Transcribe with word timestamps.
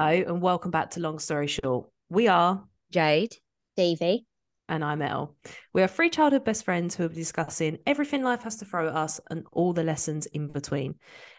Hello 0.00 0.12
and 0.12 0.40
welcome 0.40 0.70
back 0.70 0.88
to 0.92 1.00
Long 1.00 1.18
Story 1.18 1.46
Short. 1.46 1.86
We 2.08 2.26
are 2.26 2.64
Jade. 2.90 3.36
Stevie. 3.74 4.24
and 4.66 4.82
I'm 4.82 5.02
Elle. 5.02 5.36
We 5.74 5.82
are 5.82 5.88
three 5.88 6.08
childhood 6.08 6.42
best 6.42 6.64
friends 6.64 6.94
who 6.94 7.02
will 7.02 7.10
be 7.10 7.16
discussing 7.16 7.76
everything 7.86 8.22
life 8.22 8.42
has 8.44 8.56
to 8.56 8.64
throw 8.64 8.88
at 8.88 8.96
us 8.96 9.20
and 9.28 9.44
all 9.52 9.74
the 9.74 9.84
lessons 9.84 10.24
in 10.24 10.48
between. 10.48 10.94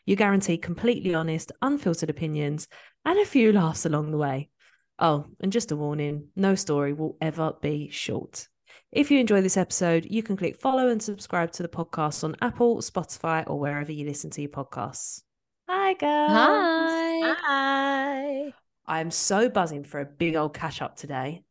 You 0.05 0.15
guarantee 0.15 0.59
completely 0.59 1.15
honest, 1.15 1.51
unfiltered 1.63 2.11
opinions 2.11 2.67
and 3.03 3.17
a 3.17 3.25
few 3.25 3.51
laughs 3.51 3.87
along 3.87 4.11
the 4.11 4.19
way. 4.19 4.51
Oh, 4.99 5.25
and 5.39 5.51
just 5.51 5.71
a 5.71 5.75
warning 5.75 6.27
no 6.35 6.53
story 6.53 6.93
will 6.93 7.17
ever 7.19 7.53
be 7.63 7.89
short. 7.89 8.47
If 8.91 9.09
you 9.09 9.19
enjoy 9.19 9.41
this 9.41 9.57
episode, 9.57 10.05
you 10.07 10.21
can 10.21 10.37
click 10.37 10.61
follow 10.61 10.89
and 10.89 11.01
subscribe 11.01 11.51
to 11.53 11.63
the 11.63 11.67
podcast 11.67 12.23
on 12.23 12.35
Apple, 12.43 12.77
Spotify, 12.77 13.43
or 13.47 13.59
wherever 13.59 13.91
you 13.91 14.05
listen 14.05 14.29
to 14.29 14.41
your 14.41 14.51
podcasts. 14.51 15.23
Hi, 15.69 15.93
girls. 15.93 16.31
Hi. 16.31 17.35
Hi. 17.41 18.53
I'm 18.87 19.11
so 19.11 19.49
buzzing 19.49 19.83
for 19.83 19.99
a 20.01 20.05
big 20.05 20.35
old 20.35 20.53
catch 20.53 20.81
up 20.81 20.95
today. 20.95 21.43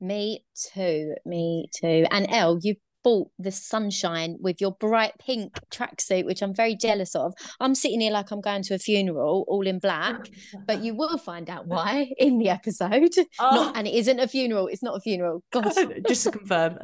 Me 0.00 0.44
too. 0.72 1.14
Me 1.24 1.68
too. 1.74 2.06
And 2.10 2.26
Elle, 2.30 2.58
you 2.62 2.76
bought 3.02 3.30
the 3.38 3.50
sunshine 3.50 4.36
with 4.40 4.60
your 4.60 4.72
bright 4.72 5.12
pink 5.18 5.58
tracksuit, 5.70 6.26
which 6.26 6.42
I'm 6.42 6.54
very 6.54 6.76
jealous 6.76 7.14
of. 7.16 7.32
I'm 7.58 7.74
sitting 7.74 8.00
here 8.00 8.12
like 8.12 8.30
I'm 8.30 8.40
going 8.40 8.62
to 8.64 8.74
a 8.74 8.78
funeral, 8.78 9.44
all 9.48 9.66
in 9.66 9.78
black, 9.78 10.28
but 10.66 10.82
you 10.82 10.94
will 10.94 11.18
find 11.18 11.50
out 11.50 11.66
why 11.66 12.12
in 12.18 12.38
the 12.38 12.50
episode. 12.50 13.10
Oh. 13.38 13.54
Not, 13.54 13.76
and 13.76 13.88
it 13.88 13.94
isn't 13.94 14.20
a 14.20 14.28
funeral. 14.28 14.68
It's 14.68 14.82
not 14.82 14.96
a 14.96 15.00
funeral. 15.00 15.42
God. 15.52 15.72
just 16.08 16.24
to 16.24 16.30
confirm. 16.30 16.78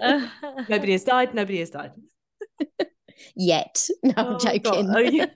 nobody 0.68 0.92
has 0.92 1.04
died. 1.04 1.34
Nobody 1.34 1.60
has 1.60 1.70
died. 1.70 1.92
Yet. 3.36 3.88
No, 4.02 4.12
I'm 4.16 4.26
Oh, 4.34 4.38
joking. 4.38 4.90
Oh, 4.94 5.26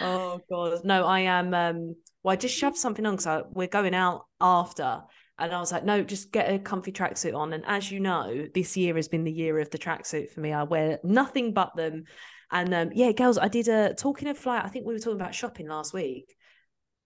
Oh, 0.00 0.40
god, 0.48 0.84
no! 0.84 1.04
I 1.04 1.20
am. 1.20 1.52
Um, 1.52 1.96
well, 2.22 2.32
I 2.32 2.36
just 2.36 2.56
shoved 2.56 2.76
something 2.76 3.04
on 3.06 3.16
because 3.16 3.44
we're 3.50 3.66
going 3.66 3.94
out 3.94 4.26
after, 4.40 5.02
and 5.38 5.52
I 5.52 5.58
was 5.58 5.72
like, 5.72 5.84
no, 5.84 6.02
just 6.02 6.30
get 6.30 6.52
a 6.52 6.58
comfy 6.58 6.92
tracksuit 6.92 7.34
on. 7.34 7.52
And 7.52 7.64
as 7.66 7.90
you 7.90 7.98
know, 7.98 8.46
this 8.54 8.76
year 8.76 8.94
has 8.96 9.08
been 9.08 9.24
the 9.24 9.32
year 9.32 9.58
of 9.58 9.70
the 9.70 9.78
tracksuit 9.78 10.30
for 10.30 10.40
me. 10.40 10.52
I 10.52 10.64
wear 10.64 11.00
nothing 11.02 11.54
but 11.54 11.74
them. 11.74 12.04
And 12.52 12.74
um, 12.74 12.90
yeah, 12.92 13.12
girls, 13.12 13.38
I 13.38 13.48
did 13.48 13.68
a 13.68 13.94
talking 13.94 14.28
of 14.28 14.36
flight. 14.36 14.64
I 14.64 14.68
think 14.68 14.86
we 14.86 14.92
were 14.92 15.00
talking 15.00 15.20
about 15.20 15.34
shopping 15.34 15.68
last 15.68 15.94
week. 15.94 16.36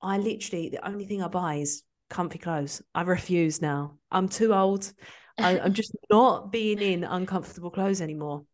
I 0.03 0.19
literally 0.19 0.69
the 0.71 0.87
only 0.87 1.07
thing 1.07 1.23
I 1.23 1.29
buy 1.29 1.57
is 1.57 1.85
comfy 2.11 2.39
clothes. 2.39 2.83
I 2.95 3.03
refuse 3.03 3.63
now. 3.63 3.99
I'm 4.11 4.29
too 4.29 4.53
old. 4.53 4.93
I, 5.39 5.59
I'm 5.61 5.73
just 5.73 5.93
not 6.11 6.51
being 6.51 6.81
in 6.81 7.05
uncomfortable 7.05 7.71
clothes 7.71 8.01
anymore. 8.01 8.45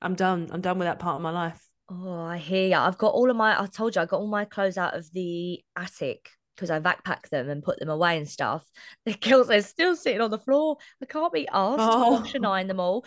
I'm 0.00 0.14
done. 0.14 0.48
I'm 0.52 0.60
done 0.60 0.78
with 0.78 0.86
that 0.86 0.98
part 0.98 1.16
of 1.16 1.22
my 1.22 1.30
life. 1.30 1.65
Oh, 1.88 2.20
I 2.24 2.38
hear 2.38 2.68
you. 2.68 2.76
I've 2.76 2.98
got 2.98 3.14
all 3.14 3.30
of 3.30 3.36
my, 3.36 3.60
I 3.60 3.66
told 3.66 3.94
you, 3.94 4.02
I 4.02 4.06
got 4.06 4.18
all 4.18 4.26
my 4.26 4.44
clothes 4.44 4.76
out 4.76 4.96
of 4.96 5.10
the 5.12 5.62
attic 5.76 6.30
because 6.56 6.70
I 6.70 6.80
backpacked 6.80 7.28
them 7.28 7.48
and 7.48 7.62
put 7.62 7.78
them 7.78 7.88
away 7.88 8.16
and 8.16 8.28
stuff. 8.28 8.66
The 9.04 9.14
girls 9.14 9.50
are 9.50 9.60
still 9.62 9.94
sitting 9.94 10.20
on 10.20 10.30
the 10.30 10.38
floor. 10.38 10.78
I 11.02 11.06
can't 11.06 11.32
be 11.32 11.46
asked 11.48 11.78
Oh. 11.80 12.04
to 12.04 12.10
wash 12.22 12.34
and 12.34 12.46
oh. 12.46 12.50
iron 12.50 12.66
them 12.66 12.80
all. 12.80 13.04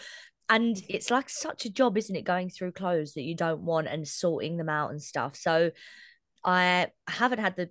And 0.47 0.81
it's 0.88 1.11
like 1.11 1.30
such 1.30 1.66
a 1.66 1.69
job, 1.69 1.97
isn't 1.97 2.16
it? 2.16 2.23
Going 2.23 2.50
through 2.50 2.72
clothes 2.72 3.13
that 3.13 3.23
you 3.23 3.35
don't 3.35 3.61
want 3.61 3.88
and 3.88 4.07
sorting 4.07 4.57
them 4.57 4.69
out 4.69 4.91
and 4.91 5.02
stuff. 5.02 5.35
So 5.35 5.72
I 6.44 6.88
haven't 7.07 7.39
had 7.39 7.55
the 7.55 7.69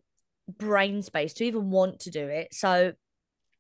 brain 0.49 1.03
space 1.03 1.33
to 1.35 1.45
even 1.45 1.71
want 1.71 2.01
to 2.01 2.11
do 2.11 2.29
it. 2.29 2.55
So 2.55 2.93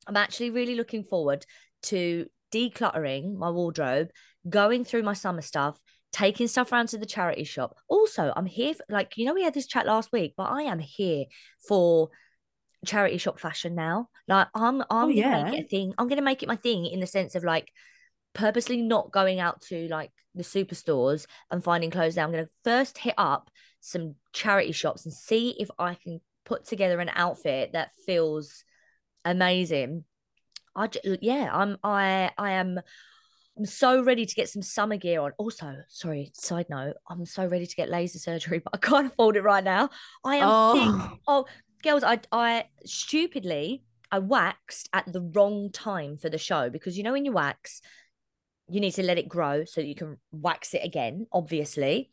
I'm 0.07 0.17
actually 0.17 0.51
really 0.51 0.75
looking 0.75 1.05
forward 1.05 1.45
to 1.85 2.27
decluttering 2.53 3.37
my 3.37 3.51
wardrobe, 3.51 4.09
going 4.49 4.85
through 4.85 5.03
my 5.03 5.15
summer 5.15 5.43
stuff, 5.43 5.79
taking 6.13 6.49
stuff 6.49 6.73
around 6.73 6.89
to 6.89 6.99
the 6.99 7.07
charity 7.07 7.45
shop. 7.45 7.77
Also, 7.89 8.33
I'm 8.35 8.47
here 8.47 8.75
for, 8.75 8.85
like 8.89 9.17
you 9.17 9.27
know 9.27 9.35
we 9.35 9.45
had 9.45 9.55
this 9.55 9.67
chat 9.67 9.87
last 9.87 10.13
week, 10.13 10.35
but 10.37 10.51
I 10.51 10.63
am 10.63 10.79
here 10.79 11.25
for 11.67 12.11
charity 12.87 13.19
shop 13.19 13.41
fashion 13.41 13.75
now. 13.75 14.09
Like 14.27 14.49
I'm 14.55 14.83
oh, 14.83 14.87
I'm 14.91 15.09
gonna 15.09 15.15
yeah. 15.15 15.45
make 15.45 15.55
it 15.55 15.65
a 15.65 15.69
thing. 15.69 15.95
I'm 15.99 16.09
gonna 16.09 16.23
make 16.23 16.43
it 16.43 16.49
my 16.49 16.57
thing 16.57 16.87
in 16.87 17.01
the 17.01 17.07
sense 17.07 17.35
of 17.35 17.45
like 17.45 17.71
purposely 18.35 18.77
not 18.77 19.13
going 19.13 19.41
out 19.41 19.63
to 19.63 19.89
like 19.89 20.11
the 20.35 20.43
superstores 20.43 21.27
and 21.51 21.63
finding 21.63 21.91
clothes 21.91 22.17
now. 22.17 22.25
I'm 22.25 22.31
gonna 22.31 22.49
first 22.65 22.99
hit 22.99 23.15
up 23.19 23.51
some 23.81 24.15
charity 24.33 24.73
shops 24.73 25.05
and 25.05 25.15
see 25.15 25.57
if 25.59 25.71
I 25.79 25.95
can 25.95 26.21
put 26.45 26.65
together 26.65 27.01
an 27.01 27.11
outfit 27.15 27.73
that 27.73 27.91
feels 28.07 28.65
amazing. 29.25 30.05
I 30.75 30.89
yeah, 31.21 31.51
I'm 31.53 31.79
I 31.83 32.31
I 32.39 32.53
am 32.53 32.81
I'm 33.59 33.67
so 33.67 34.03
ready 34.03 34.25
to 34.25 34.35
get 34.35 34.49
some 34.49 34.63
summer 34.63 34.97
gear 34.97 35.21
on. 35.21 35.33
Also, 35.37 35.75
sorry, 35.89 36.31
side 36.35 36.67
note, 36.71 36.95
I'm 37.11 37.27
so 37.27 37.45
ready 37.45 37.67
to 37.67 37.77
get 37.77 37.91
laser 37.91 38.19
surgery, 38.19 38.59
but 38.65 38.73
I 38.73 38.79
can't 38.79 39.09
afford 39.13 39.37
it 39.37 39.43
right 39.43 39.65
now. 39.65 39.91
I 40.25 40.37
am 40.37 40.49
oh. 40.49 40.75
sick. 40.75 41.19
Oh, 41.27 41.39
Oh, 41.39 41.45
girls, 41.83 42.05
I 42.05 42.21
I 42.31 42.65
stupidly 42.85 43.83
I 44.11 44.21
waxed 44.21 44.89
at 44.93 45.13
the 45.13 45.21
wrong 45.21 45.71
time 45.71 46.17
for 46.17 46.29
the 46.29 46.39
show 46.39 46.71
because 46.71 46.97
you 46.97 47.05
know 47.05 47.13
when 47.13 47.25
you 47.25 47.33
wax, 47.33 47.83
you 48.69 48.81
need 48.81 48.93
to 48.93 49.03
let 49.03 49.19
it 49.19 49.29
grow 49.29 49.65
so 49.65 49.81
that 49.81 49.87
you 49.87 49.95
can 49.95 50.19
wax 50.33 50.75
it 50.75 50.85
again, 50.85 51.27
obviously. 51.33 52.11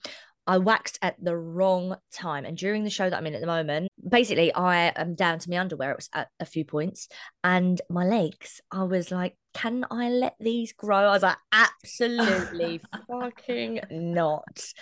I 0.47 0.59
waxed 0.59 0.99
at 1.01 1.15
the 1.23 1.35
wrong 1.35 1.95
time. 2.11 2.45
And 2.45 2.55
during 2.55 2.83
the 2.83 2.89
show 2.89 3.09
that 3.09 3.17
I'm 3.17 3.25
in 3.25 3.33
at 3.33 3.41
the 3.41 3.47
moment, 3.47 3.89
basically 4.07 4.53
I 4.53 4.91
am 4.95 5.15
down 5.15 5.39
to 5.39 5.49
my 5.49 5.59
underwear 5.59 5.91
it 5.91 5.97
was 5.97 6.09
at 6.13 6.29
a 6.39 6.45
few 6.45 6.65
points 6.65 7.07
and 7.43 7.81
my 7.89 8.05
legs. 8.05 8.61
I 8.71 8.83
was 8.83 9.11
like, 9.11 9.37
can 9.53 9.85
I 9.89 10.09
let 10.09 10.35
these 10.39 10.73
grow? 10.73 10.97
I 10.97 11.11
was 11.11 11.23
like, 11.23 11.37
absolutely 11.51 12.81
fucking 13.07 13.81
not. 13.91 14.73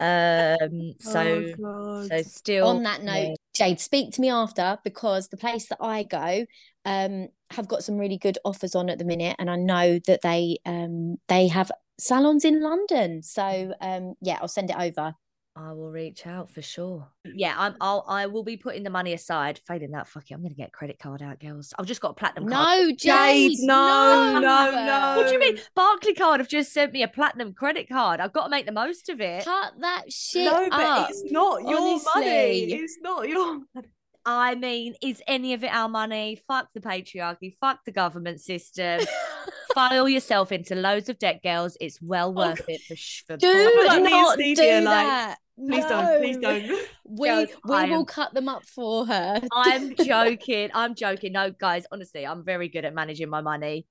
Um, 0.00 0.94
so 0.98 1.52
oh, 1.64 2.08
so 2.08 2.22
still 2.22 2.68
On 2.68 2.82
that 2.82 3.02
note, 3.02 3.36
Jade, 3.54 3.78
speak 3.78 4.12
to 4.14 4.20
me 4.20 4.30
after 4.30 4.78
because 4.84 5.28
the 5.28 5.36
place 5.36 5.68
that 5.68 5.78
I 5.80 6.02
go 6.02 6.46
um 6.84 7.28
have 7.50 7.68
got 7.68 7.84
some 7.84 7.98
really 7.98 8.16
good 8.16 8.38
offers 8.44 8.74
on 8.74 8.88
at 8.90 8.98
the 8.98 9.04
minute, 9.04 9.36
and 9.38 9.50
I 9.50 9.56
know 9.56 10.00
that 10.06 10.22
they 10.22 10.58
um 10.64 11.18
they 11.28 11.48
have 11.48 11.70
salons 11.98 12.44
in 12.44 12.62
London. 12.62 13.22
So 13.22 13.74
um 13.80 14.14
yeah, 14.20 14.38
I'll 14.40 14.48
send 14.48 14.70
it 14.70 14.76
over. 14.78 15.14
I 15.54 15.72
will 15.72 15.90
reach 15.90 16.26
out 16.26 16.50
for 16.50 16.62
sure. 16.62 17.06
Yeah, 17.24 17.54
I'm. 17.58 17.76
I'll. 17.80 18.04
I 18.08 18.26
will 18.26 18.42
be 18.42 18.56
putting 18.56 18.84
the 18.84 18.90
money 18.90 19.12
aside. 19.12 19.60
Failing 19.66 19.90
that, 19.90 20.08
fuck 20.08 20.30
it. 20.30 20.34
I'm 20.34 20.42
gonna 20.42 20.54
get 20.54 20.68
a 20.68 20.70
credit 20.70 20.98
card 20.98 21.20
out, 21.20 21.40
girls. 21.40 21.74
I've 21.78 21.86
just 21.86 22.00
got 22.00 22.12
a 22.12 22.14
platinum 22.14 22.48
card. 22.48 22.78
No, 22.80 22.86
Jade, 22.92 22.98
Jade, 22.98 23.58
no, 23.60 24.38
no, 24.40 24.70
no. 24.70 25.14
What 25.18 25.26
do 25.26 25.32
you 25.34 25.38
mean? 25.38 25.58
Barclaycard 25.76 26.38
have 26.38 26.48
just 26.48 26.72
sent 26.72 26.92
me 26.92 27.02
a 27.02 27.08
platinum 27.08 27.52
credit 27.52 27.86
card. 27.86 28.18
I've 28.18 28.32
got 28.32 28.44
to 28.44 28.50
make 28.50 28.64
the 28.64 28.72
most 28.72 29.10
of 29.10 29.20
it. 29.20 29.44
Cut 29.44 29.74
that 29.80 30.10
shit 30.10 30.50
no, 30.50 30.68
but 30.70 30.80
up. 30.80 31.10
it's 31.10 31.30
not 31.30 31.68
your 31.68 32.00
money. 32.14 32.72
It's 32.72 32.98
not 33.02 33.28
your 33.28 33.60
money. 33.74 33.88
I 34.24 34.54
mean, 34.54 34.94
is 35.02 35.20
any 35.26 35.52
of 35.52 35.64
it 35.64 35.74
our 35.74 35.88
money? 35.88 36.40
Fuck 36.46 36.68
the 36.74 36.80
patriarchy. 36.80 37.54
Fuck 37.60 37.80
the 37.84 37.92
government 37.92 38.40
system. 38.40 39.00
File 39.74 40.08
yourself 40.08 40.52
into 40.52 40.74
loads 40.74 41.08
of 41.08 41.18
debt, 41.18 41.42
girls. 41.42 41.76
It's 41.80 42.00
well 42.02 42.32
worth 42.34 42.62
it 42.68 42.80
for. 42.82 42.96
sh- 42.96 43.22
for 43.26 43.36
Do 43.36 43.46
Like 43.86 44.02
not 44.02 44.38
do 44.38 44.54
like, 44.54 44.84
that. 44.84 45.36
Please 45.58 45.84
don't. 45.84 46.20
Please 46.20 46.36
don't. 46.38 46.88
We 47.04 47.28
Girls, 47.28 47.48
we 47.66 47.74
I 47.76 47.84
will 47.84 47.98
am- 48.00 48.04
cut 48.06 48.32
them 48.32 48.48
up 48.48 48.64
for 48.64 49.04
her. 49.06 49.40
I'm 49.52 49.94
joking. 50.02 50.70
I'm 50.72 50.94
joking. 50.94 51.32
No, 51.32 51.50
guys, 51.50 51.84
honestly, 51.92 52.26
I'm 52.26 52.42
very 52.44 52.68
good 52.70 52.86
at 52.86 52.94
managing 52.94 53.28
my 53.28 53.42
money. 53.42 53.86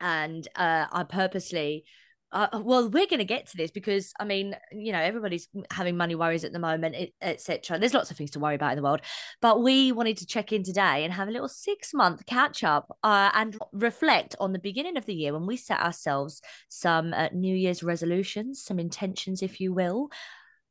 And 0.00 0.46
uh, 0.56 0.86
I 0.90 1.04
purposely, 1.04 1.84
uh, 2.32 2.60
well, 2.62 2.88
we're 2.88 3.06
going 3.06 3.18
to 3.18 3.24
get 3.24 3.46
to 3.46 3.56
this 3.56 3.70
because, 3.70 4.12
I 4.18 4.24
mean, 4.24 4.56
you 4.72 4.92
know, 4.92 4.98
everybody's 4.98 5.48
having 5.70 5.96
money 5.96 6.14
worries 6.14 6.44
at 6.44 6.52
the 6.52 6.58
moment, 6.58 6.96
etc. 7.22 7.78
There's 7.78 7.94
lots 7.94 8.10
of 8.10 8.16
things 8.16 8.32
to 8.32 8.40
worry 8.40 8.56
about 8.56 8.72
in 8.72 8.76
the 8.76 8.82
world. 8.82 9.00
But 9.40 9.62
we 9.62 9.92
wanted 9.92 10.16
to 10.18 10.26
check 10.26 10.52
in 10.52 10.64
today 10.64 11.04
and 11.04 11.12
have 11.12 11.28
a 11.28 11.30
little 11.30 11.48
six 11.48 11.94
month 11.94 12.26
catch 12.26 12.64
up 12.64 12.96
uh, 13.04 13.30
and 13.34 13.56
reflect 13.72 14.34
on 14.40 14.52
the 14.52 14.58
beginning 14.58 14.96
of 14.96 15.06
the 15.06 15.14
year 15.14 15.32
when 15.32 15.46
we 15.46 15.56
set 15.56 15.80
ourselves 15.80 16.42
some 16.68 17.14
uh, 17.14 17.28
New 17.32 17.54
Year's 17.54 17.82
resolutions, 17.82 18.62
some 18.62 18.80
intentions, 18.80 19.42
if 19.42 19.60
you 19.60 19.72
will. 19.72 20.10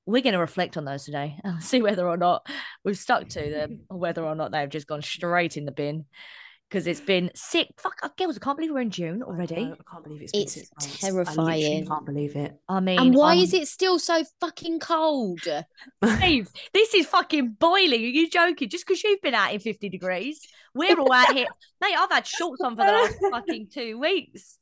We're 0.06 0.22
going 0.22 0.34
to 0.34 0.40
reflect 0.40 0.78
on 0.78 0.86
those 0.86 1.06
today 1.06 1.38
and 1.44 1.64
see 1.64 1.82
whether 1.82 2.08
or 2.08 2.18
not 2.18 2.48
we've 2.84 2.98
stuck 2.98 3.30
to 3.30 3.50
them 3.50 3.86
or 3.90 3.98
whether 3.98 4.24
or 4.24 4.36
not 4.36 4.52
they've 4.52 4.70
just 4.70 4.88
gone 4.88 5.02
straight 5.02 5.58
in 5.58 5.66
the 5.66 5.72
bin 5.72 6.06
because 6.70 6.88
it's 6.88 7.00
been 7.00 7.32
sick. 7.36 7.70
Fuck, 7.78 8.00
uh, 8.04 8.10
girls, 8.18 8.38
I 8.38 8.40
can't 8.40 8.58
believe 8.58 8.72
we're 8.74 8.82
in 8.82 8.90
June 8.90 9.24
already. 9.24 9.56
I 9.56 9.92
can't 9.92 10.04
believe 10.04 10.22
it's 10.22 10.32
been 10.32 10.42
It's 10.42 11.00
terrifying. 11.02 11.84
I 11.84 11.88
can't 11.88 12.06
believe 12.06 12.36
it. 12.36 12.60
I 12.68 12.80
mean, 12.80 13.00
And 13.00 13.16
why 13.16 13.34
I'm- 13.34 13.40
is 13.44 13.54
it 13.54 13.68
still 13.68 14.00
so 14.00 14.24
fucking 14.42 14.80
cold? 14.80 15.40
Steve, 16.18 16.50
this 16.74 16.94
is 16.94 17.06
fucking 17.06 17.58
boiling. 17.60 18.02
Are 18.02 18.08
you 18.08 18.30
joking? 18.30 18.70
Just 18.70 18.86
because 18.86 19.04
you've 19.04 19.22
been 19.22 19.36
out 19.36 19.54
in 19.54 19.60
50 19.60 19.90
degrees, 19.90 20.42
we're 20.74 21.00
all 21.00 21.14
out 21.14 21.34
here. 21.34 21.48
Mate, 21.82 21.96
I've 21.98 22.12
had 22.12 22.26
shorts 22.28 22.62
on 22.62 22.76
for 22.76 22.86
the 22.86 22.92
last 22.92 23.16
fucking 23.32 23.68
two 23.72 23.98
weeks. 24.00 24.58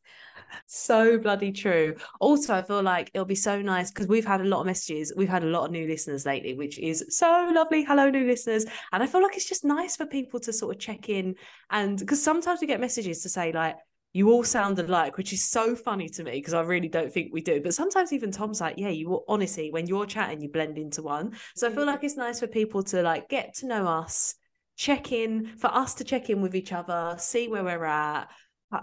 So 0.67 1.17
bloody 1.17 1.51
true. 1.51 1.95
Also, 2.19 2.53
I 2.53 2.61
feel 2.61 2.81
like 2.81 3.11
it'll 3.13 3.25
be 3.25 3.35
so 3.35 3.61
nice 3.61 3.91
because 3.91 4.07
we've 4.07 4.25
had 4.25 4.41
a 4.41 4.45
lot 4.45 4.61
of 4.61 4.65
messages. 4.65 5.13
We've 5.15 5.29
had 5.29 5.43
a 5.43 5.47
lot 5.47 5.65
of 5.65 5.71
new 5.71 5.87
listeners 5.87 6.25
lately, 6.25 6.53
which 6.53 6.79
is 6.79 7.05
so 7.09 7.49
lovely. 7.53 7.83
Hello, 7.83 8.09
new 8.09 8.27
listeners. 8.27 8.65
And 8.91 9.03
I 9.03 9.07
feel 9.07 9.21
like 9.21 9.35
it's 9.35 9.47
just 9.47 9.65
nice 9.65 9.95
for 9.95 10.05
people 10.05 10.39
to 10.41 10.53
sort 10.53 10.75
of 10.75 10.81
check 10.81 11.09
in. 11.09 11.35
And 11.69 11.97
because 11.99 12.21
sometimes 12.23 12.61
we 12.61 12.67
get 12.67 12.79
messages 12.79 13.21
to 13.23 13.29
say, 13.29 13.51
like, 13.51 13.75
you 14.15 14.31
all 14.31 14.43
sound 14.43 14.77
alike, 14.77 15.17
which 15.17 15.33
is 15.33 15.43
so 15.43 15.75
funny 15.75 16.07
to 16.07 16.23
me 16.23 16.33
because 16.33 16.53
I 16.53 16.61
really 16.61 16.87
don't 16.87 17.11
think 17.11 17.33
we 17.33 17.41
do. 17.41 17.61
But 17.61 17.73
sometimes 17.73 18.13
even 18.13 18.31
Tom's 18.31 18.61
like, 18.61 18.75
yeah, 18.77 18.89
you 18.89 19.09
all- 19.09 19.25
honestly, 19.27 19.71
when 19.71 19.87
you're 19.87 20.05
chatting, 20.05 20.39
you 20.39 20.49
blend 20.49 20.77
into 20.77 21.01
one. 21.01 21.35
So 21.55 21.67
I 21.67 21.71
feel 21.71 21.87
like 21.87 22.03
it's 22.03 22.15
nice 22.15 22.39
for 22.39 22.47
people 22.47 22.83
to 22.83 23.01
like 23.01 23.27
get 23.27 23.55
to 23.55 23.65
know 23.65 23.87
us 23.87 24.35
check 24.75 25.11
in 25.11 25.55
for 25.57 25.67
us 25.67 25.95
to 25.95 26.03
check 26.03 26.29
in 26.29 26.41
with 26.41 26.55
each 26.55 26.73
other, 26.73 27.15
see 27.19 27.47
where 27.47 27.63
we're 27.63 27.85
at. 27.85 28.29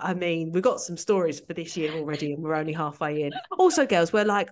I 0.01 0.15
mean, 0.15 0.53
we've 0.53 0.63
got 0.63 0.81
some 0.81 0.97
stories 0.97 1.41
for 1.41 1.55
this 1.55 1.77
year 1.77 1.93
already, 1.93 2.33
and 2.33 2.43
we're 2.43 2.55
only 2.55 2.73
halfway 2.73 3.23
in. 3.23 3.33
Also, 3.59 3.87
girls, 3.87 4.13
we're 4.13 4.25
like 4.25 4.51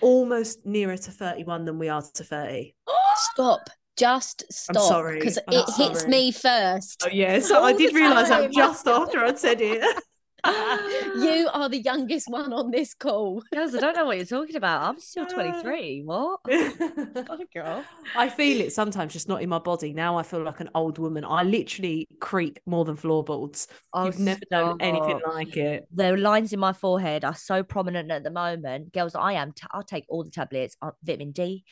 almost 0.00 0.64
nearer 0.64 0.96
to 0.96 1.10
31 1.10 1.64
than 1.64 1.78
we 1.78 1.88
are 1.88 2.02
to 2.14 2.24
30. 2.24 2.74
Stop. 3.14 3.68
Just 3.96 4.50
stop. 4.50 4.76
I'm 4.76 4.88
sorry. 4.88 5.18
Because 5.18 5.36
it 5.36 5.70
hits 5.76 6.06
me 6.06 6.32
first. 6.32 7.02
Oh, 7.04 7.10
yeah. 7.12 7.38
So 7.40 7.58
All 7.58 7.64
I 7.64 7.74
did 7.74 7.94
realise 7.94 8.28
that 8.30 8.50
just 8.50 8.86
after 8.86 9.18
I'd 9.18 9.38
said 9.38 9.60
it. 9.60 9.84
You 10.44 11.48
are 11.52 11.68
the 11.68 11.80
youngest 11.80 12.28
one 12.28 12.52
on 12.52 12.70
this 12.70 12.94
call. 12.94 13.42
Girls, 13.54 13.74
I 13.74 13.80
don't 13.80 13.96
know 13.96 14.06
what 14.06 14.16
you're 14.16 14.26
talking 14.26 14.56
about. 14.56 14.82
I'm 14.82 14.98
still 15.00 15.26
23. 15.26 16.02
What? 16.04 16.40
Oh, 17.28 17.38
girl. 17.54 17.84
I 18.16 18.28
feel 18.28 18.60
it 18.60 18.72
sometimes, 18.72 19.12
just 19.12 19.28
not 19.28 19.42
in 19.42 19.48
my 19.48 19.58
body. 19.58 19.92
Now 19.92 20.16
I 20.16 20.22
feel 20.22 20.42
like 20.42 20.60
an 20.60 20.70
old 20.74 20.98
woman. 20.98 21.24
I 21.24 21.42
literally 21.42 22.08
creak 22.20 22.60
more 22.66 22.84
than 22.84 22.96
floorboards. 22.96 23.68
Oh, 23.92 24.06
You've 24.06 24.18
never 24.18 24.40
known 24.50 24.78
anything 24.80 25.20
like 25.26 25.56
it. 25.56 25.86
The 25.94 26.16
lines 26.16 26.52
in 26.52 26.60
my 26.60 26.72
forehead 26.72 27.24
are 27.24 27.34
so 27.34 27.62
prominent 27.62 28.10
at 28.10 28.24
the 28.24 28.30
moment. 28.30 28.92
Girls, 28.92 29.14
I 29.14 29.34
am. 29.34 29.52
T- 29.52 29.66
I'll 29.70 29.82
take 29.82 30.04
all 30.08 30.24
the 30.24 30.30
tablets. 30.30 30.76
Uh, 30.82 30.90
vitamin 31.02 31.32
D, 31.32 31.64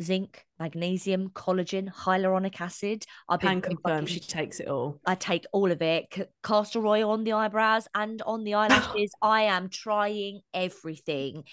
zinc, 0.00 0.44
magnesium, 0.58 1.30
collagen, 1.30 1.88
hyaluronic 1.92 2.60
acid. 2.60 3.04
I've 3.28 3.40
Can 3.40 3.60
been 3.60 3.70
confirm 3.76 4.04
fucking- 4.04 4.06
she 4.06 4.20
takes 4.20 4.60
it 4.60 4.68
all. 4.68 5.00
I 5.06 5.14
take 5.14 5.44
all 5.52 5.70
of 5.70 5.80
it. 5.82 6.06
C- 6.14 6.24
castor 6.42 6.86
oil 6.86 7.10
on 7.10 7.24
the 7.24 7.32
eyebrows 7.32 7.86
and 7.94 8.20
on 8.22 8.44
the 8.44 8.54
eyelashes. 8.60 9.12
I 9.22 9.42
am 9.42 9.68
trying 9.68 10.40
everything. 10.52 11.44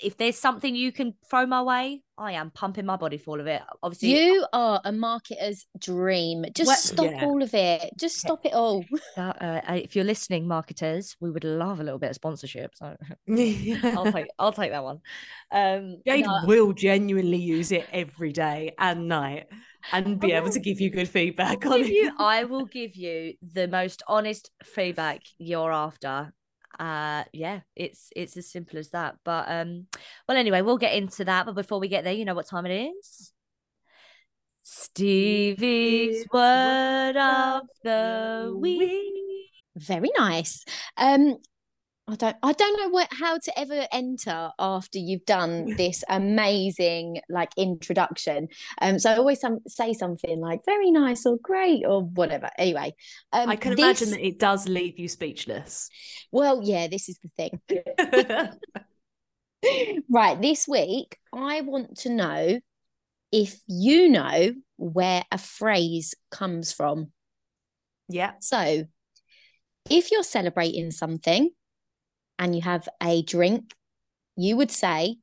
If 0.00 0.16
there's 0.16 0.38
something 0.38 0.74
you 0.76 0.92
can 0.92 1.14
throw 1.28 1.44
my 1.46 1.62
way, 1.62 2.02
I 2.16 2.32
am 2.32 2.50
pumping 2.50 2.86
my 2.86 2.96
body 2.96 3.18
full 3.18 3.40
of 3.40 3.46
it. 3.46 3.62
Obviously, 3.82 4.10
You 4.10 4.46
are 4.52 4.80
a 4.84 4.90
marketer's 4.92 5.66
dream. 5.78 6.44
Just 6.54 6.68
Well, 6.68 6.76
stop 6.76 7.10
yeah. 7.12 7.24
all 7.24 7.42
of 7.42 7.54
it. 7.54 7.90
Just 7.98 8.16
stop 8.18 8.44
it 8.44 8.52
all. 8.54 8.84
uh, 9.16 9.20
uh, 9.20 9.60
if 9.74 9.94
you're 9.96 10.04
listening, 10.04 10.46
marketers, 10.46 11.16
we 11.20 11.30
would 11.30 11.44
love 11.44 11.80
a 11.80 11.84
little 11.84 11.98
bit 11.98 12.10
of 12.10 12.16
sponsorship. 12.16 12.74
So 12.74 12.96
I'll 13.28 14.12
take 14.12 14.26
I'll 14.38 14.52
take 14.52 14.72
that 14.72 14.84
one. 14.84 15.00
Um, 15.52 15.98
Jade 16.06 16.26
no, 16.26 16.40
will 16.44 16.72
genuinely 16.72 17.38
use 17.38 17.72
it 17.72 17.86
every 17.92 18.32
day 18.32 18.74
and 18.78 19.08
night 19.08 19.46
and 19.92 20.18
be 20.20 20.34
I 20.34 20.38
able 20.38 20.50
to 20.50 20.60
give 20.60 20.80
you 20.80 20.90
good 20.90 21.08
feedback 21.08 21.64
on 21.66 21.78
give 21.78 21.86
it. 21.86 21.92
you, 21.92 22.12
I 22.18 22.44
will 22.44 22.66
give 22.66 22.96
you 22.96 23.34
the 23.42 23.68
most 23.68 24.02
honest 24.08 24.50
feedback 24.64 25.22
you're 25.38 25.72
after. 25.72 26.32
Uh 26.78 27.24
yeah, 27.32 27.60
it's 27.74 28.10
it's 28.14 28.36
as 28.36 28.50
simple 28.50 28.78
as 28.78 28.90
that. 28.90 29.16
But 29.24 29.46
um 29.48 29.86
well 30.28 30.38
anyway, 30.38 30.62
we'll 30.62 30.78
get 30.78 30.94
into 30.94 31.24
that. 31.24 31.46
But 31.46 31.54
before 31.54 31.80
we 31.80 31.88
get 31.88 32.04
there, 32.04 32.12
you 32.12 32.24
know 32.24 32.34
what 32.34 32.48
time 32.48 32.66
it 32.66 32.92
is? 32.92 33.32
Stevie's 34.70 36.26
word 36.30 37.16
of 37.16 37.62
the 37.82 38.54
week. 38.54 39.50
Very 39.76 40.10
nice. 40.18 40.64
Um, 40.96 41.36
I 42.08 42.14
don't 42.14 42.36
I 42.42 42.52
don't 42.52 42.80
know 42.80 42.88
what 42.88 43.08
how 43.12 43.36
to 43.36 43.58
ever 43.58 43.86
enter 43.92 44.50
after 44.58 44.98
you've 44.98 45.26
done 45.26 45.66
this 45.76 46.02
amazing 46.08 47.20
like 47.28 47.50
introduction. 47.56 48.48
Um, 48.80 48.98
so 48.98 49.12
I 49.12 49.16
always 49.16 49.40
some, 49.40 49.58
say 49.66 49.92
something 49.92 50.40
like 50.40 50.64
very 50.64 50.90
nice 50.90 51.26
or 51.26 51.36
great 51.36 51.84
or 51.86 52.02
whatever. 52.02 52.48
Anyway, 52.56 52.94
um, 53.32 53.50
I 53.50 53.56
can 53.56 53.76
this- 53.76 53.80
imagine 53.80 54.10
that 54.10 54.26
it 54.26 54.38
does 54.38 54.66
leave 54.66 54.98
you 54.98 55.08
speechless. 55.08 55.90
Well, 56.32 56.62
yeah, 56.64 56.88
this 56.88 57.08
is 57.08 57.20
the 57.22 57.30
thing. 57.36 57.60
Right, 60.08 60.40
this 60.40 60.68
week 60.68 61.18
I 61.34 61.62
want 61.62 61.98
to 61.98 62.10
know 62.10 62.60
if 63.32 63.58
you 63.66 64.08
know 64.08 64.54
where 64.76 65.24
a 65.32 65.38
phrase 65.38 66.14
comes 66.30 66.72
from. 66.72 67.10
yeah. 68.08 68.34
So, 68.40 68.84
if 69.90 70.12
you're 70.12 70.22
celebrating 70.22 70.92
something 70.92 71.50
and 72.38 72.54
you 72.54 72.62
have 72.62 72.88
a 73.02 73.22
drink, 73.22 73.74
you 74.36 74.56
would 74.56 74.70
say, 74.70 75.16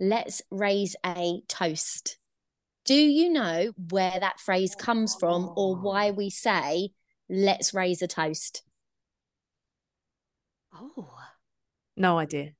let's 0.00 0.42
raise 0.50 0.96
a 1.04 1.40
toast. 1.48 2.18
Do 2.84 2.94
you 2.94 3.30
know 3.30 3.72
where 3.90 4.18
that 4.20 4.40
phrase 4.40 4.74
comes 4.74 5.14
from 5.14 5.52
or 5.56 5.76
why 5.76 6.10
we 6.10 6.30
say, 6.30 6.90
let's 7.28 7.72
raise 7.72 8.02
a 8.02 8.06
toast? 8.06 8.62
Oh. 10.74 11.10
No 11.96 12.18
idea. 12.18 12.50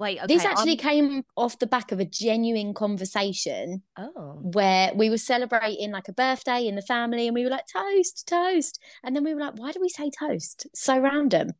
Wait, 0.00 0.18
okay. 0.18 0.26
this 0.32 0.44
actually 0.44 0.78
I'm- 0.78 0.78
came 0.78 1.24
off 1.36 1.58
the 1.58 1.66
back 1.66 1.90
of 1.90 1.98
a 1.98 2.04
genuine 2.04 2.72
conversation 2.72 3.82
Oh. 3.96 4.38
where 4.40 4.92
we 4.94 5.10
were 5.10 5.18
celebrating 5.18 5.90
like 5.90 6.08
a 6.08 6.12
birthday 6.12 6.66
in 6.68 6.76
the 6.76 6.82
family 6.82 7.26
and 7.26 7.34
we 7.34 7.42
were 7.44 7.50
like, 7.50 7.66
toast, 7.72 8.26
toast. 8.28 8.80
And 9.02 9.14
then 9.16 9.24
we 9.24 9.34
were 9.34 9.40
like, 9.40 9.58
why 9.58 9.72
do 9.72 9.80
we 9.80 9.88
say 9.88 10.08
toast? 10.10 10.68
So 10.74 10.98
random. 11.00 11.50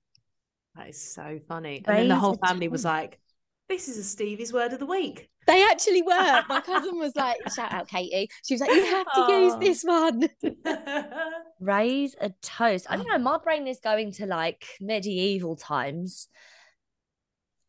That 0.79 0.89
is 0.91 1.01
so 1.01 1.41
funny. 1.49 1.83
And 1.87 1.99
then 1.99 2.09
the 2.09 2.17
whole 2.17 2.37
family 2.37 2.69
was 2.69 2.85
like, 2.85 3.19
this 3.69 3.89
is 3.89 3.99
a 3.99 4.05
Stevie's 4.05 4.53
word 4.53 4.73
of 4.73 4.79
the 4.79 4.87
week. 4.87 5.29
They 5.47 5.65
actually 5.65 6.03
were. 6.03 6.43
My 6.49 6.63
cousin 6.65 6.99
was 6.99 7.15
like, 7.17 7.37
shout 7.55 7.73
out 7.73 7.89
Katie. 7.89 8.31
She 8.47 8.55
was 8.55 8.61
like, 8.61 8.71
you 8.71 8.85
have 8.87 9.07
to 9.13 9.33
use 9.33 9.53
Oh. 9.55 9.59
this 9.59 9.83
one. 9.83 10.29
Raise 11.61 12.15
a 12.21 12.31
toast. 12.41 12.87
I 12.89 12.97
don't 12.97 13.09
know. 13.09 13.19
My 13.19 13.39
brain 13.39 13.67
is 13.67 13.81
going 13.81 14.13
to 14.13 14.27
like 14.27 14.65
medieval 14.81 15.57
times. 15.57 16.29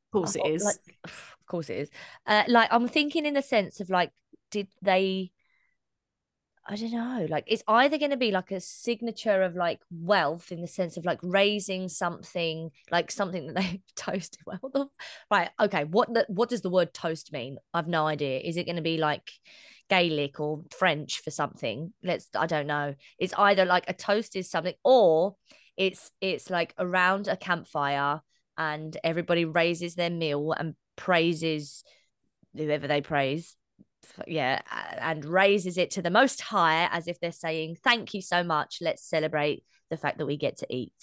Of 0.07 0.19
course 0.19 0.35
it 0.35 0.41
Oh, 0.45 0.53
is. 0.53 0.63
Like, 0.63 0.75
of 1.05 1.35
course 1.47 1.69
it 1.69 1.77
is. 1.79 1.89
Uh, 2.27 2.43
like 2.47 2.69
I'm 2.71 2.87
thinking 2.87 3.25
in 3.25 3.33
the 3.33 3.41
sense 3.41 3.79
of 3.79 3.89
like, 3.89 4.11
did 4.51 4.67
they? 4.81 5.31
I 6.67 6.75
don't 6.75 6.91
know. 6.91 7.25
Like 7.29 7.45
it's 7.47 7.63
either 7.67 7.97
going 7.97 8.11
to 8.11 8.17
be 8.17 8.31
like 8.31 8.51
a 8.51 8.59
signature 8.59 9.41
of 9.41 9.55
like 9.55 9.79
wealth 9.89 10.51
in 10.51 10.61
the 10.61 10.67
sense 10.67 10.97
of 10.97 11.05
like 11.05 11.19
raising 11.23 11.89
something, 11.89 12.71
like 12.91 13.09
something 13.09 13.47
that 13.47 13.55
they 13.55 13.81
toasted. 13.95 14.41
Right? 15.31 15.49
Okay. 15.59 15.83
What 15.85 16.13
the, 16.13 16.25
what 16.27 16.49
does 16.49 16.61
the 16.61 16.69
word 16.69 16.93
toast 16.93 17.33
mean? 17.33 17.57
I've 17.73 17.87
no 17.87 18.05
idea. 18.05 18.39
Is 18.39 18.55
it 18.55 18.65
going 18.65 18.75
to 18.75 18.83
be 18.83 18.97
like 18.97 19.31
Gaelic 19.89 20.39
or 20.39 20.63
French 20.77 21.21
for 21.21 21.31
something? 21.31 21.91
Let's. 22.03 22.27
I 22.35 22.45
don't 22.45 22.67
know. 22.67 22.93
It's 23.17 23.33
either 23.35 23.65
like 23.65 23.85
a 23.87 23.93
toast 23.93 24.35
is 24.35 24.49
something, 24.49 24.75
or 24.83 25.35
it's 25.75 26.11
it's 26.21 26.49
like 26.51 26.75
around 26.77 27.27
a 27.27 27.37
campfire 27.37 28.21
and 28.57 28.95
everybody 29.03 29.45
raises 29.45 29.95
their 29.95 30.09
meal 30.09 30.51
and 30.51 30.75
praises 30.97 31.83
whoever 32.55 32.87
they 32.87 33.01
praise 33.01 33.55
yeah 34.27 34.61
and 34.99 35.25
raises 35.25 35.77
it 35.77 35.91
to 35.91 36.01
the 36.01 36.09
most 36.09 36.41
high 36.41 36.87
as 36.91 37.07
if 37.07 37.19
they're 37.19 37.31
saying 37.31 37.75
thank 37.83 38.13
you 38.13 38.21
so 38.21 38.43
much 38.43 38.77
let's 38.81 39.03
celebrate 39.03 39.63
the 39.89 39.97
fact 39.97 40.17
that 40.17 40.25
we 40.25 40.37
get 40.37 40.57
to 40.57 40.67
eat 40.69 40.93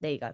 there 0.00 0.12
you 0.12 0.20
go 0.20 0.32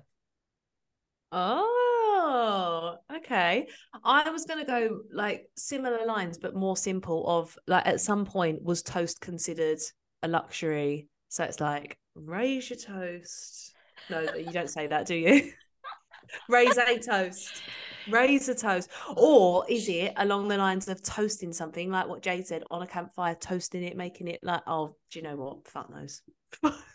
Oh, 1.35 2.97
okay. 3.17 3.67
I 4.05 4.29
was 4.29 4.45
going 4.45 4.61
to 4.61 4.67
go 4.67 5.00
like 5.11 5.49
similar 5.57 6.05
lines, 6.05 6.37
but 6.37 6.55
more 6.55 6.76
simple. 6.76 7.26
Of 7.26 7.59
like, 7.67 7.87
at 7.87 8.02
some 8.02 8.26
point, 8.26 8.62
was 8.62 8.83
toast 8.83 9.21
considered 9.21 9.79
a 10.23 10.29
luxury? 10.29 11.09
So 11.31 11.45
it's 11.45 11.59
like, 11.59 11.99
raise 12.14 12.69
your 12.69 12.79
toast. 12.79 13.75
No, 14.11 14.21
you 14.21 14.52
don't 14.52 14.69
say 14.69 14.87
that, 14.88 15.07
do 15.07 15.14
you? 15.14 15.52
raise 16.50 16.76
a 16.76 16.99
toast. 16.99 17.62
Raise 18.09 18.49
a 18.49 18.54
toast. 18.54 18.90
Or 19.16 19.64
is 19.68 19.88
it 19.88 20.12
along 20.16 20.49
the 20.49 20.56
lines 20.56 20.88
of 20.88 21.02
toasting 21.02 21.52
something, 21.52 21.90
like 21.90 22.09
what 22.09 22.23
Jade 22.23 22.47
said, 22.47 22.64
on 22.71 22.82
a 22.82 22.87
campfire, 22.87 23.35
toasting 23.35 23.82
it, 23.82 23.97
making 23.97 24.28
it 24.28 24.40
like, 24.42 24.62
oh, 24.66 24.97
do 25.11 25.18
you 25.18 25.23
know 25.25 25.37
what? 25.37 25.66
Fuck 25.68 25.90
knows. 25.90 26.23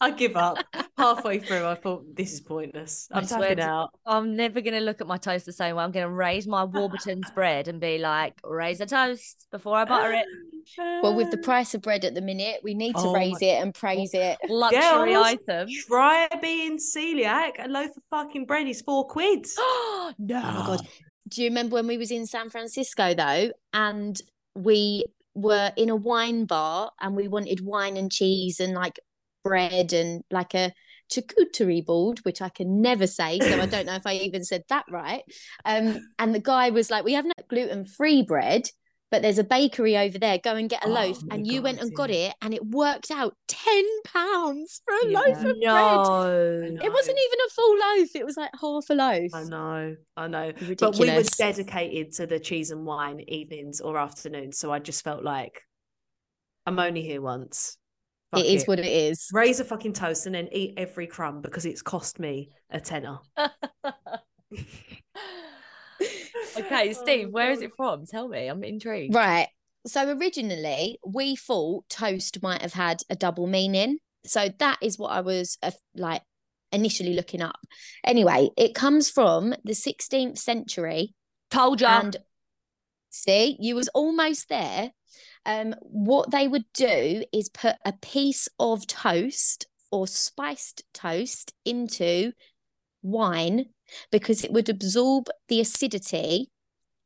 I 0.00 0.10
give 0.12 0.36
up. 0.36 0.58
Halfway 0.96 1.38
through, 1.40 1.66
I 1.66 1.74
thought 1.74 2.04
this 2.14 2.32
is 2.32 2.40
pointless. 2.40 3.08
I 3.12 3.18
I'm 3.18 3.24
swear 3.26 3.54
tapping 3.54 3.60
out. 3.60 3.90
i'm 4.06 4.36
never 4.36 4.60
going 4.60 4.74
to 4.74 4.80
look 4.80 5.00
at 5.00 5.06
my 5.06 5.16
toast 5.16 5.46
the 5.46 5.52
same 5.52 5.76
way 5.76 5.84
i'm 5.84 5.92
going 5.92 6.06
to 6.06 6.12
raise 6.12 6.46
my 6.46 6.64
warburton's 6.64 7.30
bread 7.34 7.68
and 7.68 7.80
be 7.80 7.98
like 7.98 8.34
raise 8.44 8.80
a 8.80 8.86
toast 8.86 9.46
before 9.50 9.76
i 9.76 9.84
butter 9.84 10.12
it 10.12 10.26
Well, 11.02 11.16
with 11.16 11.30
the 11.30 11.38
price 11.38 11.74
of 11.74 11.82
bread 11.82 12.04
at 12.04 12.14
the 12.14 12.20
minute, 12.20 12.60
we 12.62 12.74
need 12.74 12.94
to 12.96 13.00
Oh 13.02 13.14
raise 13.14 13.40
it 13.40 13.60
and 13.60 13.74
praise 13.74 14.10
it. 14.12 14.38
luxury 14.48 15.12
Girls, 15.14 15.26
item 15.26 15.68
Try 15.88 16.28
being 16.40 16.78
celiac. 16.78 17.52
A 17.64 17.66
loaf 17.66 17.90
of 17.96 18.02
fucking 18.10 18.44
bread 18.46 18.68
is 18.68 18.80
four 18.82 19.06
quid. 19.06 19.46
no 19.58 19.62
Oh 19.62 20.14
my 20.18 20.36
god. 20.66 20.80
Ah. 20.82 20.88
Do 21.28 21.42
you 21.42 21.48
remember 21.48 21.74
when 21.74 21.86
we 21.86 21.98
was 21.98 22.10
in 22.10 22.26
San 22.26 22.50
Francisco 22.50 23.14
though, 23.14 23.50
and 23.72 24.16
we 24.54 25.04
were 25.34 25.72
in 25.76 25.88
a 25.88 25.96
wine 25.96 26.44
bar 26.44 26.90
and 27.00 27.16
we 27.16 27.26
wanted 27.26 27.64
wine 27.64 27.96
and 27.96 28.12
cheese 28.12 28.60
and 28.60 28.74
like 28.74 29.00
bread 29.42 29.92
and 29.92 30.22
like 30.30 30.54
a 30.54 30.72
charcuterie 31.10 31.84
board, 31.84 32.20
which 32.22 32.40
I 32.40 32.48
can 32.48 32.80
never 32.80 33.06
say, 33.06 33.38
so 33.40 33.60
I 33.60 33.66
don't 33.66 33.86
know 33.86 33.94
if 33.96 34.06
I 34.06 34.14
even 34.14 34.44
said 34.44 34.62
that 34.68 34.84
right. 34.90 35.22
Um, 35.64 35.98
and 36.18 36.34
the 36.34 36.40
guy 36.40 36.70
was 36.70 36.90
like, 36.90 37.04
"We 37.04 37.14
have 37.14 37.24
no 37.24 37.32
gluten-free 37.48 38.22
bread." 38.22 38.68
But 39.10 39.22
there's 39.22 39.40
a 39.40 39.44
bakery 39.44 39.98
over 39.98 40.20
there. 40.20 40.38
Go 40.38 40.54
and 40.54 40.70
get 40.70 40.84
a 40.84 40.88
Oh 40.88 40.92
loaf. 40.92 41.18
And 41.32 41.44
you 41.44 41.62
went 41.62 41.78
God, 41.78 41.86
and 41.88 41.96
got 41.96 42.10
it, 42.10 42.32
and 42.42 42.54
it 42.54 42.64
worked 42.64 43.10
out 43.10 43.34
ten 43.48 43.84
pounds 44.04 44.82
for 44.84 44.94
a 44.94 45.10
Yeah. 45.10 45.18
loaf 45.18 45.38
of 45.38 45.44
bread. 45.44 45.58
no 45.60 46.84
It 46.84 46.92
wasn't 46.92 47.18
even 47.18 47.38
a 47.44 47.50
full 47.50 47.76
loaf. 47.76 48.08
It 48.14 48.24
was 48.24 48.36
like 48.36 48.50
half 48.60 48.88
a 48.88 48.94
loaf. 48.94 49.34
I 49.34 49.42
know, 49.42 49.96
I 50.16 50.28
know. 50.28 50.46
Ridiculous. 50.46 50.78
But 50.78 50.98
we 50.98 51.10
were 51.10 51.24
dedicated 51.38 52.12
to 52.14 52.28
the 52.28 52.38
cheese 52.38 52.70
and 52.70 52.86
wine 52.86 53.18
evenings 53.26 53.80
or 53.80 53.98
afternoons. 53.98 54.58
So 54.58 54.72
I 54.72 54.78
just 54.78 55.02
felt 55.02 55.24
like 55.24 55.60
I'm 56.64 56.78
only 56.78 57.02
here 57.02 57.20
once. 57.20 57.78
Fuck 58.32 58.40
it 58.44 58.46
is 58.46 58.64
what 58.66 58.78
it 58.78 58.86
is. 58.86 59.28
Raise 59.32 59.58
a 59.58 59.64
fucking 59.64 59.92
toast 59.92 60.26
and 60.26 60.34
then 60.34 60.48
eat 60.52 60.74
every 60.76 61.06
crumb 61.06 61.40
because 61.40 61.66
it's 61.66 61.82
cost 61.82 62.20
me 62.20 62.50
a 62.70 62.80
tenner. 62.80 63.18
okay, 66.56 66.92
Steve, 66.92 67.28
Oh, 67.28 67.30
where 67.30 67.50
is 67.50 67.62
it 67.62 67.72
from? 67.76 68.06
Tell 68.06 68.28
me. 68.28 68.46
I'm 68.46 68.62
intrigued. 68.62 69.14
Right. 69.14 69.48
So 69.86 70.16
originally, 70.16 70.98
we 71.04 71.36
thought 71.36 71.88
toast 71.88 72.42
might 72.42 72.62
have 72.62 72.74
had 72.74 73.02
a 73.08 73.16
double 73.16 73.46
meaning. 73.46 73.98
So 74.26 74.48
that 74.58 74.78
is 74.82 74.98
what 74.98 75.10
I 75.10 75.22
was 75.22 75.58
uh, 75.62 75.70
like 75.94 76.22
initially 76.72 77.14
looking 77.14 77.42
up. 77.42 77.58
Anyway, 78.04 78.50
it 78.56 78.74
comes 78.74 79.10
from 79.10 79.54
the 79.64 79.72
16th 79.72 80.38
century 80.38 81.14
Told 81.50 81.80
you. 81.80 81.86
and 81.86 82.16
see, 83.10 83.56
you 83.58 83.74
was 83.74 83.88
almost 83.88 84.48
there. 84.48 84.90
Um, 85.46 85.74
what 85.80 86.30
they 86.30 86.46
would 86.46 86.66
do 86.74 87.24
is 87.32 87.48
put 87.48 87.76
a 87.84 87.92
piece 87.92 88.48
of 88.58 88.86
toast 88.86 89.66
or 89.90 90.06
spiced 90.06 90.84
toast 90.92 91.54
into 91.64 92.32
wine 93.02 93.66
because 94.12 94.44
it 94.44 94.52
would 94.52 94.68
absorb 94.68 95.28
the 95.48 95.60
acidity 95.60 96.50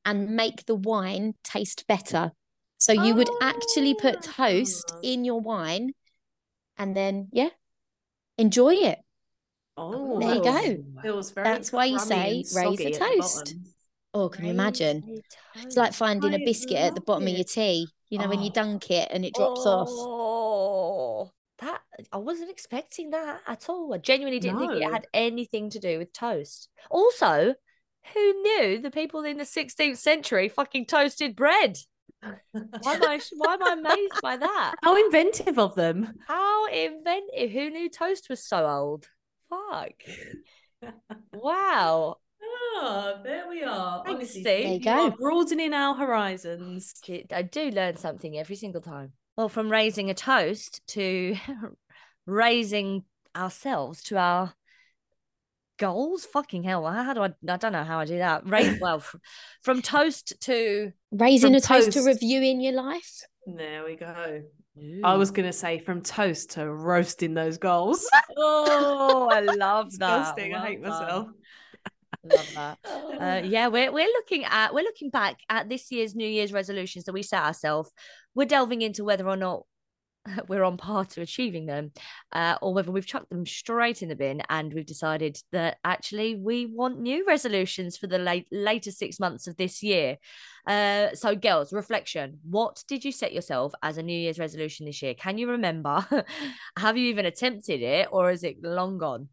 and 0.05 0.37
make 0.37 0.67
the 0.67 0.75
wine 0.75 1.35
taste 1.45 1.87
better. 1.87 2.33
So 2.79 2.93
you 2.93 3.15
would 3.15 3.31
actually 3.41 3.95
put 3.95 4.23
toast 4.23 4.91
Ah. 4.93 4.99
in 5.03 5.25
your 5.25 5.41
wine 5.41 5.93
and 6.77 6.95
then, 6.95 7.29
yeah, 7.33 7.51
enjoy 8.37 8.75
it. 8.75 8.99
Oh, 9.77 10.21
There 10.21 10.35
you 10.35 10.43
go. 10.43 10.85
Very 11.03 11.23
That's 11.35 11.73
why 11.73 11.87
you 11.87 11.99
say 11.99 12.45
raise 12.55 12.81
a 12.81 12.85
the 12.85 12.91
toast. 12.99 13.55
Oh, 14.13 14.29
can 14.29 14.45
you 14.45 14.51
imagine? 14.51 15.23
It's 15.57 15.77
like 15.77 15.95
finding 15.95 16.35
a 16.35 16.39
biscuit 16.39 16.77
at 16.77 16.95
the 16.95 17.01
bottom 17.01 17.27
of 17.27 17.35
your 17.35 17.45
tea, 17.45 17.89
you 18.11 18.19
know, 18.19 18.29
when 18.29 18.43
you 18.43 18.51
Oh. 18.51 18.55
dunk 18.55 18.91
it 18.91 19.09
and 19.11 19.25
it 19.25 19.35
drops 19.35 19.67
off. 19.67 19.89
Oh, 19.91 21.31
that 21.59 21.81
I 22.13 22.17
wasn't 22.19 22.51
expecting 22.51 23.11
that 23.11 23.41
at 23.47 23.69
all. 23.69 23.93
I 23.95 23.99
genuinely 23.99 24.41
didn't 24.41 24.59
think 24.59 24.73
it 24.75 24.91
had 24.93 25.07
anything 25.15 25.71
to 25.71 25.79
do 25.79 25.99
with 25.99 26.13
toast. 26.13 26.69
Also, 26.91 27.55
who 28.13 28.43
knew 28.43 28.79
the 28.81 28.91
people 28.91 29.25
in 29.25 29.39
the 29.39 29.45
16th 29.47 29.99
century 29.99 30.49
fucking 30.49 30.87
toasted 30.87 31.35
bread? 31.37 31.79
Why 32.21 32.95
am 32.95 33.03
I 33.05 33.21
why 33.37 33.55
am 33.55 33.63
I 33.63 33.73
amazed 33.73 34.21
by 34.23 34.37
that? 34.39 34.75
How 34.83 34.97
inventive 35.05 35.59
of 35.59 35.75
them. 35.75 36.15
How 36.27 36.67
inventive. 36.67 37.51
Who 37.51 37.71
knew 37.71 37.89
toast 37.91 38.29
was 38.31 38.43
so 38.45 38.67
old? 38.67 39.07
Fuck. 39.49 39.93
Wow. 41.33 42.17
Ah, 42.77 43.21
there 43.23 43.49
we 43.49 43.63
are. 43.63 44.03
Thanks, 44.05 44.17
Honestly, 44.19 44.41
Steve. 44.43 44.45
There 44.45 44.73
you 44.75 44.81
you 44.83 44.91
are 44.91 45.11
go. 45.11 45.17
broadening 45.17 45.73
our 45.75 45.95
horizons. 45.95 46.95
I 47.33 47.43
do 47.43 47.71
learn 47.71 47.97
something 47.97 48.37
every 48.39 48.57
single 48.57 48.81
time. 48.81 49.13
Well, 49.37 49.49
from 49.49 49.71
raising 49.71 50.11
a 50.11 50.15
toast 50.15 50.81
to 50.89 51.37
raising 52.27 53.05
ourselves 53.37 54.03
to 54.05 54.17
our 54.19 54.55
goals. 55.79 56.25
Fucking 56.27 56.63
hell! 56.63 56.87
How 56.87 57.13
do 57.15 57.23
I? 57.23 57.33
I 57.49 57.57
don't 57.57 57.73
know 57.73 57.85
how 57.85 57.99
I 58.01 58.05
do 58.05 58.19
that. 58.19 58.49
Raise 58.49 58.79
well 58.81 58.97
f- 58.99 59.17
from 59.63 59.83
toast 59.83 60.35
to. 60.43 60.93
Raising 61.13 61.55
a 61.55 61.61
toast 61.61 61.93
to 61.93 62.03
reviewing 62.03 62.61
your 62.61 62.75
life. 62.75 63.21
There 63.47 63.85
we 63.85 63.97
go. 63.97 64.43
I 65.05 65.15
was 65.15 65.31
going 65.31 65.47
to 65.47 65.53
say 65.53 65.79
from 65.79 66.03
toast 66.03 66.51
to 66.53 66.69
roasting 66.69 67.35
those 67.35 67.59
goals. 67.59 68.09
Oh, 68.37 69.29
I 69.31 69.41
love 69.41 69.97
that. 69.99 70.35
Disgusting. 70.35 70.55
I 70.55 70.59
Well 70.59 70.67
hate 70.67 70.83
done. 70.83 70.91
myself. 70.91 71.29
Love 72.25 72.55
that. 72.55 72.79
Uh, 73.15 73.41
yeah, 73.45 73.69
we're 73.69 73.93
we're 73.93 74.09
looking 74.09 74.45
at 74.45 74.75
we're 74.75 74.83
looking 74.83 75.09
back 75.09 75.39
at 75.49 75.69
this 75.69 75.93
year's 75.93 76.17
New 76.17 76.27
Year's 76.27 76.53
resolutions 76.53 77.05
that 77.05 77.13
we 77.13 77.23
set 77.23 77.45
ourselves. 77.45 77.93
We're 78.35 78.45
delving 78.45 78.83
into 78.83 79.05
whether 79.05 79.29
or 79.29 79.37
not 79.37 79.63
we're 80.49 80.65
on 80.65 80.77
par 80.77 81.05
to 81.05 81.21
achieving 81.21 81.67
them, 81.67 81.93
uh, 82.33 82.57
or 82.61 82.75
whether 82.75 82.91
we've 82.91 83.07
chucked 83.07 83.31
them 83.31 83.47
straight 83.47 84.03
in 84.03 84.09
the 84.09 84.17
bin 84.17 84.43
and 84.49 84.73
we've 84.73 84.85
decided 84.85 85.39
that 85.53 85.77
actually 85.85 86.35
we 86.35 86.67
want 86.67 86.99
new 87.01 87.25
resolutions 87.27 87.97
for 87.97 88.09
the 88.09 88.19
late 88.19 88.47
later 88.51 88.91
six 88.91 89.21
months 89.21 89.47
of 89.47 89.57
this 89.57 89.83
year. 89.83 90.17
Uh, 90.67 91.15
so, 91.15 91.37
girls, 91.37 91.73
reflection: 91.73 92.41
What 92.49 92.83
did 92.89 93.05
you 93.05 93.13
set 93.13 93.33
yourself 93.33 93.73
as 93.83 93.97
a 93.97 94.03
New 94.03 94.19
Year's 94.19 94.39
resolution 94.41 94.87
this 94.87 95.03
year? 95.03 95.15
Can 95.15 95.39
you 95.39 95.51
remember? 95.51 96.05
Have 96.79 96.97
you 96.97 97.09
even 97.09 97.27
attempted 97.27 97.81
it, 97.81 98.09
or 98.11 98.31
is 98.31 98.43
it 98.43 98.63
long 98.63 98.99
gone? 98.99 99.29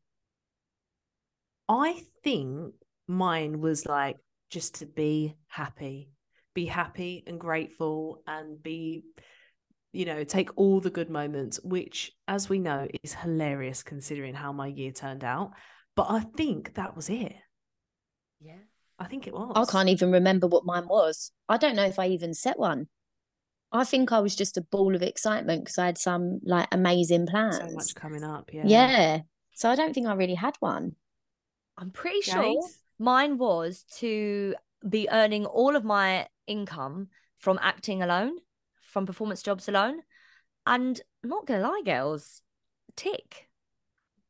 I 1.67 2.03
think 2.24 2.74
mine 3.12 3.60
was 3.60 3.86
like 3.86 4.18
just 4.50 4.75
to 4.75 4.86
be 4.86 5.36
happy, 5.48 6.10
be 6.53 6.65
happy 6.65 7.24
and 7.27 7.39
grateful 7.39 8.24
and 8.25 8.62
be, 8.62 9.03
you 9.91 10.06
know, 10.06 10.24
take 10.24 10.50
all 10.56 10.80
the 10.80 10.89
good 10.89 11.10
moments, 11.10 11.60
which, 11.63 12.12
as 12.27 12.50
we 12.50 12.60
know, 12.60 12.88
is 13.03 13.13
hilarious 13.13 13.84
considering 13.84 14.34
how 14.34 14.51
my 14.51 14.68
year 14.68 14.91
turned 14.91 15.24
out. 15.24 15.51
But 15.96 16.08
I 16.10 16.22
think 16.22 16.75
that 16.75 16.96
was 16.96 17.10
it. 17.10 17.36
Yeah. 18.39 18.60
I 18.98 19.06
think 19.06 19.27
it 19.27 19.34
was. 19.34 19.53
I 19.56 19.70
can't 19.72 19.89
even 19.89 20.12
remember 20.12 20.48
what 20.48 20.65
mine 20.65 20.88
was. 20.88 21.32
I 21.50 21.58
don't 21.58 21.75
know 21.75 21.86
if 21.86 22.00
I 22.00 22.08
even 22.08 22.34
set 22.34 22.58
one. 22.58 22.88
I 23.74 23.84
think 23.84 24.12
I 24.12 24.20
was 24.20 24.36
just 24.36 24.58
a 24.58 24.62
ball 24.62 24.96
of 24.96 25.01
excitement 25.01 25.63
because 25.63 25.77
I 25.77 25.88
had 25.88 25.98
some 25.98 26.39
like 26.44 26.68
amazing 26.72 27.25
plans. 27.27 27.58
So 27.58 27.68
much 27.72 27.96
coming 27.96 28.24
up. 28.24 28.51
Yeah. 28.53 28.63
yeah. 28.65 29.20
So 29.53 29.70
I 29.70 29.75
don't 29.75 29.94
think 29.94 30.08
I 30.08 30.13
really 30.13 30.36
had 30.36 30.56
one. 30.60 30.96
I'm 31.77 31.89
pretty 31.89 32.22
Jade? 32.22 32.34
sure 32.34 32.62
mine 33.01 33.38
was 33.38 33.84
to 33.98 34.53
be 34.88 35.08
earning 35.12 35.46
all 35.46 35.75
of 35.75 35.84
my 35.84 36.27
income 36.48 37.08
from 37.39 37.60
acting 37.62 38.03
alone, 38.03 38.38
from 38.81 39.05
performance 39.05 39.41
jobs 39.41 39.67
alone. 39.67 40.01
And 40.65 41.01
I'm 41.24 41.29
not 41.29 41.48
gonna 41.48 41.67
lie, 41.67 41.81
girls, 41.84 42.41
tick. 42.96 43.48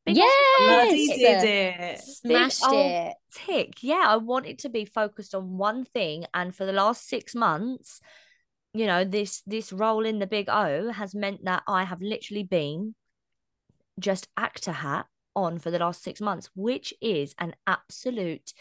Big 0.06 0.16
Yes. 0.16 1.08
did 1.18 1.44
it. 1.44 2.00
Smashed 2.00 2.64
old 2.64 2.92
it. 2.92 3.16
tick. 3.34 3.84
Yeah, 3.84 4.06
I 4.08 4.16
wanted 4.16 4.60
to 4.60 4.70
be 4.70 4.86
focused 4.86 5.36
on 5.36 5.58
one 5.58 5.84
thing, 5.84 6.26
and 6.34 6.56
for 6.56 6.66
the 6.66 6.72
last 6.72 7.08
six 7.08 7.36
months, 7.36 8.00
you 8.74 8.86
know, 8.86 9.04
this 9.04 9.42
this 9.46 9.74
role 9.74 10.06
in 10.06 10.20
the 10.20 10.28
big 10.28 10.50
O 10.50 10.92
has 10.92 11.14
meant 11.14 11.44
that 11.44 11.64
I 11.68 11.84
have 11.84 12.02
literally 12.02 12.44
been 12.44 12.96
just 14.00 14.30
actor 14.38 14.72
hat 14.72 15.06
on 15.36 15.60
for 15.60 15.72
the 15.72 15.80
last 15.80 16.04
six 16.04 16.22
months, 16.22 16.50
which 16.56 16.94
is 17.02 17.36
an 17.40 17.56
absolute 17.68 18.54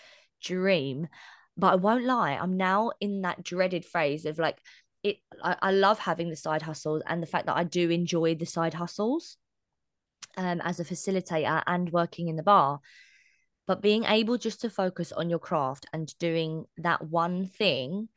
dream. 0.42 1.08
But 1.56 1.72
I 1.72 1.76
won't 1.76 2.04
lie, 2.04 2.32
I'm 2.32 2.56
now 2.56 2.92
in 3.00 3.22
that 3.22 3.42
dreaded 3.42 3.84
phase 3.84 4.24
of 4.24 4.38
like 4.38 4.58
it. 5.02 5.18
I, 5.42 5.56
I 5.60 5.70
love 5.72 5.98
having 5.98 6.30
the 6.30 6.36
side 6.36 6.62
hustles 6.62 7.02
and 7.06 7.22
the 7.22 7.26
fact 7.26 7.46
that 7.46 7.56
I 7.56 7.64
do 7.64 7.90
enjoy 7.90 8.34
the 8.34 8.46
side 8.46 8.74
hustles 8.74 9.36
um, 10.36 10.60
as 10.62 10.80
a 10.80 10.84
facilitator 10.84 11.62
and 11.66 11.92
working 11.92 12.28
in 12.28 12.36
the 12.36 12.42
bar 12.42 12.80
but 13.70 13.82
being 13.82 14.02
able 14.02 14.36
just 14.36 14.62
to 14.62 14.68
focus 14.68 15.12
on 15.12 15.30
your 15.30 15.38
craft 15.38 15.86
and 15.92 16.12
doing 16.18 16.64
that 16.78 17.06
one 17.06 17.46
thing 17.46 18.08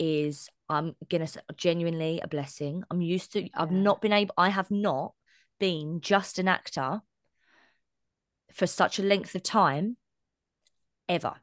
is 0.00 0.48
i'm 0.68 0.96
gonna 1.08 1.28
say 1.28 1.38
genuinely 1.56 2.20
a 2.20 2.26
blessing 2.26 2.82
i'm 2.90 3.00
used 3.00 3.32
to 3.32 3.48
i've 3.54 3.70
not 3.70 4.00
been 4.00 4.12
able 4.12 4.34
i 4.36 4.48
have 4.48 4.68
not 4.68 5.12
been 5.60 6.00
just 6.00 6.40
an 6.40 6.48
actor 6.48 7.00
for 8.56 8.66
such 8.66 8.98
a 8.98 9.02
length 9.02 9.34
of 9.34 9.42
time 9.42 9.96
ever. 11.08 11.34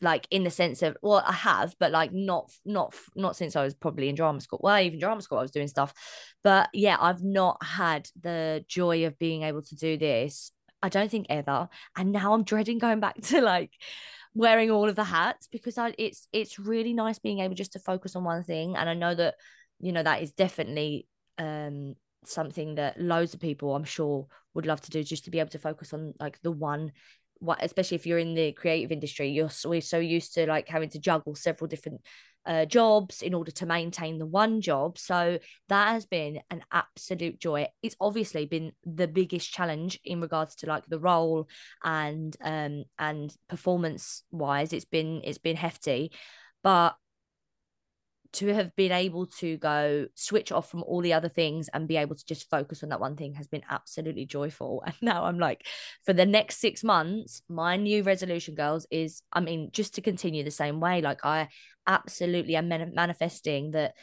Like 0.00 0.26
in 0.30 0.44
the 0.44 0.50
sense 0.50 0.82
of 0.82 0.96
well 1.00 1.22
i 1.24 1.32
have 1.32 1.74
but 1.78 1.90
like 1.90 2.12
not 2.12 2.50
not 2.66 2.94
not 3.16 3.36
since 3.36 3.56
i 3.56 3.62
was 3.62 3.74
probably 3.74 4.08
in 4.08 4.16
drama 4.16 4.40
school. 4.40 4.60
Well 4.62 4.78
even 4.80 4.98
drama 4.98 5.22
school 5.22 5.38
i 5.38 5.42
was 5.42 5.52
doing 5.52 5.68
stuff. 5.68 5.94
But 6.42 6.68
yeah 6.74 6.96
i've 7.00 7.22
not 7.22 7.64
had 7.64 8.08
the 8.20 8.64
joy 8.68 9.06
of 9.06 9.18
being 9.18 9.44
able 9.44 9.62
to 9.62 9.76
do 9.76 9.96
this 9.96 10.52
i 10.82 10.88
don't 10.90 11.10
think 11.10 11.26
ever. 11.30 11.68
And 11.96 12.12
now 12.12 12.34
i'm 12.34 12.44
dreading 12.44 12.78
going 12.78 13.00
back 13.00 13.18
to 13.22 13.40
like 13.40 13.70
wearing 14.34 14.70
all 14.70 14.88
of 14.88 14.96
the 14.96 15.04
hats 15.04 15.46
because 15.46 15.78
I, 15.78 15.94
it's 15.96 16.28
it's 16.32 16.58
really 16.58 16.92
nice 16.92 17.20
being 17.20 17.38
able 17.38 17.54
just 17.54 17.74
to 17.74 17.78
focus 17.78 18.16
on 18.16 18.24
one 18.24 18.42
thing. 18.42 18.76
And 18.76 18.90
i 18.90 18.94
know 18.94 19.14
that 19.14 19.36
you 19.78 19.92
know 19.92 20.02
that 20.02 20.22
is 20.22 20.32
definitely 20.32 21.06
um 21.38 21.94
something 22.26 22.74
that 22.76 23.00
loads 23.00 23.34
of 23.34 23.40
people 23.40 23.74
i'm 23.74 23.84
sure 23.84 24.26
would 24.54 24.66
love 24.66 24.80
to 24.80 24.90
do 24.90 25.02
just 25.02 25.24
to 25.24 25.30
be 25.30 25.38
able 25.38 25.50
to 25.50 25.58
focus 25.58 25.92
on 25.92 26.14
like 26.20 26.40
the 26.42 26.50
one 26.50 26.92
what 27.38 27.62
especially 27.62 27.96
if 27.96 28.06
you're 28.06 28.18
in 28.18 28.34
the 28.34 28.52
creative 28.52 28.92
industry 28.92 29.28
you're 29.28 29.50
so, 29.50 29.68
we're 29.68 29.80
so 29.80 29.98
used 29.98 30.34
to 30.34 30.46
like 30.46 30.68
having 30.68 30.88
to 30.88 30.98
juggle 30.98 31.34
several 31.34 31.68
different 31.68 32.00
uh, 32.46 32.64
jobs 32.66 33.22
in 33.22 33.34
order 33.34 33.50
to 33.50 33.66
maintain 33.66 34.18
the 34.18 34.26
one 34.26 34.60
job. 34.60 34.98
So 34.98 35.38
that 35.68 35.92
has 35.92 36.06
been 36.06 36.40
an 36.50 36.62
absolute 36.72 37.40
joy. 37.40 37.68
It's 37.82 37.96
obviously 38.00 38.46
been 38.46 38.72
the 38.84 39.08
biggest 39.08 39.50
challenge 39.52 39.98
in 40.04 40.20
regards 40.20 40.56
to 40.56 40.66
like 40.66 40.86
the 40.86 40.98
role 40.98 41.48
and 41.82 42.36
um 42.42 42.84
and 42.98 43.34
performance 43.48 44.22
wise 44.30 44.72
it's 44.72 44.84
been 44.84 45.22
it's 45.24 45.38
been 45.38 45.56
hefty. 45.56 46.12
But 46.62 46.96
to 48.34 48.52
have 48.54 48.74
been 48.76 48.92
able 48.92 49.26
to 49.26 49.56
go 49.58 50.06
switch 50.14 50.52
off 50.52 50.70
from 50.70 50.82
all 50.84 51.00
the 51.00 51.12
other 51.12 51.28
things 51.28 51.68
and 51.72 51.88
be 51.88 51.96
able 51.96 52.14
to 52.14 52.24
just 52.24 52.48
focus 52.50 52.82
on 52.82 52.88
that 52.90 53.00
one 53.00 53.16
thing 53.16 53.34
has 53.34 53.46
been 53.48 53.62
absolutely 53.70 54.26
joyful. 54.26 54.82
And 54.86 54.94
now 55.00 55.24
I'm 55.24 55.38
like, 55.38 55.66
for 56.04 56.12
the 56.12 56.26
next 56.26 56.58
six 56.58 56.84
months, 56.84 57.42
my 57.48 57.76
new 57.76 58.02
resolution, 58.02 58.54
girls, 58.54 58.86
is 58.90 59.22
I 59.32 59.40
mean, 59.40 59.70
just 59.72 59.94
to 59.94 60.02
continue 60.02 60.44
the 60.44 60.50
same 60.50 60.80
way. 60.80 61.00
Like, 61.00 61.24
I 61.24 61.48
absolutely 61.86 62.56
am 62.56 62.68
manifesting 62.68 63.72
that 63.72 63.94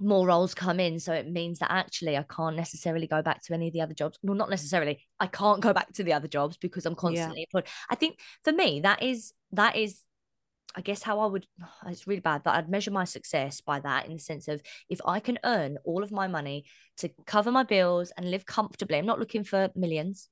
more 0.00 0.26
roles 0.26 0.54
come 0.54 0.80
in 0.80 0.98
so 0.98 1.12
it 1.12 1.30
means 1.30 1.58
that 1.58 1.70
actually 1.70 2.16
i 2.16 2.22
can't 2.22 2.56
necessarily 2.56 3.06
go 3.06 3.20
back 3.20 3.42
to 3.42 3.52
any 3.52 3.66
of 3.66 3.72
the 3.72 3.80
other 3.82 3.92
jobs 3.92 4.18
well 4.22 4.34
not 4.34 4.48
necessarily 4.48 4.98
i 5.18 5.26
can't 5.26 5.60
go 5.60 5.72
back 5.72 5.92
to 5.92 6.02
the 6.02 6.12
other 6.12 6.28
jobs 6.28 6.56
because 6.56 6.86
i'm 6.86 6.94
constantly 6.94 7.46
employed 7.52 7.70
i 7.90 7.94
think 7.94 8.18
for 8.42 8.52
me 8.52 8.80
that 8.80 9.02
is 9.02 9.32
that 9.52 9.76
is 9.76 10.00
I 10.76 10.82
guess 10.82 11.02
how 11.02 11.20
I 11.20 11.26
would, 11.26 11.46
it's 11.86 12.06
really 12.06 12.20
bad, 12.20 12.42
but 12.42 12.54
I'd 12.54 12.68
measure 12.68 12.90
my 12.90 13.04
success 13.04 13.60
by 13.60 13.80
that 13.80 14.06
in 14.06 14.14
the 14.14 14.18
sense 14.18 14.48
of 14.48 14.62
if 14.88 15.00
I 15.04 15.20
can 15.20 15.38
earn 15.44 15.78
all 15.84 16.02
of 16.02 16.12
my 16.12 16.26
money 16.26 16.64
to 16.98 17.10
cover 17.26 17.50
my 17.50 17.62
bills 17.62 18.12
and 18.16 18.30
live 18.30 18.46
comfortably, 18.46 18.98
I'm 18.98 19.06
not 19.06 19.18
looking 19.18 19.44
for 19.44 19.70
millions. 19.74 20.28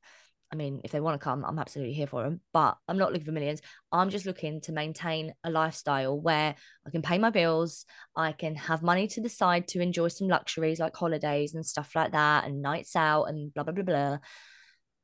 I 0.51 0.57
mean, 0.57 0.81
if 0.83 0.93
they 0.93 1.01
want 1.01 1.21
to 1.21 1.23
come, 1.23 1.45
I'm 1.45 1.59
absolutely 1.59 1.93
here 1.93 2.07
for 2.07 2.23
them, 2.23 2.41
but 2.55 2.79
I'm 2.89 2.97
not 2.97 3.13
looking 3.13 3.27
for 3.27 3.33
millions. 3.33 3.61
I'm 3.93 4.09
just 4.09 4.25
looking 4.25 4.63
to 4.63 4.73
maintain 4.73 5.35
a 5.45 5.51
lifestyle 5.51 6.19
where 6.19 6.55
I 6.87 6.91
can 6.91 7.03
pay 7.03 7.19
my 7.19 7.29
bills, 7.29 7.85
I 8.17 8.33
can 8.33 8.55
have 8.55 8.83
money 8.83 9.09
to 9.09 9.21
the 9.21 9.29
side 9.29 9.69
to 9.69 9.81
enjoy 9.81 10.09
some 10.09 10.27
luxuries 10.27 10.81
like 10.81 10.97
holidays 10.97 11.55
and 11.55 11.67
stuff 11.67 11.95
like 11.95 12.13
that, 12.13 12.47
and 12.47 12.63
nights 12.63 12.97
out 12.97 13.25
and 13.25 13.53
blah, 13.53 13.65
blah, 13.65 13.75
blah, 13.75 13.85
blah. 13.85 14.19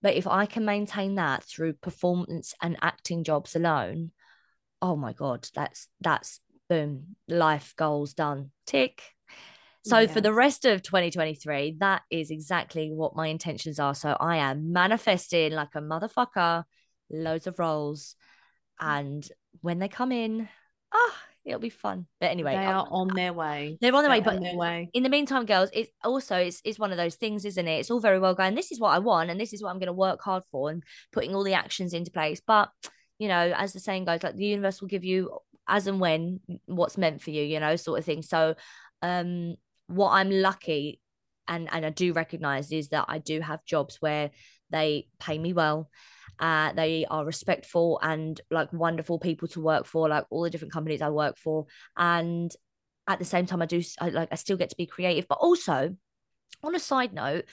But 0.00 0.14
if 0.14 0.26
I 0.26 0.46
can 0.46 0.64
maintain 0.64 1.16
that 1.16 1.44
through 1.44 1.74
performance 1.74 2.54
and 2.62 2.78
acting 2.80 3.22
jobs 3.22 3.54
alone, 3.54 4.12
oh 4.84 4.96
my 4.96 5.14
god 5.14 5.48
that's 5.54 5.88
that's 6.02 6.40
boom 6.68 7.16
life 7.26 7.74
goals 7.76 8.12
done 8.14 8.50
tick. 8.66 9.02
So 9.86 9.98
yes. 10.00 10.12
for 10.12 10.20
the 10.22 10.32
rest 10.32 10.64
of 10.64 10.82
2023 10.82 11.76
that 11.80 12.02
is 12.10 12.30
exactly 12.30 12.90
what 12.90 13.16
my 13.16 13.28
intentions 13.28 13.78
are. 13.78 13.94
So 13.94 14.16
i 14.20 14.36
am 14.36 14.72
manifesting 14.72 15.52
like 15.52 15.74
a 15.74 15.80
motherfucker 15.80 16.64
loads 17.10 17.46
of 17.46 17.58
roles 17.58 18.14
and 18.78 19.26
when 19.62 19.78
they 19.78 19.88
come 19.88 20.12
in 20.12 20.48
ah 20.92 20.96
oh, 20.98 21.14
it'll 21.46 21.60
be 21.60 21.70
fun. 21.70 22.06
But 22.20 22.30
anyway 22.30 22.56
they 22.56 22.66
are 22.66 22.86
on 22.90 23.08
their 23.08 23.32
way. 23.32 23.78
They're 23.80 23.94
on 23.94 24.02
their 24.02 24.10
they're 24.10 24.20
way 24.20 24.24
but 24.24 24.42
their 24.42 24.56
way. 24.56 24.90
in 24.92 25.02
the 25.02 25.08
meantime 25.08 25.46
girls 25.46 25.70
it 25.72 25.88
also 26.02 26.36
it's, 26.36 26.60
it's 26.62 26.78
one 26.78 26.90
of 26.90 26.98
those 26.98 27.14
things 27.14 27.46
isn't 27.46 27.68
it? 27.68 27.80
It's 27.80 27.90
all 27.90 28.00
very 28.00 28.18
well 28.18 28.34
going 28.34 28.54
this 28.54 28.70
is 28.70 28.80
what 28.80 28.90
i 28.90 28.98
want 28.98 29.30
and 29.30 29.40
this 29.40 29.54
is 29.54 29.62
what 29.62 29.70
i'm 29.70 29.78
going 29.78 29.94
to 29.94 30.02
work 30.06 30.20
hard 30.20 30.42
for 30.50 30.68
and 30.68 30.82
putting 31.10 31.34
all 31.34 31.44
the 31.44 31.54
actions 31.54 31.94
into 31.94 32.10
place 32.10 32.42
but 32.46 32.68
you 33.18 33.28
know, 33.28 33.52
as 33.56 33.72
the 33.72 33.80
saying 33.80 34.04
goes, 34.04 34.22
like 34.22 34.36
the 34.36 34.46
universe 34.46 34.80
will 34.80 34.88
give 34.88 35.04
you 35.04 35.38
as 35.68 35.86
and 35.86 36.00
when 36.00 36.40
what's 36.66 36.98
meant 36.98 37.22
for 37.22 37.30
you, 37.30 37.42
you 37.42 37.60
know, 37.60 37.76
sort 37.76 37.98
of 37.98 38.04
thing. 38.04 38.22
So, 38.22 38.54
um, 39.02 39.56
what 39.86 40.10
I'm 40.10 40.30
lucky 40.30 41.00
and 41.46 41.68
and 41.72 41.84
I 41.84 41.90
do 41.90 42.12
recognize 42.12 42.72
is 42.72 42.88
that 42.88 43.06
I 43.08 43.18
do 43.18 43.40
have 43.40 43.64
jobs 43.64 43.96
where 44.00 44.30
they 44.70 45.08
pay 45.20 45.38
me 45.38 45.52
well. 45.52 45.90
Uh, 46.38 46.72
they 46.72 47.06
are 47.08 47.24
respectful 47.24 48.00
and 48.02 48.40
like 48.50 48.72
wonderful 48.72 49.20
people 49.20 49.46
to 49.48 49.60
work 49.60 49.86
for, 49.86 50.08
like 50.08 50.24
all 50.30 50.42
the 50.42 50.50
different 50.50 50.72
companies 50.72 51.00
I 51.00 51.10
work 51.10 51.38
for. 51.38 51.66
And 51.96 52.50
at 53.06 53.18
the 53.18 53.24
same 53.24 53.46
time, 53.46 53.62
I 53.62 53.66
do 53.66 53.82
I, 54.00 54.08
like 54.08 54.30
I 54.32 54.34
still 54.34 54.56
get 54.56 54.70
to 54.70 54.76
be 54.76 54.86
creative, 54.86 55.28
but 55.28 55.38
also 55.38 55.96
on 56.62 56.74
a 56.74 56.80
side 56.80 57.12
note, 57.12 57.44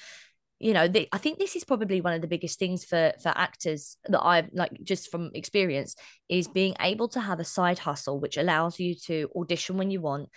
you 0.61 0.73
know 0.73 0.87
the, 0.87 1.07
i 1.11 1.17
think 1.17 1.39
this 1.39 1.55
is 1.55 1.63
probably 1.63 2.01
one 2.01 2.13
of 2.13 2.21
the 2.21 2.27
biggest 2.27 2.59
things 2.59 2.85
for 2.85 3.11
for 3.21 3.29
actors 3.35 3.97
that 4.05 4.23
i've 4.23 4.49
like 4.53 4.71
just 4.83 5.09
from 5.09 5.31
experience 5.33 5.95
is 6.29 6.47
being 6.47 6.75
able 6.79 7.07
to 7.07 7.19
have 7.19 7.39
a 7.39 7.43
side 7.43 7.79
hustle 7.79 8.19
which 8.19 8.37
allows 8.37 8.79
you 8.79 8.95
to 8.95 9.29
audition 9.35 9.77
when 9.77 9.89
you 9.89 9.99
want 9.99 10.29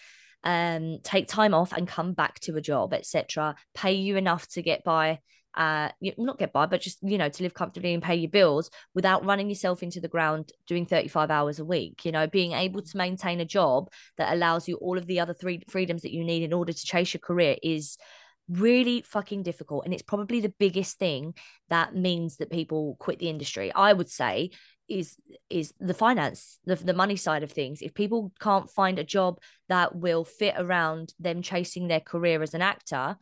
um 0.43 0.99
take 1.03 1.29
time 1.29 1.55
off 1.55 1.73
and 1.73 1.87
come 1.87 2.13
back 2.13 2.41
to 2.41 2.57
a 2.57 2.61
job 2.61 2.95
etc 2.95 3.55
pay 3.75 3.93
you 3.93 4.17
enough 4.17 4.49
to 4.49 4.63
get 4.63 4.83
by 4.83 5.19
uh 5.57 5.89
not 6.19 6.39
get 6.39 6.53
by 6.53 6.67
but 6.67 6.81
just 6.81 6.99
you 7.03 7.17
know 7.17 7.29
to 7.29 7.43
live 7.43 7.55
comfortably 7.55 7.95
and 7.95 8.03
pay 8.03 8.17
your 8.17 8.31
bills 8.31 8.71
without 8.95 9.25
running 9.25 9.49
yourself 9.49 9.83
into 9.83 10.01
the 10.01 10.09
ground 10.09 10.51
doing 10.67 10.85
35 10.85 11.31
hours 11.31 11.61
a 11.61 11.65
week. 11.65 12.05
You 12.05 12.11
know 12.11 12.27
being 12.27 12.53
able 12.53 12.83
to 12.83 12.97
maintain 12.97 13.39
a 13.41 13.45
job 13.45 13.89
that 14.19 14.33
allows 14.33 14.67
you 14.67 14.77
all 14.79 14.99
of 14.99 15.07
the 15.07 15.21
other 15.21 15.33
three 15.33 15.63
freedoms 15.69 16.03
that 16.03 16.13
you 16.13 16.25
need 16.25 16.43
in 16.43 16.53
order 16.53 16.73
to 16.73 16.87
chase 16.87 17.15
your 17.15 17.21
career 17.21 17.57
is 17.63 17.97
really 18.49 19.03
fucking 19.03 19.43
difficult 19.43 19.85
and 19.85 19.95
it's 19.95 20.03
probably 20.03 20.41
the 20.41 20.53
biggest 20.59 20.99
thing 20.99 21.35
that 21.71 21.95
means 21.95 22.37
that 22.37 22.51
people 22.51 22.95
quit 22.99 23.19
the 23.19 23.31
industry 23.31 23.73
i 23.73 23.93
would 23.93 24.11
say 24.11 24.51
is 24.89 25.17
is 25.49 25.73
the 25.81 25.95
finance 25.95 26.59
the, 26.65 26.77
the 26.77 26.93
money 26.93 27.17
side 27.17 27.43
of 27.43 27.51
things. 27.51 27.81
If 27.83 27.95
people 27.95 28.33
can't 28.41 28.71
find 28.71 28.99
a 28.99 29.05
job 29.05 29.39
that 29.69 29.97
will 29.97 30.25
fit 30.25 30.55
around 30.57 31.15
them 31.19 31.43
chasing 31.43 31.89
their 31.89 32.01
career 32.01 32.43
as 32.43 32.55
an 32.55 32.63
actor 32.63 33.17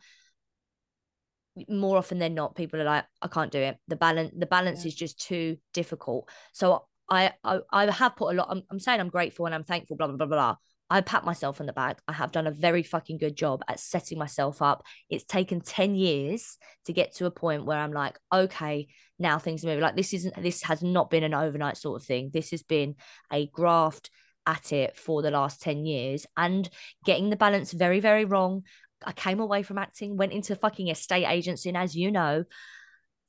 more 1.69 1.97
often 1.97 2.17
than 2.17 2.33
not 2.33 2.55
people 2.55 2.81
are 2.81 2.85
like 2.85 3.05
i 3.21 3.27
can't 3.27 3.51
do 3.51 3.59
it. 3.59 3.77
The 3.87 3.95
balance 3.95 4.31
the 4.35 4.45
balance 4.45 4.83
yeah. 4.83 4.89
is 4.89 4.95
just 4.95 5.21
too 5.21 5.57
difficult. 5.73 6.29
So 6.53 6.85
I, 7.09 7.33
I 7.43 7.59
i 7.71 7.91
have 7.91 8.15
put 8.15 8.33
a 8.33 8.37
lot 8.37 8.47
I'm, 8.49 8.63
I'm 8.71 8.79
saying 8.79 9.01
i'm 9.01 9.09
grateful 9.09 9.45
and 9.45 9.53
i'm 9.53 9.65
thankful 9.65 9.97
blah 9.97 10.07
blah 10.07 10.15
blah 10.15 10.25
blah 10.25 10.55
I 10.93 11.01
pat 11.01 11.25
myself 11.25 11.59
on 11.59 11.65
the 11.65 11.73
back. 11.73 11.99
I 12.07 12.13
have 12.13 12.31
done 12.31 12.45
a 12.45 12.51
very 12.51 12.83
fucking 12.83 13.17
good 13.17 13.35
job 13.35 13.63
at 13.67 13.79
setting 13.79 14.19
myself 14.19 14.61
up. 14.61 14.83
It's 15.09 15.23
taken 15.23 15.59
10 15.59 15.95
years 15.95 16.55
to 16.85 16.93
get 16.93 17.15
to 17.15 17.25
a 17.25 17.31
point 17.31 17.65
where 17.65 17.79
I'm 17.79 17.93
like, 17.93 18.19
okay, 18.31 18.89
now 19.17 19.39
things 19.39 19.63
are 19.63 19.69
moving. 19.69 19.81
Like 19.81 19.95
this 19.95 20.13
isn't 20.13 20.39
this 20.39 20.61
has 20.61 20.83
not 20.83 21.09
been 21.09 21.23
an 21.23 21.33
overnight 21.33 21.77
sort 21.77 21.99
of 21.99 22.05
thing. 22.05 22.29
This 22.31 22.51
has 22.51 22.61
been 22.61 22.93
a 23.31 23.47
graft 23.47 24.11
at 24.45 24.71
it 24.71 24.95
for 24.95 25.23
the 25.23 25.31
last 25.31 25.63
10 25.63 25.83
years 25.83 26.27
and 26.37 26.69
getting 27.03 27.31
the 27.31 27.37
balance 27.37 27.71
very, 27.71 27.99
very 27.99 28.25
wrong. 28.25 28.61
I 29.03 29.13
came 29.13 29.39
away 29.39 29.63
from 29.63 29.79
acting, 29.79 30.15
went 30.15 30.31
into 30.31 30.55
fucking 30.55 30.89
estate 30.89 31.25
agency, 31.25 31.69
and 31.69 31.77
as 31.77 31.95
you 31.95 32.11
know, 32.11 32.43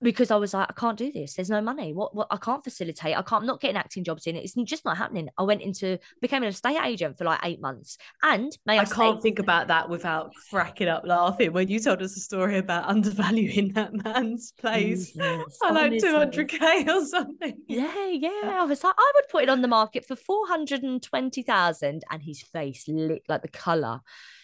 because 0.05 0.31
I 0.31 0.37
was 0.37 0.55
like, 0.55 0.69
I 0.71 0.73
can't 0.79 0.99
do 0.99 1.11
this. 1.11 1.35
There's 1.35 1.51
no 1.51 1.61
money. 1.61 1.93
What? 1.93 2.15
What? 2.15 2.29
I 2.31 2.37
can't 2.37 2.63
facilitate. 2.63 3.17
I 3.17 3.23
can't. 3.23 3.43
I'm 3.43 3.47
not 3.47 3.61
getting 3.61 3.77
acting 3.77 4.05
jobs 4.05 4.27
in. 4.27 4.37
It's 4.37 4.55
just 4.55 4.85
not 4.85 4.97
happening. 4.97 5.29
I 5.39 5.43
went 5.43 5.63
into 5.63 5.99
became 6.21 6.43
an 6.43 6.51
estate 6.51 6.79
agent 6.85 7.19
for 7.19 7.25
like 7.25 7.41
eight 7.43 7.61
months, 7.61 7.97
and 8.23 8.57
may 8.67 8.79
I, 8.79 8.83
I 8.83 8.85
can't 8.85 9.23
think 9.23 9.39
about 9.39 9.69
that 9.69 9.89
without 9.89 10.33
cracking 10.51 10.89
up 10.89 11.05
laughing 11.07 11.53
when 11.53 11.69
you 11.69 11.81
told 11.81 12.03
us 12.03 12.17
a 12.17 12.21
story 12.21 12.59
about 12.59 12.89
undervaluing 12.89 13.73
that 13.73 13.93
man's 14.05 14.53
place. 14.53 15.13
Jesus, 15.13 15.59
I 15.63 15.71
like 15.73 15.99
two 15.99 16.15
hundred 16.15 16.49
k 16.49 16.87
or 16.89 17.05
something. 17.07 17.57
Yeah, 17.67 18.07
yeah. 18.11 18.31
I 18.45 18.65
was 18.65 18.85
like, 18.85 18.95
I 18.97 19.13
would 19.17 19.29
put 19.31 19.43
it 19.45 19.49
on 19.49 19.63
the 19.63 19.69
market 19.69 20.07
for 20.07 20.15
four 20.15 20.47
hundred 20.47 20.83
and 20.83 21.03
twenty 21.03 21.43
thousand, 21.43 22.05
and 22.11 22.23
his 22.23 22.43
face 22.43 22.85
lit 22.87 23.23
like 23.29 23.43
the 23.43 23.49
color 23.49 24.01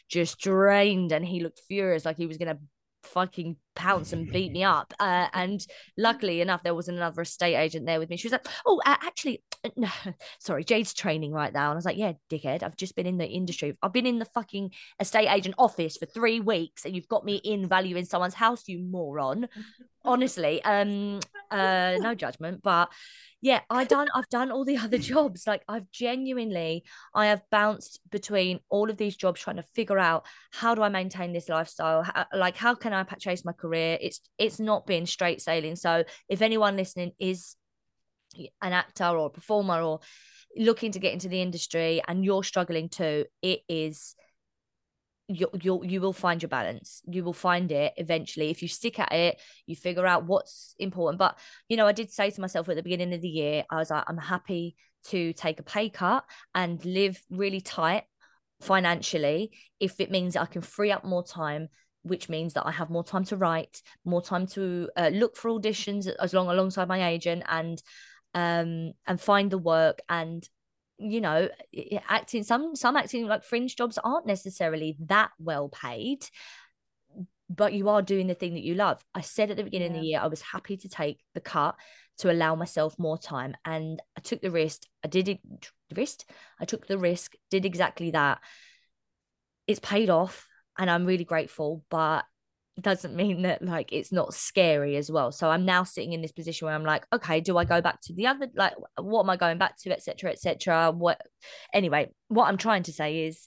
just 0.08 0.40
drained, 0.40 1.12
and 1.12 1.24
he 1.24 1.40
looked 1.40 1.60
furious, 1.68 2.06
like 2.06 2.16
he 2.16 2.26
was 2.26 2.38
gonna 2.38 2.58
fucking 3.02 3.56
pounce 3.74 4.12
and 4.12 4.26
beat 4.32 4.52
me 4.52 4.64
up. 4.64 4.92
Uh, 4.98 5.28
and 5.32 5.64
luckily 5.96 6.40
enough, 6.40 6.62
there 6.62 6.74
was 6.74 6.88
another 6.88 7.22
estate 7.22 7.56
agent 7.56 7.86
there 7.86 7.98
with 7.98 8.10
me. 8.10 8.16
She 8.16 8.28
was 8.28 8.32
like, 8.32 8.46
"Oh, 8.66 8.80
uh, 8.84 8.96
actually, 9.00 9.42
uh, 9.64 9.70
no, 9.76 9.88
sorry, 10.38 10.64
Jade's 10.64 10.94
training 10.94 11.32
right 11.32 11.52
now." 11.52 11.70
And 11.70 11.72
I 11.72 11.76
was 11.76 11.84
like, 11.84 11.96
"Yeah, 11.96 12.12
dickhead, 12.30 12.62
I've 12.62 12.76
just 12.76 12.96
been 12.96 13.06
in 13.06 13.18
the 13.18 13.26
industry. 13.26 13.76
I've 13.82 13.92
been 13.92 14.06
in 14.06 14.18
the 14.18 14.24
fucking 14.24 14.72
estate 14.98 15.28
agent 15.28 15.54
office 15.58 15.96
for 15.96 16.06
three 16.06 16.40
weeks, 16.40 16.84
and 16.84 16.94
you've 16.94 17.08
got 17.08 17.24
me 17.24 17.36
in 17.36 17.68
value 17.68 17.96
in 17.96 18.04
someone's 18.04 18.34
house, 18.34 18.68
you 18.68 18.78
moron." 18.78 19.48
Honestly, 20.02 20.62
um, 20.64 21.20
uh, 21.50 21.96
no 22.00 22.14
judgment, 22.14 22.62
but 22.62 22.88
yeah 23.42 23.60
i 23.70 23.84
done 23.84 24.08
i've 24.14 24.28
done 24.28 24.50
all 24.50 24.64
the 24.64 24.76
other 24.76 24.98
jobs 24.98 25.46
like 25.46 25.62
i've 25.68 25.90
genuinely 25.90 26.84
i 27.14 27.26
have 27.26 27.42
bounced 27.50 28.00
between 28.10 28.60
all 28.68 28.90
of 28.90 28.96
these 28.96 29.16
jobs 29.16 29.40
trying 29.40 29.56
to 29.56 29.62
figure 29.74 29.98
out 29.98 30.26
how 30.52 30.74
do 30.74 30.82
i 30.82 30.88
maintain 30.88 31.32
this 31.32 31.48
lifestyle 31.48 32.02
how, 32.02 32.26
like 32.34 32.56
how 32.56 32.74
can 32.74 32.92
i 32.92 33.02
chase 33.18 33.44
my 33.44 33.52
career 33.52 33.69
it's 33.74 34.20
it's 34.38 34.60
not 34.60 34.86
been 34.86 35.06
straight 35.06 35.40
sailing. 35.40 35.76
So 35.76 36.04
if 36.28 36.42
anyone 36.42 36.76
listening 36.76 37.12
is 37.18 37.56
an 38.36 38.72
actor 38.72 39.06
or 39.06 39.26
a 39.26 39.30
performer 39.30 39.80
or 39.82 40.00
looking 40.56 40.92
to 40.92 40.98
get 40.98 41.12
into 41.12 41.28
the 41.28 41.42
industry 41.42 42.02
and 42.06 42.24
you're 42.24 42.44
struggling 42.44 42.88
too 42.88 43.24
it 43.42 43.60
is 43.68 44.14
you 45.28 45.48
you 45.60 45.80
you 45.84 46.00
will 46.00 46.12
find 46.12 46.42
your 46.42 46.48
balance. 46.48 47.02
You 47.06 47.22
will 47.22 47.32
find 47.32 47.70
it 47.70 47.92
eventually. 47.96 48.50
If 48.50 48.62
you 48.62 48.68
stick 48.68 48.98
at 48.98 49.12
it 49.12 49.40
you 49.66 49.76
figure 49.76 50.06
out 50.06 50.26
what's 50.26 50.74
important. 50.78 51.18
But 51.18 51.38
you 51.68 51.76
know 51.76 51.86
i 51.86 51.92
did 51.92 52.10
say 52.10 52.30
to 52.30 52.40
myself 52.40 52.68
at 52.68 52.76
the 52.76 52.82
beginning 52.82 53.14
of 53.14 53.20
the 53.20 53.28
year 53.28 53.64
i 53.70 53.76
was 53.76 53.90
like 53.90 54.04
i'm 54.08 54.18
happy 54.18 54.76
to 55.06 55.32
take 55.32 55.60
a 55.60 55.62
pay 55.62 55.88
cut 55.88 56.24
and 56.54 56.84
live 56.84 57.22
really 57.30 57.60
tight 57.60 58.04
financially 58.60 59.50
if 59.78 60.00
it 60.00 60.10
means 60.10 60.36
i 60.36 60.44
can 60.44 60.60
free 60.60 60.92
up 60.92 61.04
more 61.04 61.24
time 61.24 61.68
which 62.02 62.28
means 62.28 62.54
that 62.54 62.66
i 62.66 62.70
have 62.70 62.90
more 62.90 63.04
time 63.04 63.24
to 63.24 63.36
write 63.36 63.82
more 64.04 64.22
time 64.22 64.46
to 64.46 64.88
uh, 64.96 65.10
look 65.12 65.36
for 65.36 65.50
auditions 65.50 66.08
as 66.20 66.32
long 66.32 66.48
alongside 66.48 66.88
my 66.88 67.08
agent 67.08 67.42
and 67.48 67.82
um 68.34 68.92
and 69.06 69.20
find 69.20 69.50
the 69.50 69.58
work. 69.58 70.00
And 70.08 70.48
you 70.98 71.20
know 71.20 71.48
acting 72.08 72.42
some 72.42 72.76
some 72.76 72.96
acting 72.96 73.26
like 73.26 73.42
fringe 73.42 73.74
jobs 73.74 73.98
aren't 74.04 74.26
necessarily 74.26 74.96
that 75.06 75.30
well 75.38 75.68
paid 75.70 76.26
but 77.48 77.72
you 77.72 77.88
are 77.88 78.02
doing 78.02 78.28
the 78.28 78.34
thing 78.34 78.54
that 78.54 78.62
you 78.62 78.74
love. 78.76 79.02
I 79.12 79.22
said 79.22 79.50
at 79.50 79.56
the 79.56 79.64
beginning 79.64 79.92
yeah. 79.92 79.96
of 79.96 80.02
the 80.02 80.06
year 80.08 80.20
i 80.20 80.26
was 80.26 80.42
happy 80.42 80.76
to 80.76 80.88
take 80.88 81.18
the 81.34 81.40
cut 81.40 81.74
to 82.18 82.30
allow 82.30 82.54
myself 82.54 82.98
more 82.98 83.16
time 83.16 83.56
and 83.64 84.00
i 84.16 84.20
took 84.20 84.42
the 84.42 84.50
risk. 84.50 84.82
I 85.02 85.08
did 85.08 85.28
it 85.28 85.40
the 85.88 85.94
risk? 85.96 86.20
I 86.60 86.66
took 86.66 86.86
the 86.86 86.98
risk 86.98 87.34
did 87.50 87.64
exactly 87.64 88.10
that. 88.10 88.40
It's 89.66 89.80
paid 89.80 90.10
off 90.10 90.49
and 90.80 90.90
i'm 90.90 91.06
really 91.06 91.24
grateful 91.24 91.84
but 91.90 92.24
it 92.76 92.82
doesn't 92.82 93.14
mean 93.14 93.42
that 93.42 93.62
like 93.62 93.92
it's 93.92 94.10
not 94.10 94.34
scary 94.34 94.96
as 94.96 95.10
well 95.10 95.30
so 95.30 95.48
i'm 95.48 95.64
now 95.64 95.84
sitting 95.84 96.12
in 96.12 96.22
this 96.22 96.32
position 96.32 96.66
where 96.66 96.74
i'm 96.74 96.84
like 96.84 97.04
okay 97.12 97.40
do 97.40 97.56
i 97.56 97.64
go 97.64 97.80
back 97.80 98.00
to 98.00 98.12
the 98.14 98.26
other 98.26 98.48
like 98.56 98.74
what 98.96 99.22
am 99.22 99.30
i 99.30 99.36
going 99.36 99.58
back 99.58 99.76
to 99.78 99.92
etc 99.92 100.32
etc 100.32 100.90
what 100.90 101.20
anyway 101.72 102.10
what 102.26 102.48
i'm 102.48 102.56
trying 102.56 102.82
to 102.82 102.92
say 102.92 103.26
is 103.26 103.46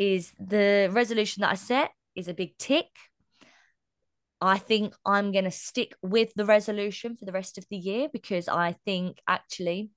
is 0.00 0.32
the 0.40 0.88
resolution 0.90 1.42
that 1.42 1.52
I 1.52 1.56
set 1.56 1.90
is 2.16 2.26
a 2.26 2.34
big 2.34 2.56
tick. 2.56 2.86
I 4.40 4.56
think 4.56 4.94
I'm 5.04 5.30
going 5.30 5.44
to 5.44 5.50
stick 5.50 5.94
with 6.02 6.32
the 6.34 6.46
resolution 6.46 7.16
for 7.16 7.26
the 7.26 7.32
rest 7.32 7.58
of 7.58 7.66
the 7.70 7.76
year 7.76 8.08
because 8.10 8.48
I 8.48 8.76
think 8.86 9.18
actually 9.28 9.90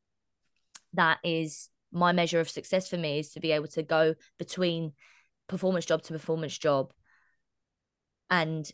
that 0.93 1.19
is 1.23 1.69
my 1.93 2.11
measure 2.11 2.41
of 2.41 2.49
success 2.49 2.89
for 2.89 2.97
me 2.97 3.19
is 3.19 3.29
to 3.31 3.39
be 3.39 3.53
able 3.53 3.69
to 3.69 3.81
go 3.81 4.15
between 4.37 4.91
performance 5.47 5.85
job 5.85 6.01
to 6.03 6.13
performance 6.13 6.57
job 6.57 6.93
and 8.29 8.69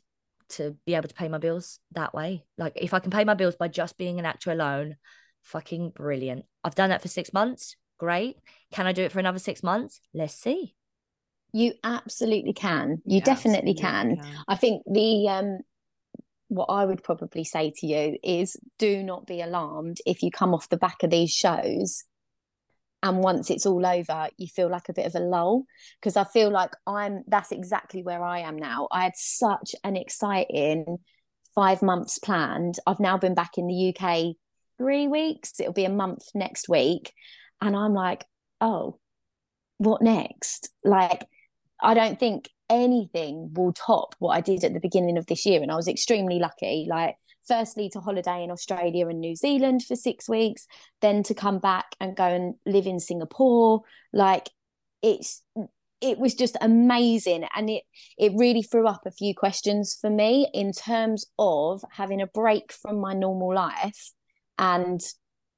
to 0.50 0.76
be 0.86 0.96
able 0.96 1.08
to 1.08 1.16
pay 1.16 1.28
my 1.28 1.38
bills 1.38 1.80
that 1.92 2.14
way. 2.14 2.44
Like 2.58 2.74
if 2.76 2.94
I 2.94 3.00
can 3.00 3.12
pay 3.12 3.24
my 3.24 3.34
bills 3.34 3.56
by 3.56 3.68
just 3.68 3.98
being 3.98 4.20
an 4.20 4.26
actor 4.26 4.52
alone, 4.52 4.96
fucking 5.44 5.92
brilliant. 5.92 6.46
I've 6.64 6.76
done 6.76 6.90
that 6.90 7.02
for 7.02 7.08
six 7.08 7.34
months. 7.34 7.76
Great. 7.98 8.38
Can 8.72 8.88
I 8.88 8.94
do 8.94 9.04
it 9.04 9.12
for 9.12 9.20
another 9.20 9.40
six 9.40 9.62
months? 9.62 10.00
Let's 10.14 10.36
see. 10.36 10.76
You 11.52 11.74
absolutely 11.84 12.54
can. 12.54 13.02
You, 13.06 13.22
definitely 13.22 13.74
can. 13.74 14.18
can. 14.18 14.26
I 14.48 14.56
think 14.56 14.84
the 14.86 15.28
um 15.30 15.60
what 16.48 16.66
I 16.66 16.86
would 16.86 17.04
probably 17.04 17.44
say 17.44 17.72
to 17.78 17.88
you 17.88 18.18
is 18.24 18.58
do 18.80 19.04
not 19.04 19.28
be 19.28 19.42
alarmed 19.42 19.98
if 20.06 20.24
you 20.24 20.32
come 20.32 20.54
off 20.54 20.70
the 20.70 20.78
back 20.78 21.04
of 21.04 21.12
these 21.12 21.32
shows 21.32 22.04
and 23.02 23.20
once 23.20 23.50
it's 23.50 23.66
all 23.66 23.86
over 23.86 24.28
you 24.38 24.48
feel 24.48 24.70
like 24.70 24.90
a 24.90 24.94
bit 24.94 25.06
of 25.06 25.16
a 25.16 25.20
lull 25.20 25.64
because 26.00 26.18
i 26.18 26.24
feel 26.24 26.50
like 26.50 26.72
i'm 26.86 27.24
that's 27.28 27.52
exactly 27.52 28.04
where 28.04 28.24
i 28.24 28.40
am 28.40 28.58
now. 28.58 28.88
I 28.92 29.04
had 29.04 29.16
such 29.16 29.76
an 29.84 29.96
exciting 29.96 30.98
five 31.56 31.82
months 31.82 32.20
planned. 32.20 32.76
I've 32.86 33.00
now 33.00 33.18
been 33.18 33.34
back 33.34 33.58
in 33.58 33.68
the 33.68 33.94
uk 33.94 34.36
three 34.78 35.08
weeks. 35.08 35.60
It'll 35.60 35.74
be 35.74 35.86
a 35.86 35.90
month 35.90 36.24
next 36.34 36.70
week. 36.70 37.14
And 37.62 37.76
i'm 37.76 37.94
like 37.94 38.26
oh 38.62 39.00
what 39.78 40.02
next? 40.02 40.70
Like 40.84 41.26
i 41.82 41.94
don't 41.94 42.20
think 42.20 42.50
anything 42.70 43.52
will 43.54 43.74
top 43.74 44.14
what 44.20 44.38
i 44.38 44.42
did 44.42 44.64
at 44.64 44.74
the 44.74 44.80
beginning 44.80 45.18
of 45.18 45.26
this 45.26 45.46
year. 45.46 45.62
And 45.62 45.72
i 45.72 45.76
was 45.76 45.88
extremely 45.88 46.40
lucky. 46.40 46.88
Like 46.90 47.16
firstly 47.50 47.90
to 47.90 48.00
holiday 48.00 48.44
in 48.44 48.52
Australia 48.52 49.08
and 49.08 49.20
New 49.20 49.36
Zealand 49.36 49.84
for 49.84 49.96
six 49.96 50.30
weeks, 50.30 50.68
then 51.02 51.24
to 51.24 51.34
come 51.34 51.60
back 51.60 51.96
and 52.00 52.16
go 52.16 52.24
and 52.24 52.54
live 52.66 52.88
in 52.88 53.00
Singapore. 53.00 53.82
Like 54.14 54.50
it's 55.02 55.42
it 56.02 56.18
was 56.18 56.34
just 56.34 56.56
amazing 56.62 57.46
and 57.56 57.70
it 57.70 57.84
it 58.18 58.32
really 58.36 58.62
threw 58.62 58.88
up 58.88 59.02
a 59.06 59.12
few 59.12 59.36
questions 59.36 59.98
for 60.00 60.10
me 60.10 60.50
in 60.54 60.72
terms 60.72 61.26
of 61.38 61.84
having 61.92 62.22
a 62.22 62.28
break 62.28 62.72
from 62.72 63.00
my 63.00 63.14
normal 63.14 63.54
life 63.54 64.14
and 64.58 65.02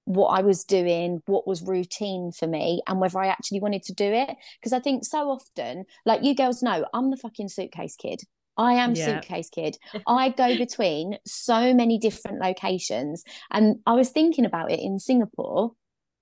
what 0.05 0.29
I 0.29 0.41
was 0.41 0.63
doing, 0.63 1.21
what 1.27 1.47
was 1.47 1.61
routine 1.61 2.31
for 2.31 2.47
me, 2.47 2.81
and 2.87 2.99
whether 2.99 3.19
I 3.19 3.27
actually 3.27 3.59
wanted 3.59 3.83
to 3.83 3.93
do 3.93 4.05
it. 4.05 4.29
Because 4.59 4.73
I 4.73 4.79
think 4.79 5.05
so 5.05 5.29
often, 5.29 5.85
like 6.05 6.23
you 6.23 6.35
girls 6.35 6.63
know, 6.63 6.85
I'm 6.93 7.11
the 7.11 7.17
fucking 7.17 7.49
suitcase 7.49 7.95
kid. 7.95 8.21
I 8.57 8.73
am 8.73 8.95
yeah. 8.95 9.05
suitcase 9.05 9.49
kid. 9.49 9.77
I 10.07 10.29
go 10.29 10.57
between 10.57 11.17
so 11.25 11.73
many 11.73 11.97
different 11.97 12.39
locations. 12.41 13.23
And 13.49 13.77
I 13.85 13.93
was 13.93 14.09
thinking 14.09 14.45
about 14.45 14.71
it 14.71 14.79
in 14.79 14.99
Singapore. 14.99 15.71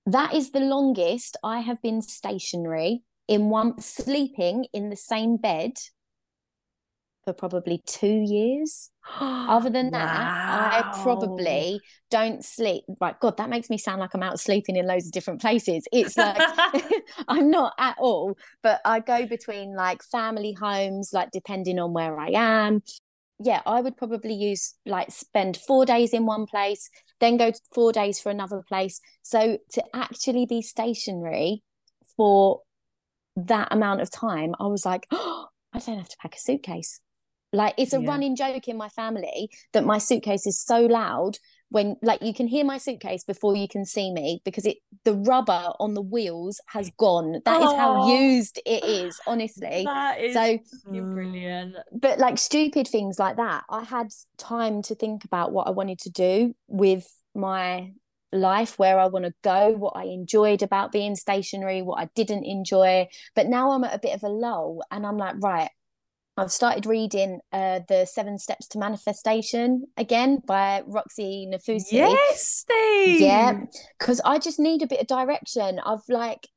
That 0.06 0.34
is 0.34 0.50
the 0.50 0.60
longest 0.60 1.36
I 1.42 1.60
have 1.60 1.80
been 1.82 2.02
stationary 2.02 3.02
in 3.28 3.48
one 3.48 3.80
sleeping 3.80 4.66
in 4.72 4.90
the 4.90 4.96
same 4.96 5.36
bed 5.36 5.72
for 7.30 7.48
probably 7.48 7.82
two 7.86 8.24
years. 8.26 8.90
Other 9.20 9.70
than 9.70 9.90
that, 9.90 10.14
wow. 10.14 10.70
I 10.72 11.02
probably 11.02 11.80
don't 12.10 12.44
sleep. 12.44 12.84
Right, 13.00 13.18
God, 13.20 13.36
that 13.36 13.48
makes 13.48 13.70
me 13.70 13.78
sound 13.78 14.00
like 14.00 14.14
I'm 14.14 14.22
out 14.22 14.40
sleeping 14.40 14.76
in 14.76 14.86
loads 14.86 15.06
of 15.06 15.12
different 15.12 15.40
places. 15.40 15.86
It's 15.92 16.16
like 16.16 16.40
I'm 17.28 17.50
not 17.50 17.74
at 17.78 17.96
all, 17.98 18.36
but 18.62 18.80
I 18.84 19.00
go 19.00 19.26
between 19.26 19.74
like 19.74 20.02
family 20.02 20.52
homes, 20.52 21.10
like 21.12 21.30
depending 21.32 21.78
on 21.78 21.92
where 21.92 22.18
I 22.18 22.30
am. 22.34 22.82
Yeah, 23.42 23.62
I 23.64 23.80
would 23.80 23.96
probably 23.96 24.34
use 24.34 24.74
like 24.84 25.10
spend 25.10 25.56
four 25.56 25.86
days 25.86 26.12
in 26.12 26.26
one 26.26 26.46
place, 26.46 26.90
then 27.20 27.36
go 27.36 27.52
four 27.72 27.92
days 27.92 28.20
for 28.20 28.30
another 28.30 28.62
place. 28.68 29.00
So 29.22 29.58
to 29.72 29.84
actually 29.94 30.46
be 30.46 30.60
stationary 30.62 31.62
for 32.16 32.60
that 33.36 33.68
amount 33.70 34.02
of 34.02 34.10
time, 34.10 34.54
I 34.60 34.66
was 34.66 34.84
like, 34.84 35.06
oh, 35.10 35.46
I 35.72 35.78
don't 35.78 35.98
have 35.98 36.08
to 36.08 36.16
pack 36.20 36.34
a 36.34 36.38
suitcase. 36.40 37.00
Like 37.52 37.74
it's 37.76 37.92
a 37.92 38.00
yeah. 38.00 38.08
running 38.08 38.36
joke 38.36 38.68
in 38.68 38.76
my 38.76 38.88
family 38.88 39.50
that 39.72 39.84
my 39.84 39.98
suitcase 39.98 40.46
is 40.46 40.60
so 40.60 40.82
loud 40.82 41.38
when 41.70 41.96
like 42.02 42.20
you 42.22 42.34
can 42.34 42.48
hear 42.48 42.64
my 42.64 42.78
suitcase 42.78 43.24
before 43.24 43.56
you 43.56 43.68
can 43.68 43.84
see 43.84 44.12
me 44.12 44.42
because 44.44 44.66
it 44.66 44.78
the 45.04 45.14
rubber 45.14 45.72
on 45.78 45.94
the 45.94 46.02
wheels 46.02 46.60
has 46.66 46.90
gone. 46.98 47.40
That 47.44 47.62
oh, 47.62 47.64
is 47.64 47.78
how 47.78 48.08
used 48.08 48.60
it 48.66 48.84
is, 48.84 49.20
honestly. 49.26 49.84
That 49.84 50.20
is 50.20 50.34
so 50.34 50.58
brilliant. 50.84 51.74
Mm, 51.74 52.00
but 52.00 52.18
like 52.18 52.38
stupid 52.38 52.88
things 52.88 53.18
like 53.18 53.36
that, 53.36 53.64
I 53.70 53.84
had 53.84 54.08
time 54.36 54.82
to 54.82 54.94
think 54.94 55.24
about 55.24 55.52
what 55.52 55.66
I 55.66 55.70
wanted 55.70 55.98
to 56.00 56.10
do 56.10 56.54
with 56.68 57.06
my 57.34 57.92
life 58.32 58.78
where 58.78 58.98
I 58.98 59.06
want 59.06 59.24
to 59.24 59.34
go, 59.42 59.70
what 59.70 59.96
I 59.96 60.04
enjoyed 60.04 60.62
about 60.62 60.92
being 60.92 61.16
stationary, 61.16 61.82
what 61.82 62.00
I 62.00 62.08
didn't 62.14 62.44
enjoy. 62.44 63.08
But 63.34 63.46
now 63.46 63.72
I'm 63.72 63.84
at 63.84 63.94
a 63.94 63.98
bit 63.98 64.14
of 64.14 64.22
a 64.22 64.28
lull 64.28 64.82
and 64.90 65.06
I'm 65.06 65.16
like, 65.16 65.36
right, 65.40 65.70
I've 66.40 66.50
started 66.50 66.86
reading 66.86 67.40
uh, 67.52 67.80
the 67.86 68.06
Seven 68.06 68.38
Steps 68.38 68.66
to 68.68 68.78
Manifestation 68.78 69.84
again 69.98 70.40
by 70.46 70.82
Roxy 70.86 71.46
Nafousi. 71.46 71.92
Yes, 71.92 72.64
Steve. 72.66 73.20
Yeah, 73.20 73.60
because 73.98 74.22
I 74.24 74.38
just 74.38 74.58
need 74.58 74.80
a 74.80 74.86
bit 74.86 75.02
of 75.02 75.06
direction. 75.06 75.78
I've 75.84 76.08
like, 76.08 76.48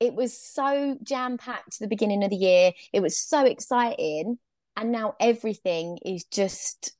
it 0.00 0.12
was 0.12 0.38
so 0.38 0.98
jam 1.02 1.38
packed 1.38 1.76
at 1.76 1.80
the 1.80 1.88
beginning 1.88 2.24
of 2.24 2.30
the 2.30 2.36
year. 2.36 2.72
It 2.92 3.00
was 3.00 3.18
so 3.18 3.46
exciting, 3.46 4.38
and 4.76 4.92
now 4.92 5.14
everything 5.18 5.98
is 6.04 6.24
just 6.24 6.92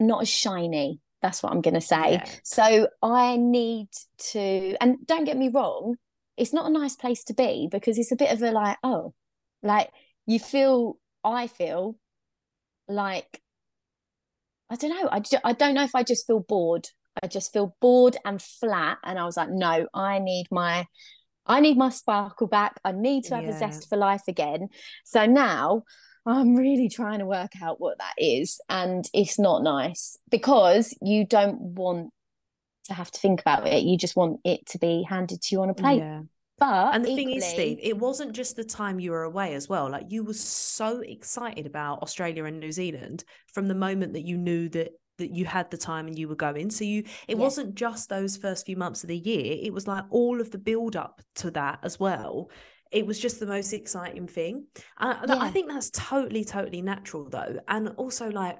not 0.00 0.22
as 0.22 0.28
shiny. 0.28 0.98
That's 1.22 1.40
what 1.40 1.52
I'm 1.52 1.60
going 1.60 1.74
to 1.74 1.80
say. 1.80 2.14
Yeah. 2.14 2.28
So 2.42 2.88
I 3.00 3.36
need 3.36 3.90
to, 4.32 4.74
and 4.80 5.06
don't 5.06 5.24
get 5.24 5.36
me 5.36 5.50
wrong, 5.50 5.98
it's 6.36 6.52
not 6.52 6.66
a 6.66 6.72
nice 6.72 6.96
place 6.96 7.22
to 7.24 7.32
be 7.32 7.68
because 7.70 7.96
it's 7.96 8.10
a 8.10 8.16
bit 8.16 8.32
of 8.32 8.42
a 8.42 8.50
like, 8.50 8.78
oh, 8.82 9.14
like 9.62 9.88
you 10.26 10.40
feel 10.40 10.96
I 11.24 11.46
feel 11.46 11.96
like 12.88 13.40
I 14.70 14.76
don't 14.76 14.90
know. 14.90 15.08
I, 15.10 15.22
I 15.44 15.52
don't 15.52 15.74
know 15.74 15.84
if 15.84 15.94
I 15.94 16.02
just 16.02 16.26
feel 16.26 16.40
bored. 16.40 16.86
I 17.22 17.26
just 17.26 17.52
feel 17.52 17.76
bored 17.80 18.16
and 18.24 18.40
flat. 18.40 18.98
And 19.04 19.18
I 19.18 19.24
was 19.24 19.36
like, 19.36 19.50
no, 19.50 19.86
I 19.92 20.20
need 20.20 20.46
my 20.50 20.86
I 21.46 21.60
need 21.60 21.76
my 21.76 21.88
sparkle 21.88 22.46
back. 22.46 22.78
I 22.84 22.92
need 22.92 23.24
to 23.24 23.34
have 23.34 23.44
yeah. 23.44 23.50
a 23.50 23.58
zest 23.58 23.88
for 23.88 23.96
life 23.96 24.22
again. 24.28 24.68
So 25.04 25.26
now 25.26 25.82
I'm 26.24 26.54
really 26.54 26.88
trying 26.88 27.18
to 27.18 27.26
work 27.26 27.52
out 27.60 27.80
what 27.80 27.98
that 27.98 28.14
is. 28.18 28.60
And 28.68 29.04
it's 29.12 29.38
not 29.38 29.62
nice 29.62 30.16
because 30.30 30.96
you 31.02 31.24
don't 31.24 31.60
want 31.60 32.10
to 32.84 32.94
have 32.94 33.10
to 33.10 33.18
think 33.18 33.40
about 33.40 33.66
it. 33.66 33.82
You 33.82 33.96
just 33.96 34.16
want 34.16 34.40
it 34.44 34.66
to 34.66 34.78
be 34.78 35.04
handed 35.08 35.42
to 35.42 35.54
you 35.54 35.62
on 35.62 35.70
a 35.70 35.74
plate. 35.74 35.98
Yeah. 35.98 36.22
But 36.60 36.94
and 36.94 37.04
the 37.04 37.08
equally... 37.08 37.24
thing 37.24 37.36
is, 37.36 37.44
Steve, 37.46 37.78
it 37.82 37.98
wasn't 37.98 38.32
just 38.32 38.54
the 38.54 38.64
time 38.64 39.00
you 39.00 39.10
were 39.10 39.24
away 39.24 39.54
as 39.54 39.68
well. 39.68 39.90
Like 39.90 40.06
you 40.10 40.22
were 40.22 40.34
so 40.34 41.00
excited 41.00 41.66
about 41.66 42.02
Australia 42.02 42.44
and 42.44 42.60
New 42.60 42.70
Zealand 42.70 43.24
from 43.52 43.66
the 43.66 43.74
moment 43.74 44.12
that 44.12 44.26
you 44.26 44.36
knew 44.36 44.68
that 44.68 44.92
that 45.18 45.34
you 45.34 45.44
had 45.44 45.70
the 45.70 45.76
time 45.76 46.06
and 46.06 46.18
you 46.18 46.28
were 46.28 46.36
going. 46.36 46.70
So 46.70 46.84
you 46.84 47.00
it 47.26 47.36
yeah. 47.36 47.36
wasn't 47.36 47.74
just 47.74 48.08
those 48.08 48.36
first 48.36 48.66
few 48.66 48.76
months 48.76 49.02
of 49.02 49.08
the 49.08 49.18
year. 49.18 49.58
It 49.62 49.72
was 49.72 49.86
like 49.86 50.04
all 50.10 50.40
of 50.40 50.50
the 50.50 50.58
build 50.58 50.96
up 50.96 51.22
to 51.36 51.50
that 51.52 51.80
as 51.82 51.98
well. 51.98 52.50
It 52.92 53.06
was 53.06 53.18
just 53.18 53.40
the 53.40 53.46
most 53.46 53.72
exciting 53.72 54.26
thing. 54.26 54.66
And 54.98 55.28
yeah. 55.28 55.38
I 55.38 55.50
think 55.50 55.68
that's 55.68 55.90
totally, 55.90 56.44
totally 56.44 56.82
natural 56.82 57.28
though. 57.28 57.60
And 57.68 57.90
also 57.96 58.30
like 58.30 58.58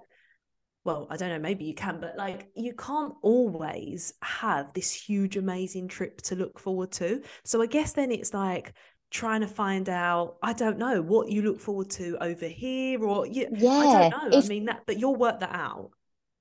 well, 0.85 1.07
I 1.11 1.17
don't 1.17 1.29
know, 1.29 1.39
maybe 1.39 1.65
you 1.65 1.75
can, 1.75 2.01
but 2.01 2.17
like 2.17 2.49
you 2.55 2.73
can't 2.75 3.15
always 3.23 4.15
have 4.23 4.73
this 4.73 4.93
huge, 4.93 5.37
amazing 5.37 5.89
trip 5.89 6.23
to 6.23 6.35
look 6.35 6.59
forward 6.59 6.91
to. 6.93 7.23
So 7.45 7.61
I 7.61 7.67
guess 7.67 7.93
then 7.93 8.11
it's 8.11 8.33
like 8.33 8.73
trying 9.11 9.43
to 9.43 9.47
find 9.47 9.89
out, 9.89 10.37
I 10.43 10.53
don't 10.53 10.79
know, 10.79 11.03
what 11.03 11.29
you 11.29 11.43
look 11.43 11.61
forward 11.61 11.91
to 11.91 12.17
over 12.21 12.47
here 12.47 13.05
or 13.05 13.27
you, 13.27 13.49
yeah, 13.53 13.71
I 13.71 14.09
don't 14.11 14.31
know. 14.33 14.39
I 14.39 14.47
mean 14.47 14.65
that, 14.67 14.83
but 14.87 14.99
you'll 14.99 15.17
work 15.17 15.41
that 15.41 15.55
out. 15.55 15.91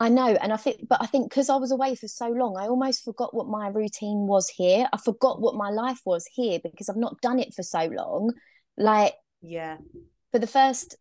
I 0.02 0.08
know, 0.08 0.28
and 0.28 0.54
I 0.54 0.58
think, 0.58 0.88
but 0.88 1.02
I 1.02 1.08
think 1.08 1.30
because 1.30 1.50
I 1.50 1.58
was 1.58 1.72
away 1.72 1.94
for 1.96 2.08
so 2.08 2.30
long, 2.30 2.56
I 2.58 2.68
almost 2.68 3.04
forgot 3.04 3.36
what 3.36 3.48
my 3.48 3.68
routine 3.68 4.28
was 4.28 4.48
here. 4.48 4.88
I 4.94 4.98
forgot 4.98 5.42
what 5.42 5.56
my 5.56 5.72
life 5.72 6.00
was 6.06 6.26
here 6.32 6.60
because 6.64 6.88
I've 6.88 6.96
not 6.96 7.20
done 7.20 7.38
it 7.38 7.54
for 7.54 7.64
so 7.64 7.90
long. 7.92 8.32
Like, 8.78 9.16
yeah, 9.42 9.76
for 10.32 10.40
the 10.40 10.48
first 10.48 10.96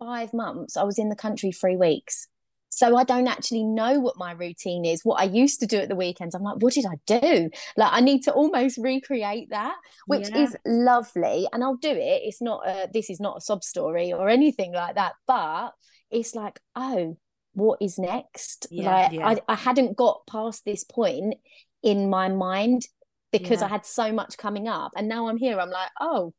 five 0.00 0.34
months, 0.34 0.76
I 0.76 0.82
was 0.82 0.98
in 0.98 1.08
the 1.08 1.14
country 1.14 1.52
three 1.52 1.76
weeks. 1.76 2.26
So 2.74 2.96
I 2.96 3.04
don't 3.04 3.28
actually 3.28 3.64
know 3.64 4.00
what 4.00 4.16
my 4.16 4.32
routine 4.32 4.86
is. 4.86 5.04
What 5.04 5.20
I 5.20 5.24
used 5.24 5.60
to 5.60 5.66
do 5.66 5.76
at 5.76 5.90
the 5.90 5.94
weekends, 5.94 6.34
I'm 6.34 6.42
like, 6.42 6.56
what 6.62 6.72
did 6.72 6.86
I 6.86 6.96
do? 7.06 7.50
Like 7.76 7.92
I 7.92 8.00
need 8.00 8.22
to 8.24 8.32
almost 8.32 8.78
recreate 8.82 9.50
that, 9.50 9.74
which 10.06 10.30
yeah. 10.30 10.38
is 10.38 10.56
lovely, 10.64 11.46
and 11.52 11.62
I'll 11.62 11.76
do 11.76 11.90
it. 11.90 12.22
It's 12.24 12.40
not 12.40 12.66
a, 12.66 12.88
this 12.92 13.10
is 13.10 13.20
not 13.20 13.36
a 13.36 13.40
sob 13.42 13.62
story 13.62 14.14
or 14.14 14.30
anything 14.30 14.72
like 14.72 14.94
that, 14.94 15.12
but 15.26 15.72
it's 16.10 16.34
like, 16.34 16.60
oh, 16.74 17.18
what 17.52 17.82
is 17.82 17.98
next? 17.98 18.66
Yeah, 18.70 18.90
like 18.90 19.12
yeah. 19.12 19.28
I, 19.28 19.38
I 19.48 19.54
hadn't 19.54 19.98
got 19.98 20.26
past 20.26 20.64
this 20.64 20.82
point 20.82 21.34
in 21.82 22.08
my 22.08 22.28
mind 22.28 22.86
because 23.32 23.62
I 23.62 23.68
had 23.68 23.84
so 23.84 24.12
much 24.12 24.38
coming 24.38 24.66
up, 24.66 24.92
and 24.96 25.08
now 25.08 25.28
I'm 25.28 25.36
here. 25.36 25.60
I'm 25.60 25.70
like, 25.70 25.90
oh, 26.00 26.32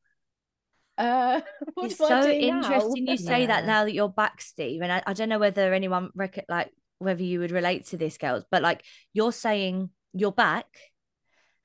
Uh, 0.97 1.41
what 1.73 1.85
it's 1.85 1.97
do 1.97 2.05
I 2.05 2.21
so 2.21 2.31
do 2.31 2.47
now? 2.47 2.57
interesting 2.57 3.07
you 3.07 3.17
say 3.17 3.45
that 3.45 3.65
now 3.65 3.83
that 3.83 3.93
you're 3.93 4.09
back, 4.09 4.41
Steve. 4.41 4.81
And 4.81 4.91
I, 4.91 5.03
I 5.05 5.13
don't 5.13 5.29
know 5.29 5.39
whether 5.39 5.73
anyone 5.73 6.09
rec- 6.15 6.45
like 6.49 6.69
whether 6.99 7.23
you 7.23 7.39
would 7.39 7.51
relate 7.51 7.85
to 7.87 7.97
this, 7.97 8.17
girls, 8.17 8.43
but 8.51 8.61
like 8.61 8.83
you're 9.13 9.31
saying 9.31 9.89
you're 10.13 10.31
back 10.31 10.67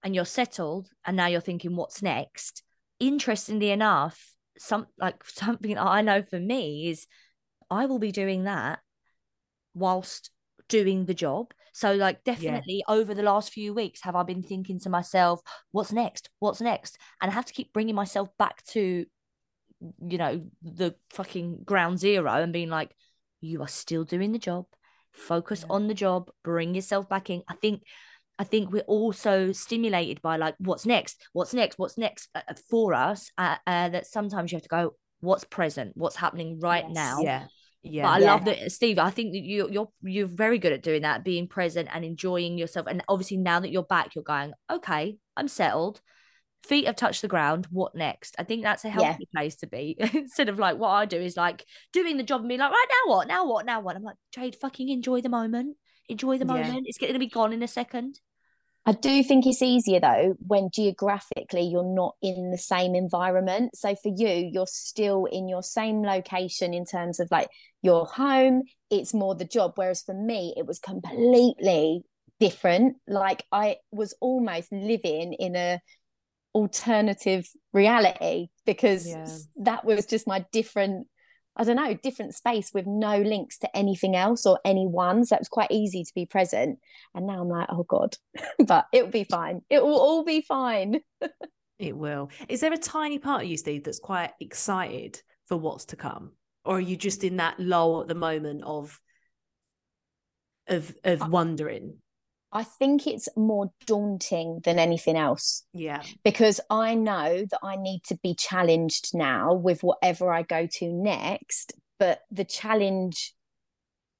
and 0.03 0.15
you're 0.15 0.25
settled, 0.25 0.89
and 1.05 1.17
now 1.17 1.27
you're 1.27 1.41
thinking, 1.41 1.77
what's 1.77 2.03
next? 2.03 2.63
Interestingly 3.01 3.71
enough, 3.71 4.33
some 4.59 4.87
like 4.99 5.25
something 5.27 5.77
I 5.77 6.03
know 6.03 6.23
for 6.23 6.39
me 6.39 6.89
is 6.89 7.07
I 7.71 7.87
will 7.87 7.99
be 7.99 8.13
doing 8.13 8.45
that 8.45 8.81
whilst 9.75 10.31
doing 10.69 11.07
the 11.07 11.15
job. 11.15 11.53
So, 11.73 11.95
like, 11.95 12.25
definitely 12.25 12.83
over 12.89 13.15
the 13.15 13.23
last 13.23 13.53
few 13.53 13.73
weeks, 13.73 14.01
have 14.03 14.17
I 14.17 14.25
been 14.25 14.43
thinking 14.43 14.81
to 14.81 14.91
myself, 14.91 15.41
what's 15.71 15.93
next? 15.93 16.29
What's 16.41 16.61
next? 16.61 16.99
And 17.21 17.31
I 17.31 17.35
have 17.35 17.47
to 17.47 17.53
keep 17.53 17.73
bringing 17.73 17.95
myself 17.95 18.29
back 18.37 18.65
to, 18.71 19.07
you 19.81 20.19
know, 20.19 20.45
the 20.63 20.95
fucking 21.11 21.63
ground 21.65 21.99
zero 21.99 22.33
and 22.33 22.53
being 22.53 22.69
like, 22.71 22.95
you 23.41 23.63
are 23.63 23.69
still 23.69 24.05
doing 24.05 24.33
the 24.33 24.39
job. 24.39 24.67
Focus 25.13 25.61
Yeah. 25.63 25.75
on 25.75 25.89
the 25.89 25.95
job. 25.95 26.31
Bring 26.45 26.75
yourself 26.75 27.09
back 27.09 27.31
in. 27.31 27.43
I 27.49 27.55
think. 27.55 27.83
I 28.41 28.45
think 28.45 28.71
we're 28.71 28.83
also 28.83 29.51
stimulated 29.51 30.23
by 30.23 30.37
like 30.37 30.55
what's 30.59 30.87
next, 30.87 31.27
what's 31.33 31.53
next, 31.53 31.77
what's 31.77 31.99
next 31.99 32.29
uh, 32.37 32.43
uh, 32.49 32.55
for 32.71 32.95
us. 32.95 33.33
Uh, 33.37 33.57
uh, 33.67 33.89
that 33.89 34.07
sometimes 34.07 34.53
you 34.53 34.57
have 34.57 34.63
to 34.63 34.69
go, 34.69 34.95
what's 35.19 35.43
present, 35.43 35.91
what's 35.97 36.15
happening 36.15 36.61
right 36.61 36.85
Yes. 36.87 36.95
now. 36.95 37.21
Yeah. 37.21 37.47
Yeah. 37.83 38.03
But 38.05 38.09
I 38.09 38.19
Yeah. 38.21 38.33
love 38.33 38.45
that, 38.45 38.71
Steve. 38.71 39.01
I 39.01 39.11
think 39.11 39.33
that 39.33 39.41
you 39.43 39.69
you're 39.73 39.89
you're 40.03 40.29
very 40.29 40.59
good 40.59 40.73
at 40.73 40.85
doing 40.85 41.03
that, 41.03 41.25
being 41.25 41.49
present 41.49 41.89
and 41.93 42.05
enjoying 42.05 42.59
yourself. 42.59 42.87
And 42.87 43.03
obviously, 43.09 43.39
now 43.39 43.59
that 43.59 43.73
you're 43.73 43.83
back, 43.83 44.15
you're 44.15 44.23
going, 44.23 44.53
okay, 44.71 45.17
I'm 45.37 45.49
settled. 45.49 46.01
Feet 46.65 46.87
have 46.87 46.97
touched 46.97 47.23
the 47.23 47.29
ground. 47.29 47.67
What 47.71 47.95
next? 47.95 48.35
I 48.39 48.45
think 48.45 48.63
that's 48.63 48.85
a 48.85 48.89
Yeah. 48.89 48.95
healthy 48.95 49.29
place 49.35 49.57
to 49.57 49.67
be. 49.67 49.97
Instead 50.15 50.49
of 50.49 50.59
like 50.59 50.77
what 50.79 50.91
I 50.91 51.07
do 51.07 51.19
is 51.19 51.37
like 51.37 51.65
doing 51.93 52.17
the 52.17 52.23
job 52.23 52.41
and 52.41 52.49
being 52.49 52.61
like, 52.61 52.71
right 52.73 52.87
now 52.91 53.13
what? 53.13 53.29
Now 53.29 53.47
what? 53.47 53.67
Now 53.67 53.81
what? 53.81 53.97
I'm 53.97 54.03
like, 54.03 54.17
Jade, 54.33 54.57
fucking 54.61 54.89
enjoy 54.89 55.21
the 55.21 55.29
moment. 55.29 55.77
Enjoy 56.09 56.39
the 56.39 56.47
Yeah. 56.47 56.55
moment. 56.55 56.83
It's 56.87 56.99
going 56.99 57.13
to 57.13 57.19
be 57.19 57.29
gone 57.29 57.53
in 57.53 57.63
a 57.63 57.69
second. 57.69 58.21
I 58.87 58.93
do 58.93 59.23
think 59.23 59.47
it's 59.47 59.61
easier 59.61 60.01
though 60.01 60.35
when 60.47 60.71
geographically 60.73 61.61
you're 61.63 61.85
not 61.85 62.15
in 62.23 62.51
the 62.51 62.57
same 62.59 62.95
environment. 62.95 63.77
So 63.77 63.95
for 63.95 64.09
you, 64.17 64.49
you're 64.51 64.67
still 64.67 65.27
in 65.27 65.47
your 65.47 65.63
same 65.63 66.03
location 66.03 66.73
in 66.73 66.87
terms 66.87 67.21
of 67.21 67.29
like 67.31 67.49
your 67.83 68.07
home, 68.07 68.63
it's 68.91 69.13
more 69.13 69.35
the 69.35 69.45
job. 69.45 69.73
Whereas 69.77 70.03
for 70.03 70.15
me, 70.15 70.55
it 70.57 70.67
was 70.67 70.79
completely 70.79 72.03
different. 72.41 72.97
Like 73.07 73.45
I 73.53 73.77
was 73.93 74.15
almost 74.21 74.73
living 74.73 75.35
in 75.35 75.55
a 75.55 75.81
alternative 76.55 77.47
reality 77.73 78.49
because 78.67 79.07
Yeah. 79.07 79.37
that 79.57 79.85
was 79.85 80.07
just 80.07 80.27
my 80.27 80.45
different 80.53 81.07
I 81.61 81.65
don't 81.65 81.75
know, 81.75 81.93
different 81.93 82.37
space 82.37 82.71
with 82.73 82.87
no 82.87 83.21
links 83.21 83.59
to 83.59 83.77
anything 83.77 84.15
else 84.15 84.47
or 84.47 84.61
anyone. 84.65 85.25
So 85.25 85.35
it 85.35 85.41
was 85.41 85.49
quite 85.49 85.73
easy 85.73 86.05
to 86.05 86.15
be 86.15 86.25
present. 86.25 86.79
And 87.17 87.27
now 87.27 87.41
I'm 87.43 87.49
like, 87.49 87.67
oh 87.69 87.83
God, 87.83 88.17
but 88.65 88.87
it'll 88.93 89.11
be 89.11 89.25
fine. 89.25 89.63
It 89.69 89.83
will 89.83 89.99
all 89.99 90.25
be 90.25 90.41
fine. 90.41 91.01
It 91.79 91.97
will. 91.97 92.31
Is 92.49 92.61
there 92.61 92.73
a 92.73 92.77
tiny 92.79 93.21
part 93.21 93.43
of 93.45 93.49
you, 93.49 93.57
Steve, 93.57 93.85
that's 93.85 94.01
quite 94.01 94.33
excited 94.41 95.23
for 95.47 95.57
what's 95.57 95.85
to 95.87 95.97
come? 95.97 96.33
Or 96.65 96.79
are 96.79 96.81
you 96.81 96.97
just 96.97 97.23
in 97.23 97.37
that 97.37 97.61
lull 97.61 98.01
at 98.01 98.09
the 98.09 98.17
moment 98.17 98.65
of 98.65 99.01
of 100.67 100.93
of 101.05 101.29
wondering? 101.29 101.99
I 102.53 102.65
think 102.65 103.07
it's 103.07 103.29
more 103.37 103.71
daunting 103.87 104.61
than 104.65 104.79
anything 104.79 105.17
else 105.17 105.65
Yeah. 105.75 106.03
because 106.25 106.61
I 106.71 106.95
know 106.95 107.45
that 107.51 107.61
I 107.63 107.77
need 107.77 108.05
to 108.05 108.19
be 108.23 108.35
challenged 108.35 109.11
now 109.15 109.53
with 109.53 109.83
whatever 109.83 110.33
I 110.33 110.43
go 110.43 110.67
to 110.67 110.93
next. 110.93 111.75
But 111.99 112.21
the 112.31 112.45
challenge 112.45 113.35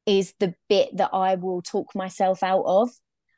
is 0.05 0.35
the 0.41 0.55
bit 0.69 0.97
that 0.97 1.11
I 1.13 1.37
will 1.37 1.63
talk 1.63 1.95
myself 1.95 2.43
out 2.43 2.65
of 2.67 2.91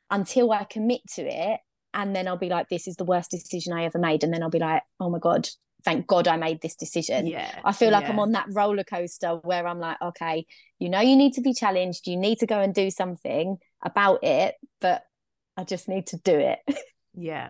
until 0.09 0.51
I 0.51 0.65
commit 0.65 1.01
to 1.15 1.21
it. 1.21 1.59
And 1.93 2.15
then 2.15 2.27
I'll 2.27 2.37
be 2.37 2.49
like, 2.49 2.67
this 2.69 2.87
is 2.87 2.95
the 2.95 3.05
worst 3.05 3.31
decision 3.31 3.73
I 3.73 3.85
ever 3.85 3.99
made. 3.99 4.23
And 4.23 4.33
then 4.33 4.43
I'll 4.43 4.49
be 4.49 4.59
like, 4.59 4.81
oh 4.99 5.09
my 5.09 5.19
God, 5.19 5.47
thank 5.83 6.07
God 6.07 6.27
I 6.27 6.37
made 6.37 6.61
this 6.61 6.75
decision. 6.75 7.27
Yeah. 7.27 7.59
I 7.63 7.71
feel 7.71 7.91
like 7.91 8.09
I'm 8.09 8.19
on 8.19 8.31
that 8.33 8.47
roller 8.51 8.83
coaster 8.83 9.35
where 9.43 9.67
I'm 9.67 9.79
like, 9.79 9.97
okay, 10.01 10.45
you 10.79 10.89
know, 10.89 11.01
you 11.01 11.15
need 11.15 11.33
to 11.33 11.41
be 11.41 11.53
challenged. 11.53 12.07
You 12.07 12.17
need 12.17 12.39
to 12.39 12.45
go 12.45 12.59
and 12.59 12.73
do 12.73 12.89
something 12.89 13.57
about 13.83 14.23
it, 14.23 14.55
but 14.79 15.03
I 15.57 15.63
just 15.63 15.87
need 15.89 16.07
to 16.07 16.17
do 16.17 16.37
it, 16.37 16.59
Yeah. 17.13 17.49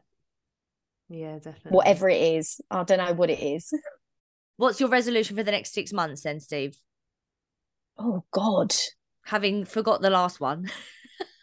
Yeah, 1.09 1.35
definitely. 1.39 1.71
whatever 1.71 2.07
it 2.09 2.21
is. 2.21 2.61
I 2.71 2.83
don't 2.83 2.97
know 2.99 3.13
what 3.13 3.29
it 3.29 3.39
is. 3.41 3.73
What's 4.57 4.79
your 4.79 4.87
resolution 4.89 5.35
for 5.35 5.43
the 5.43 5.51
next 5.51 5.73
six 5.73 5.91
months, 5.91 6.21
then, 6.23 6.39
Steve? 6.39 6.77
Oh, 7.97 8.23
God. 8.31 8.73
Having 9.25 9.65
forgot 9.65 10.01
the 10.01 10.09
last 10.09 10.39
one. 10.39 10.69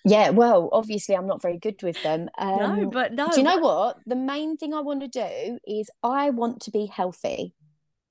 Yeah, 0.04 0.30
well, 0.30 0.70
obviously, 0.72 1.14
I'm 1.16 1.26
not 1.26 1.42
very 1.42 1.58
good 1.58 1.82
with 1.82 2.00
them. 2.00 2.30
no, 2.40 2.64
Um, 2.64 2.90
but 2.90 3.12
no. 3.12 3.30
do 3.30 3.40
you 3.40 3.42
know 3.42 3.58
what? 3.58 3.98
The 4.06 4.16
main 4.16 4.56
thing 4.56 4.72
I 4.72 4.80
want 4.80 5.00
to 5.02 5.08
do 5.08 5.58
is 5.66 5.90
I 6.02 6.30
want 6.30 6.62
to 6.62 6.70
be 6.70 6.86
healthy. 6.86 7.52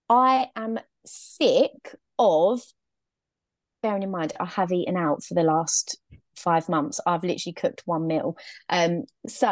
I 0.08 0.50
am 0.56 0.80
sick 1.08 1.96
of, 2.20 2.62
bearing 3.82 4.04
in 4.04 4.12
mind, 4.12 4.34
I 4.40 4.46
have 4.46 4.72
eaten 4.72 4.96
out 4.96 5.24
for 5.24 5.34
the 5.34 5.42
last 5.42 5.98
five 6.38 6.70
months. 6.70 7.00
I've 7.06 7.24
literally 7.24 7.54
cooked 7.54 7.84
one 7.86 8.08
meal. 8.08 8.38
Um, 8.70 9.04
so 9.28 9.48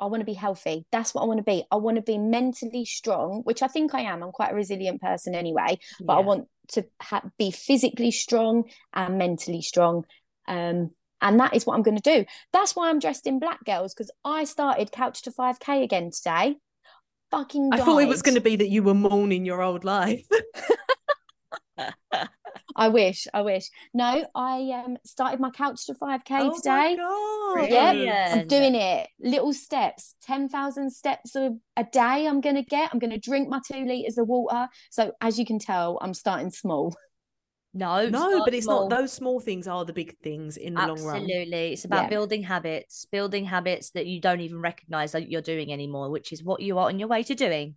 I 0.00 0.06
want 0.06 0.20
to 0.20 0.26
be 0.26 0.34
healthy. 0.34 0.86
That's 0.90 1.14
what 1.14 1.22
I 1.22 1.26
want 1.26 1.38
to 1.38 1.44
be. 1.44 1.64
I 1.70 1.76
want 1.76 1.96
to 1.96 2.02
be 2.02 2.18
mentally 2.18 2.84
strong, 2.84 3.42
which 3.44 3.62
I 3.62 3.68
think 3.68 3.94
I 3.94 4.02
am. 4.02 4.22
I'm 4.22 4.32
quite 4.32 4.52
a 4.52 4.54
resilient 4.54 5.00
person 5.00 5.34
anyway, 5.34 5.78
but 6.00 6.16
I 6.16 6.20
want 6.20 6.48
to 6.68 6.84
ha- 7.00 7.28
be 7.38 7.50
physically 7.50 8.10
strong 8.10 8.64
and 8.94 9.18
mentally 9.18 9.60
strong. 9.60 10.04
Um, 10.48 10.90
and 11.20 11.38
that 11.38 11.54
is 11.54 11.66
what 11.66 11.74
I'm 11.74 11.82
going 11.82 11.98
to 11.98 12.18
do. 12.18 12.24
That's 12.52 12.74
why 12.74 12.88
I'm 12.88 12.98
dressed 12.98 13.26
in 13.26 13.38
black, 13.38 13.62
girls, 13.64 13.92
because 13.92 14.10
I 14.24 14.44
started 14.44 14.90
Couch 14.90 15.22
to 15.22 15.30
5K 15.30 15.82
again 15.82 16.10
today. 16.10 16.56
Fucking 17.30 17.70
I 17.72 17.76
thought 17.76 17.98
it 17.98 18.08
was 18.08 18.22
going 18.22 18.34
to 18.34 18.40
be 18.40 18.56
that 18.56 18.70
you 18.70 18.82
were 18.82 18.94
mourning 18.94 19.44
your 19.44 19.62
old 19.62 19.84
life. 19.84 20.26
I 22.76 22.88
wish, 22.88 23.26
I 23.34 23.42
wish. 23.42 23.68
No, 23.92 24.26
I 24.34 24.82
um 24.84 24.96
started 25.04 25.40
my 25.40 25.50
Couch 25.50 25.86
to 25.86 25.94
5K 25.94 26.20
today. 26.24 26.38
Oh 26.38 26.60
my 26.64 26.90
today. 26.90 26.96
God. 26.96 27.70
Yeah, 27.70 27.90
Brilliant. 27.92 28.42
I'm 28.42 28.48
doing 28.48 28.74
it. 28.74 29.08
Little 29.20 29.52
steps, 29.52 30.14
10,000 30.22 30.90
steps 30.90 31.34
a, 31.34 31.50
a 31.76 31.84
day 31.84 32.26
I'm 32.26 32.40
going 32.40 32.54
to 32.54 32.62
get. 32.62 32.90
I'm 32.92 32.98
going 32.98 33.10
to 33.10 33.18
drink 33.18 33.48
my 33.48 33.60
two 33.66 33.84
litres 33.84 34.18
of 34.18 34.28
water. 34.28 34.68
So, 34.90 35.12
as 35.20 35.38
you 35.38 35.44
can 35.44 35.58
tell, 35.58 35.98
I'm 36.00 36.14
starting 36.14 36.50
small. 36.50 36.94
No, 37.72 38.08
No, 38.08 38.44
but 38.44 38.52
it's 38.54 38.66
small. 38.66 38.88
not 38.88 38.98
those 38.98 39.12
small 39.12 39.38
things 39.40 39.68
are 39.68 39.84
the 39.84 39.92
big 39.92 40.18
things 40.18 40.56
in 40.56 40.74
the 40.74 40.86
long 40.86 41.02
run. 41.02 41.22
Absolutely. 41.22 41.72
It's 41.72 41.84
about 41.84 42.04
Yeah. 42.04 42.08
building 42.08 42.42
habits, 42.42 43.04
building 43.04 43.44
habits 43.44 43.90
that 43.90 44.06
you 44.06 44.20
don't 44.20 44.40
even 44.40 44.60
recognize 44.60 45.12
that 45.12 45.30
you're 45.30 45.40
doing 45.42 45.72
anymore, 45.72 46.10
which 46.10 46.32
is 46.32 46.42
what 46.42 46.60
you 46.60 46.78
are 46.78 46.86
on 46.88 46.98
your 46.98 47.08
way 47.08 47.22
to 47.22 47.34
doing. 47.34 47.76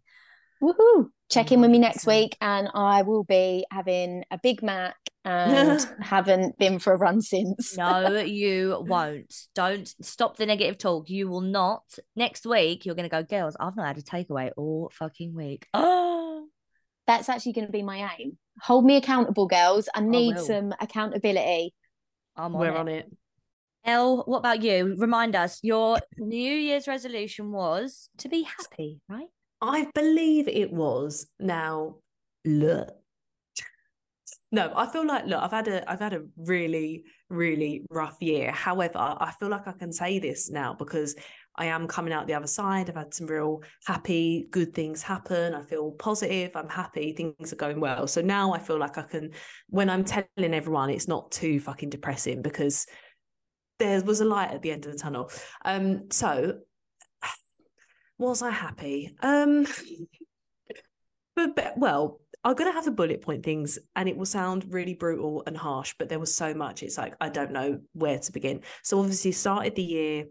Woohoo! 0.61 1.09
Check 1.29 1.51
in 1.51 1.61
with 1.61 1.71
me 1.71 1.79
next 1.79 2.05
week, 2.05 2.37
and 2.41 2.69
I 2.73 3.01
will 3.01 3.23
be 3.23 3.65
having 3.71 4.23
a 4.29 4.39
Big 4.41 4.61
Mac 4.61 4.95
and 5.25 5.85
haven't 5.99 6.57
been 6.57 6.79
for 6.79 6.93
a 6.93 6.97
run 6.97 7.21
since. 7.21 7.75
No, 7.75 8.19
you 8.19 8.83
won't. 8.87 9.33
Don't 9.55 9.87
stop 10.01 10.37
the 10.37 10.45
negative 10.45 10.77
talk. 10.77 11.09
You 11.09 11.27
will 11.27 11.41
not. 11.41 11.83
Next 12.15 12.45
week, 12.45 12.85
you're 12.85 12.95
going 12.95 13.09
to 13.09 13.15
go, 13.15 13.23
girls, 13.23 13.57
I've 13.59 13.75
not 13.75 13.87
had 13.87 13.97
a 13.97 14.01
takeaway 14.01 14.51
all 14.55 14.91
fucking 14.93 15.33
week. 15.33 15.67
Oh, 15.73 16.47
That's 17.07 17.29
actually 17.29 17.53
going 17.53 17.67
to 17.67 17.71
be 17.73 17.83
my 17.83 18.09
aim. 18.17 18.37
Hold 18.61 18.85
me 18.85 18.95
accountable, 18.95 19.47
girls. 19.47 19.89
I 19.93 20.01
need 20.01 20.35
will. 20.35 20.45
some 20.45 20.73
accountability. 20.79 21.73
I'm 22.35 22.55
on 22.55 22.61
We're 22.61 22.69
it. 22.69 22.77
on 22.77 22.87
it. 22.87 23.11
Elle, 23.85 24.23
what 24.25 24.37
about 24.37 24.61
you? 24.61 24.95
Remind 24.97 25.35
us, 25.35 25.59
your 25.61 25.99
New 26.17 26.53
Year's 26.53 26.87
resolution 26.87 27.51
was 27.51 28.09
to 28.19 28.29
be 28.29 28.43
happy, 28.43 29.01
right? 29.09 29.27
I 29.63 29.87
believe 29.95 30.49
it 30.49 30.71
was. 30.71 31.25
Now, 31.39 31.95
look. 32.43 32.89
No, 34.51 34.71
I 34.75 34.85
feel 34.85 35.07
like 35.07 35.25
look, 35.25 35.41
I've 35.41 35.51
had 35.51 35.67
a 35.67 35.89
I've 35.89 35.99
had 35.99 36.13
a 36.13 36.25
really, 36.37 37.05
really 37.29 37.85
rough 37.89 38.17
year. 38.19 38.51
However, 38.51 38.99
I 38.99 39.33
feel 39.39 39.49
like 39.49 39.67
I 39.67 39.71
can 39.71 39.91
say 39.91 40.19
this 40.19 40.51
now 40.51 40.75
because 40.77 41.15
I 41.55 41.65
am 41.65 41.87
coming 41.87 42.13
out 42.13 42.27
the 42.27 42.33
other 42.33 42.45
side. 42.47 42.89
I've 42.89 42.95
had 42.95 43.13
some 43.13 43.27
real 43.27 43.63
happy, 43.85 44.47
good 44.51 44.73
things 44.73 45.01
happen. 45.01 45.55
I 45.55 45.63
feel 45.63 45.91
positive. 45.91 46.51
I'm 46.55 46.69
happy. 46.69 47.13
Things 47.13 47.53
are 47.53 47.57
going 47.57 47.79
well. 47.79 48.05
So 48.05 48.21
now 48.21 48.53
I 48.53 48.59
feel 48.59 48.77
like 48.77 48.97
I 48.97 49.03
can, 49.03 49.31
when 49.69 49.89
I'm 49.89 50.03
telling 50.03 50.27
everyone, 50.37 50.89
it's 50.89 51.07
not 51.07 51.31
too 51.31 51.59
fucking 51.59 51.89
depressing 51.89 52.41
because 52.41 52.85
there 53.79 54.01
was 54.03 54.19
a 54.19 54.25
light 54.25 54.51
at 54.51 54.61
the 54.61 54.71
end 54.71 54.85
of 54.85 54.91
the 54.91 54.97
tunnel. 54.97 55.31
Um, 55.63 56.09
so 56.11 56.59
was 58.17 58.41
I 58.41 58.51
happy? 58.51 59.15
Um, 59.21 59.67
but, 61.35 61.55
but 61.55 61.77
well, 61.77 62.19
I'm 62.43 62.55
gonna 62.55 62.73
have 62.73 62.85
the 62.85 62.91
bullet 62.91 63.21
point 63.21 63.43
things, 63.43 63.79
and 63.95 64.09
it 64.09 64.17
will 64.17 64.25
sound 64.25 64.73
really 64.73 64.93
brutal 64.93 65.43
and 65.47 65.57
harsh, 65.57 65.95
but 65.97 66.09
there 66.09 66.19
was 66.19 66.35
so 66.35 66.53
much. 66.53 66.83
It's 66.83 66.97
like 66.97 67.15
I 67.21 67.29
don't 67.29 67.51
know 67.51 67.79
where 67.93 68.19
to 68.19 68.31
begin. 68.31 68.61
So 68.83 68.99
obviously, 68.99 69.31
started 69.31 69.75
the 69.75 69.83
year 69.83 70.25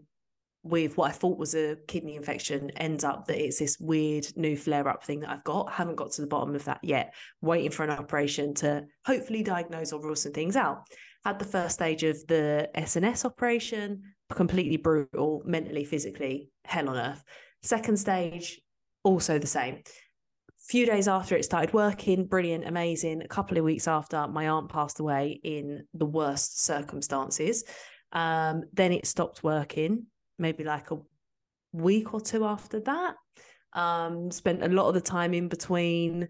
with 0.63 0.95
what 0.95 1.09
I 1.09 1.13
thought 1.13 1.37
was 1.37 1.55
a 1.55 1.75
kidney 1.87 2.15
infection 2.15 2.69
ends 2.77 3.03
up 3.03 3.27
that 3.27 3.43
it's 3.43 3.59
this 3.59 3.77
weird 3.79 4.25
new 4.37 4.55
flare 4.55 4.87
up 4.87 5.03
thing 5.03 5.19
that 5.19 5.29
I've 5.29 5.43
got. 5.43 5.71
haven't 5.71 5.97
got 5.97 6.11
to 6.13 6.21
the 6.21 6.27
bottom 6.27 6.55
of 6.55 6.63
that 6.65 6.79
yet. 6.81 7.13
Waiting 7.41 7.71
for 7.71 7.83
an 7.83 7.89
operation 7.89 8.53
to 8.55 8.85
hopefully 9.05 9.43
diagnose 9.43 9.91
or 9.91 10.01
rule 10.01 10.15
some 10.15 10.31
things 10.31 10.55
out. 10.55 10.87
Had 11.25 11.39
the 11.39 11.45
first 11.45 11.75
stage 11.75 12.03
of 12.03 12.17
the 12.27 12.69
SNS 12.75 13.25
operation, 13.25 14.03
completely 14.31 14.77
brutal, 14.77 15.41
mentally, 15.45 15.83
physically, 15.83 16.49
hell 16.63 16.89
on 16.89 16.97
earth. 16.97 17.23
Second 17.63 17.97
stage, 17.97 18.61
also 19.03 19.39
the 19.39 19.47
same. 19.47 19.81
Few 20.67 20.85
days 20.85 21.07
after 21.07 21.35
it 21.35 21.43
started 21.43 21.73
working, 21.73 22.25
brilliant, 22.25 22.67
amazing. 22.67 23.21
A 23.21 23.27
couple 23.27 23.57
of 23.57 23.63
weeks 23.63 23.87
after, 23.87 24.27
my 24.27 24.47
aunt 24.47 24.69
passed 24.69 24.99
away 24.99 25.39
in 25.43 25.85
the 25.93 26.05
worst 26.05 26.63
circumstances. 26.63 27.63
Um, 28.11 28.63
then 28.73 28.91
it 28.91 29.07
stopped 29.07 29.43
working 29.43 30.05
maybe 30.37 30.63
like 30.63 30.91
a 30.91 30.99
week 31.71 32.13
or 32.13 32.21
two 32.21 32.45
after 32.45 32.79
that. 32.81 33.15
Um, 33.73 34.29
spent 34.31 34.63
a 34.63 34.67
lot 34.67 34.87
of 34.87 34.93
the 34.93 35.01
time 35.01 35.33
in 35.33 35.47
between, 35.47 36.29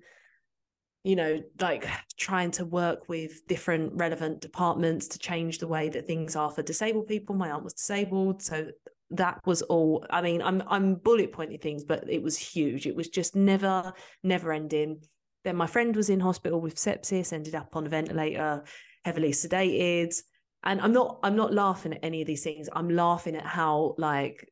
you 1.03 1.15
know, 1.15 1.41
like 1.59 1.85
trying 2.17 2.51
to 2.51 2.65
work 2.65 3.09
with 3.09 3.45
different 3.47 3.93
relevant 3.95 4.39
departments 4.41 5.09
to 5.09 5.19
change 5.19 5.57
the 5.57 5.67
way 5.67 5.89
that 5.89 6.07
things 6.07 6.35
are 6.35 6.49
for 6.49 6.61
disabled 6.61 7.07
people. 7.07 7.35
My 7.35 7.51
aunt 7.51 7.63
was 7.63 7.73
disabled, 7.73 8.41
so 8.41 8.69
that 9.13 9.39
was 9.45 9.61
all. 9.63 10.05
I 10.09 10.21
mean, 10.21 10.41
I'm 10.41 10.63
I'm 10.67 10.95
bullet 10.95 11.31
pointing 11.31 11.59
things, 11.59 11.83
but 11.83 12.09
it 12.09 12.21
was 12.21 12.37
huge. 12.37 12.87
It 12.87 12.95
was 12.95 13.09
just 13.09 13.35
never, 13.35 13.93
never 14.23 14.51
ending. 14.51 15.01
Then 15.43 15.55
my 15.55 15.67
friend 15.67 15.95
was 15.95 16.09
in 16.09 16.19
hospital 16.19 16.61
with 16.61 16.75
sepsis, 16.75 17.33
ended 17.33 17.55
up 17.55 17.75
on 17.75 17.85
a 17.85 17.89
ventilator, 17.89 18.63
heavily 19.05 19.31
sedated 19.31 20.15
and 20.63 20.81
i'm 20.81 20.93
not 20.93 21.19
i'm 21.23 21.35
not 21.35 21.53
laughing 21.53 21.93
at 21.93 21.99
any 22.03 22.21
of 22.21 22.27
these 22.27 22.43
things 22.43 22.69
i'm 22.73 22.89
laughing 22.89 23.35
at 23.35 23.45
how 23.45 23.95
like 23.97 24.47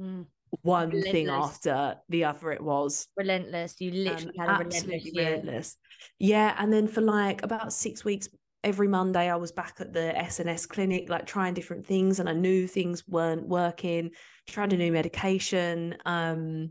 mm. 0.00 0.24
one 0.62 0.88
relentless. 0.88 1.12
thing 1.12 1.28
after 1.28 1.96
the 2.08 2.24
other 2.24 2.52
it 2.52 2.62
was 2.62 3.08
relentless 3.16 3.76
you 3.80 3.90
literally 3.90 4.38
um, 4.38 4.46
had 4.46 4.60
a 4.60 4.64
relentless, 4.64 5.10
relentless 5.14 5.76
yeah 6.18 6.54
and 6.58 6.72
then 6.72 6.88
for 6.88 7.00
like 7.00 7.42
about 7.42 7.72
six 7.72 8.04
weeks 8.04 8.28
every 8.64 8.88
monday 8.88 9.30
i 9.30 9.36
was 9.36 9.52
back 9.52 9.76
at 9.80 9.92
the 9.92 10.12
sns 10.16 10.68
clinic 10.68 11.08
like 11.08 11.26
trying 11.26 11.54
different 11.54 11.86
things 11.86 12.20
and 12.20 12.28
i 12.28 12.32
knew 12.32 12.66
things 12.66 13.06
weren't 13.08 13.46
working 13.46 14.10
Tried 14.48 14.72
a 14.72 14.76
new 14.76 14.90
medication 14.90 15.96
um 16.04 16.70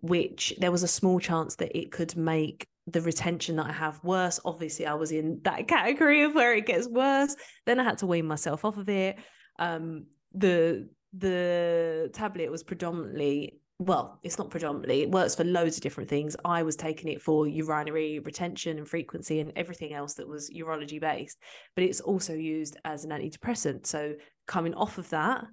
which 0.00 0.52
there 0.58 0.72
was 0.72 0.82
a 0.82 0.88
small 0.88 1.18
chance 1.18 1.56
that 1.56 1.78
it 1.78 1.90
could 1.90 2.16
make 2.16 2.66
the 2.86 3.00
retention 3.00 3.56
that 3.56 3.66
I 3.66 3.72
have 3.72 4.02
worse. 4.04 4.38
Obviously, 4.44 4.86
I 4.86 4.94
was 4.94 5.10
in 5.10 5.40
that 5.44 5.66
category 5.68 6.22
of 6.22 6.34
where 6.34 6.54
it 6.54 6.66
gets 6.66 6.88
worse. 6.88 7.34
Then 7.64 7.80
I 7.80 7.84
had 7.84 7.98
to 7.98 8.06
wean 8.06 8.26
myself 8.26 8.64
off 8.64 8.76
of 8.76 8.88
it. 8.88 9.16
Um, 9.58 10.06
the 10.34 10.88
the 11.16 12.10
tablet 12.12 12.50
was 12.50 12.64
predominantly 12.64 13.60
well, 13.80 14.20
it's 14.22 14.38
not 14.38 14.50
predominantly, 14.50 15.02
it 15.02 15.10
works 15.10 15.34
for 15.34 15.44
loads 15.44 15.76
of 15.76 15.82
different 15.82 16.08
things. 16.08 16.36
I 16.44 16.62
was 16.62 16.76
taking 16.76 17.10
it 17.10 17.20
for 17.20 17.46
urinary 17.46 18.20
retention 18.20 18.78
and 18.78 18.88
frequency 18.88 19.40
and 19.40 19.52
everything 19.56 19.92
else 19.92 20.14
that 20.14 20.28
was 20.28 20.50
urology 20.50 21.00
based, 21.00 21.38
but 21.74 21.84
it's 21.84 22.00
also 22.00 22.34
used 22.34 22.76
as 22.84 23.04
an 23.04 23.10
antidepressant. 23.10 23.86
So 23.86 24.14
coming 24.46 24.74
off 24.74 24.98
of 24.98 25.08
that 25.10 25.44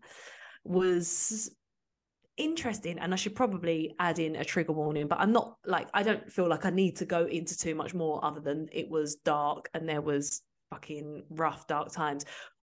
was 0.64 1.52
interesting 2.38 2.98
and 3.00 3.14
i 3.14 3.16
should 3.16 3.36
probably 3.36 3.94
add 4.00 4.18
in 4.18 4.38
a 4.38 4.44
trigger 4.44 4.72
warning 4.72 5.06
but 5.06 5.20
i'm 5.20 5.34
not 5.34 5.58
like 5.66 5.88
i 5.94 6.02
don't 6.02 6.32
feel 6.32 6.48
like 6.48 6.66
i 6.66 6.70
need 6.70 6.96
to 6.96 7.06
go 7.06 7.26
into 7.26 7.58
too 7.58 7.76
much 7.76 7.94
more 7.94 8.24
other 8.24 8.40
than 8.40 8.68
it 8.72 8.90
was 8.90 9.16
dark 9.18 9.70
and 9.74 9.88
there 9.88 10.02
was 10.02 10.42
fucking 10.72 11.24
rough 11.30 11.68
dark 11.68 11.92
times 11.92 12.26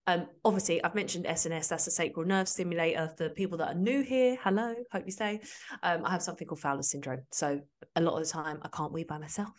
um, 0.08 0.26
obviously, 0.42 0.82
I've 0.82 0.94
mentioned 0.94 1.26
SNS, 1.26 1.68
that's 1.68 1.86
a 1.86 1.90
sacral 1.90 2.24
nerve 2.24 2.48
stimulator. 2.48 3.12
For 3.18 3.28
people 3.28 3.58
that 3.58 3.68
are 3.68 3.78
new 3.78 4.00
here, 4.00 4.38
hello, 4.42 4.74
hope 4.90 5.02
you 5.04 5.12
stay. 5.12 5.42
Um, 5.82 6.02
I 6.06 6.12
have 6.12 6.22
something 6.22 6.48
called 6.48 6.60
Fowler 6.60 6.82
syndrome. 6.82 7.20
So 7.30 7.60
a 7.94 8.00
lot 8.00 8.14
of 8.14 8.26
the 8.26 8.32
time, 8.32 8.58
I 8.62 8.68
can't 8.68 8.90
wee 8.90 9.04
by 9.04 9.18
myself. 9.18 9.50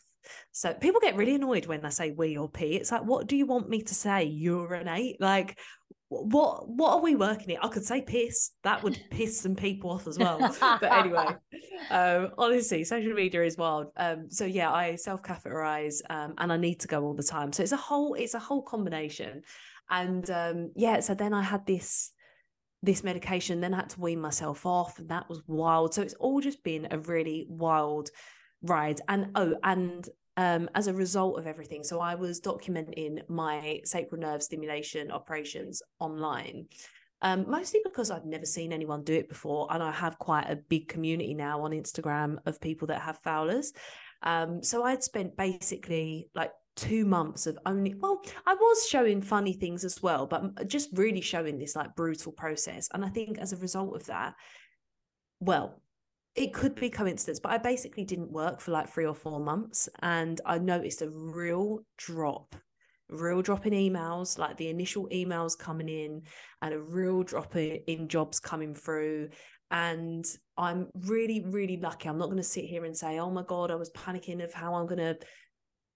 So 0.52 0.74
people 0.74 1.02
get 1.02 1.16
really 1.16 1.36
annoyed 1.36 1.68
when 1.68 1.86
I 1.86 1.90
say 1.90 2.10
wee 2.10 2.36
or 2.36 2.50
pee. 2.50 2.78
It's 2.78 2.92
like, 2.92 3.04
what 3.04 3.28
do 3.28 3.38
you 3.38 3.46
want 3.46 3.70
me 3.70 3.84
to 3.84 3.94
say? 3.94 4.24
Urinate? 4.24 5.22
Like, 5.22 5.60
what 6.08 6.68
what 6.68 6.94
are 6.94 7.02
we 7.02 7.16
working 7.16 7.52
it? 7.52 7.60
I 7.62 7.68
could 7.68 7.86
say 7.86 8.02
piss. 8.02 8.50
That 8.64 8.82
would 8.82 9.00
piss 9.12 9.40
some 9.40 9.56
people 9.56 9.92
off 9.92 10.08
as 10.08 10.18
well. 10.18 10.40
but 10.60 10.92
anyway, 10.92 11.28
um, 11.92 12.32
honestly, 12.40 12.84
social 12.84 13.14
media 13.14 13.44
is 13.44 13.56
wild. 13.56 13.92
Um, 13.96 14.32
so 14.32 14.46
yeah, 14.46 14.72
I 14.72 14.96
self 14.96 15.22
catheterize, 15.22 16.02
um, 16.10 16.34
and 16.40 16.52
I 16.52 16.58
need 16.58 16.80
to 16.80 16.88
go 16.88 17.04
all 17.04 17.14
the 17.14 17.22
time. 17.22 17.54
So 17.54 17.62
it's 17.62 17.72
a 17.72 17.78
whole 17.78 18.16
it's 18.16 18.34
a 18.34 18.40
whole 18.40 18.64
combination, 18.64 19.44
and 19.90 20.30
um, 20.30 20.72
yeah. 20.76 21.00
So 21.00 21.14
then 21.14 21.34
I 21.34 21.42
had 21.42 21.66
this 21.66 22.12
this 22.82 23.04
medication, 23.04 23.60
then 23.60 23.74
I 23.74 23.78
had 23.78 23.90
to 23.90 24.00
wean 24.00 24.22
myself 24.22 24.66
off, 24.66 25.00
and 25.00 25.10
that 25.10 25.28
was 25.30 25.42
wild. 25.48 25.94
So 25.94 26.02
it's 26.02 26.14
all 26.16 26.40
just 26.40 26.64
been 26.64 26.88
a 26.92 27.00
really 27.00 27.46
wild 27.50 28.10
ride. 28.62 29.02
And 29.08 29.32
oh, 29.36 29.56
and 29.64 30.08
um, 30.38 30.70
as 30.74 30.88
a 30.88 30.94
result 30.94 31.38
of 31.38 31.48
everything. 31.48 31.84
So 31.84 32.00
I 32.00 32.16
was 32.16 32.40
documenting 32.40 33.28
my 33.28 33.82
sacral 33.84 34.22
nerve 34.22 34.42
stimulation 34.42 35.12
operations 35.12 35.82
online. 36.00 36.68
Um, 37.22 37.44
mostly 37.50 37.82
because 37.84 38.10
I've 38.10 38.26
never 38.26 38.46
seen 38.46 38.72
anyone 38.72 39.04
do 39.04 39.14
it 39.14 39.28
before, 39.28 39.68
and 39.70 39.84
I 39.84 39.92
have 39.92 40.18
quite 40.18 40.50
a 40.50 40.56
big 40.56 40.88
community 40.88 41.34
now 41.34 41.62
on 41.64 41.72
Instagram 41.72 42.38
of 42.46 42.62
people 42.62 42.88
that 42.88 43.02
have 43.02 43.20
Fowlers. 43.22 43.74
Um, 44.24 44.64
so 44.64 44.84
I'd 44.84 45.04
spent 45.04 45.36
basically 45.36 46.30
like 46.34 46.52
two 46.80 47.06
months 47.06 47.46
of 47.46 47.58
only 47.66 47.94
well 48.00 48.22
i 48.46 48.54
was 48.54 48.88
showing 48.88 49.22
funny 49.22 49.54
things 49.54 49.84
as 49.84 50.02
well 50.02 50.26
but 50.26 50.68
just 50.68 50.90
really 50.94 51.22
showing 51.22 51.58
this 51.58 51.76
like 51.76 51.96
brutal 51.96 52.32
process 52.32 52.88
and 52.94 53.04
i 53.04 53.10
think 53.10 53.38
as 53.38 53.52
a 53.52 53.58
result 53.58 53.96
of 53.96 54.06
that 54.06 54.34
well 55.40 55.82
it 56.36 56.54
could 56.54 56.76
be 56.76 56.90
coincidence, 56.90 57.40
but 57.40 57.52
I 57.52 57.58
basically 57.58 58.06
didn't 58.06 58.32
work 58.32 58.62
for 58.62 58.72
like 58.72 58.88
three 58.88 59.06
or 59.06 59.14
four 59.14 59.40
months. 59.40 59.90
And 60.02 60.40
I 60.46 60.58
noticed 60.58 61.02
a 61.02 61.10
real 61.10 61.80
drop, 61.98 62.56
real 63.10 63.42
drop 63.42 63.66
in 63.66 63.74
emails, 63.74 64.38
like 64.38 64.56
the 64.58 64.70
initial 64.70 65.08
emails 65.10 65.58
coming 65.58 65.90
in, 65.90 66.22
and 66.62 66.74
a 66.74 66.80
real 66.80 67.24
drop 67.24 67.56
in 67.56 68.08
jobs 68.08 68.40
coming 68.40 68.74
through. 68.74 69.30
And 69.72 70.26
I'm 70.58 70.88
really, 70.94 71.44
really 71.46 71.78
lucky. 71.78 72.08
I'm 72.08 72.18
not 72.18 72.28
going 72.28 72.38
to 72.38 72.44
sit 72.44 72.66
here 72.66 72.86
and 72.86 72.96
say, 72.96 73.20
oh 73.20 73.30
my 73.30 73.44
God, 73.44 73.70
I 73.70 73.76
was 73.76 73.92
panicking 73.92 74.44
of 74.44 74.54
how 74.54 74.76
I'm 74.76 74.88
going 74.88 75.00
to 75.00 75.18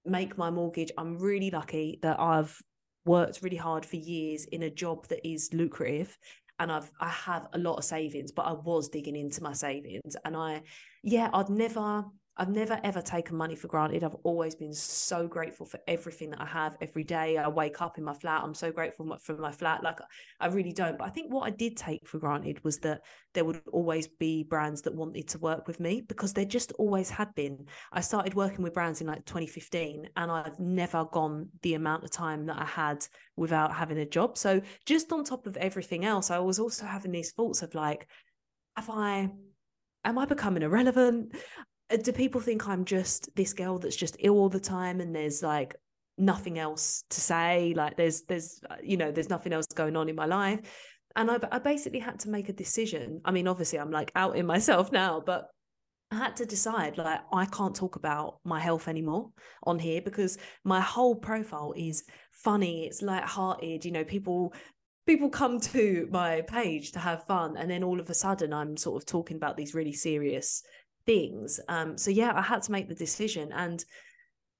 make 0.05 0.37
my 0.37 0.49
mortgage. 0.49 0.91
I'm 0.97 1.17
really 1.17 1.51
lucky 1.51 1.99
that 2.01 2.19
I've 2.19 2.61
worked 3.05 3.41
really 3.41 3.57
hard 3.57 3.85
for 3.85 3.97
years 3.97 4.45
in 4.45 4.63
a 4.63 4.69
job 4.69 5.07
that 5.07 5.27
is 5.27 5.53
lucrative 5.53 6.17
and 6.59 6.71
I've 6.71 6.91
I 6.99 7.09
have 7.09 7.47
a 7.53 7.57
lot 7.57 7.75
of 7.75 7.83
savings, 7.83 8.31
but 8.31 8.43
I 8.43 8.53
was 8.53 8.89
digging 8.89 9.15
into 9.15 9.43
my 9.43 9.53
savings, 9.53 10.15
and 10.23 10.35
I, 10.35 10.61
yeah, 11.03 11.29
I'd 11.33 11.49
never 11.49 12.05
I've 12.35 12.49
never 12.49 12.79
ever 12.83 13.01
taken 13.01 13.37
money 13.37 13.55
for 13.55 13.67
granted. 13.67 14.03
I've 14.03 14.15
always 14.23 14.55
been 14.55 14.73
so 14.73 15.27
grateful 15.27 15.67
for 15.67 15.79
everything 15.87 16.31
that 16.31 16.41
I 16.41 16.45
have 16.45 16.75
every 16.81 17.03
day. 17.03 17.37
I 17.37 17.47
wake 17.47 17.79
up 17.79 17.99
in 17.99 18.03
my 18.03 18.13
flat. 18.13 18.43
I'm 18.43 18.55
so 18.55 18.71
grateful 18.71 19.17
for 19.21 19.37
my 19.37 19.51
flat. 19.51 19.83
Like 19.83 19.99
I 20.39 20.47
really 20.47 20.73
don't. 20.73 20.97
But 20.97 21.05
I 21.05 21.09
think 21.11 21.31
what 21.31 21.45
I 21.45 21.51
did 21.51 21.77
take 21.77 22.07
for 22.07 22.17
granted 22.17 22.63
was 22.63 22.79
that 22.79 23.01
there 23.35 23.45
would 23.45 23.61
always 23.71 24.07
be 24.07 24.43
brands 24.43 24.81
that 24.83 24.95
wanted 24.95 25.27
to 25.29 25.37
work 25.37 25.67
with 25.67 25.79
me 25.79 26.01
because 26.01 26.33
there 26.33 26.45
just 26.45 26.71
always 26.73 27.09
had 27.11 27.33
been. 27.35 27.67
I 27.91 28.01
started 28.01 28.33
working 28.33 28.63
with 28.63 28.73
brands 28.73 28.99
in 28.99 29.07
like 29.07 29.25
2015 29.25 30.09
and 30.17 30.31
I've 30.31 30.59
never 30.59 31.05
gone 31.05 31.49
the 31.61 31.75
amount 31.75 32.03
of 32.03 32.09
time 32.09 32.47
that 32.47 32.57
I 32.57 32.65
had 32.65 33.05
without 33.35 33.75
having 33.75 33.99
a 33.99 34.07
job. 34.07 34.39
So 34.39 34.59
just 34.87 35.11
on 35.13 35.23
top 35.23 35.45
of 35.45 35.55
everything 35.57 36.03
else, 36.03 36.31
I 36.31 36.39
was 36.39 36.57
also 36.57 36.87
having 36.87 37.11
these 37.11 37.31
thoughts 37.31 37.61
of 37.61 37.75
like, 37.75 38.07
have 38.75 38.89
I 38.89 39.29
am 40.03 40.17
I 40.17 40.25
becoming 40.25 40.63
irrelevant? 40.63 41.35
Uh, 41.93 41.97
do 41.97 42.11
people 42.11 42.41
think 42.41 42.67
I'm 42.67 42.85
just 42.85 43.29
this 43.35 43.53
girl 43.53 43.77
that's 43.77 43.95
just 43.95 44.17
ill 44.19 44.35
all 44.35 44.49
the 44.49 44.59
time 44.59 44.99
and 44.99 45.15
there's 45.15 45.43
like 45.43 45.75
nothing 46.17 46.57
else 46.57 47.03
to 47.11 47.21
say? 47.21 47.73
Like 47.75 47.97
there's 47.97 48.23
there's 48.23 48.59
uh, 48.69 48.75
you 48.83 48.97
know 48.97 49.11
there's 49.11 49.29
nothing 49.29 49.53
else 49.53 49.67
going 49.67 49.95
on 49.95 50.09
in 50.09 50.15
my 50.15 50.25
life. 50.25 50.59
And 51.15 51.29
I, 51.29 51.37
I 51.51 51.59
basically 51.59 51.99
had 51.99 52.19
to 52.21 52.29
make 52.29 52.49
a 52.49 52.53
decision. 52.53 53.21
I 53.23 53.31
mean 53.31 53.47
obviously 53.47 53.79
i'm 53.79 53.91
like 53.91 54.11
out 54.15 54.35
in 54.35 54.45
myself 54.45 54.91
now 54.91 55.21
but 55.23 55.49
I 56.11 56.17
had 56.17 56.35
to 56.37 56.45
decide 56.45 56.97
like 56.97 57.21
I 57.31 57.45
can't 57.45 57.75
talk 57.75 57.95
about 57.95 58.37
my 58.43 58.59
health 58.59 58.87
anymore 58.87 59.31
on 59.63 59.79
here 59.79 60.01
because 60.01 60.37
my 60.63 60.79
whole 60.79 61.15
profile 61.15 61.73
is 61.75 62.03
funny, 62.31 62.85
it's 62.85 63.01
light-hearted, 63.01 63.83
you 63.83 63.91
know, 63.91 64.03
people 64.03 64.53
people 65.07 65.29
come 65.29 65.59
to 65.59 66.07
my 66.11 66.41
page 66.41 66.91
to 66.91 66.99
have 66.99 67.25
fun 67.25 67.57
and 67.57 67.69
then 67.69 67.83
all 67.83 67.99
of 67.99 68.09
a 68.09 68.13
sudden 68.13 68.53
I'm 68.53 68.77
sort 68.77 69.01
of 69.01 69.07
talking 69.07 69.37
about 69.37 69.57
these 69.57 69.73
really 69.73 69.91
serious 69.93 70.63
things. 71.05 71.59
Um, 71.67 71.97
so 71.97 72.11
yeah, 72.11 72.33
I 72.35 72.41
had 72.41 72.63
to 72.63 72.71
make 72.71 72.87
the 72.87 72.95
decision. 72.95 73.51
And 73.53 73.83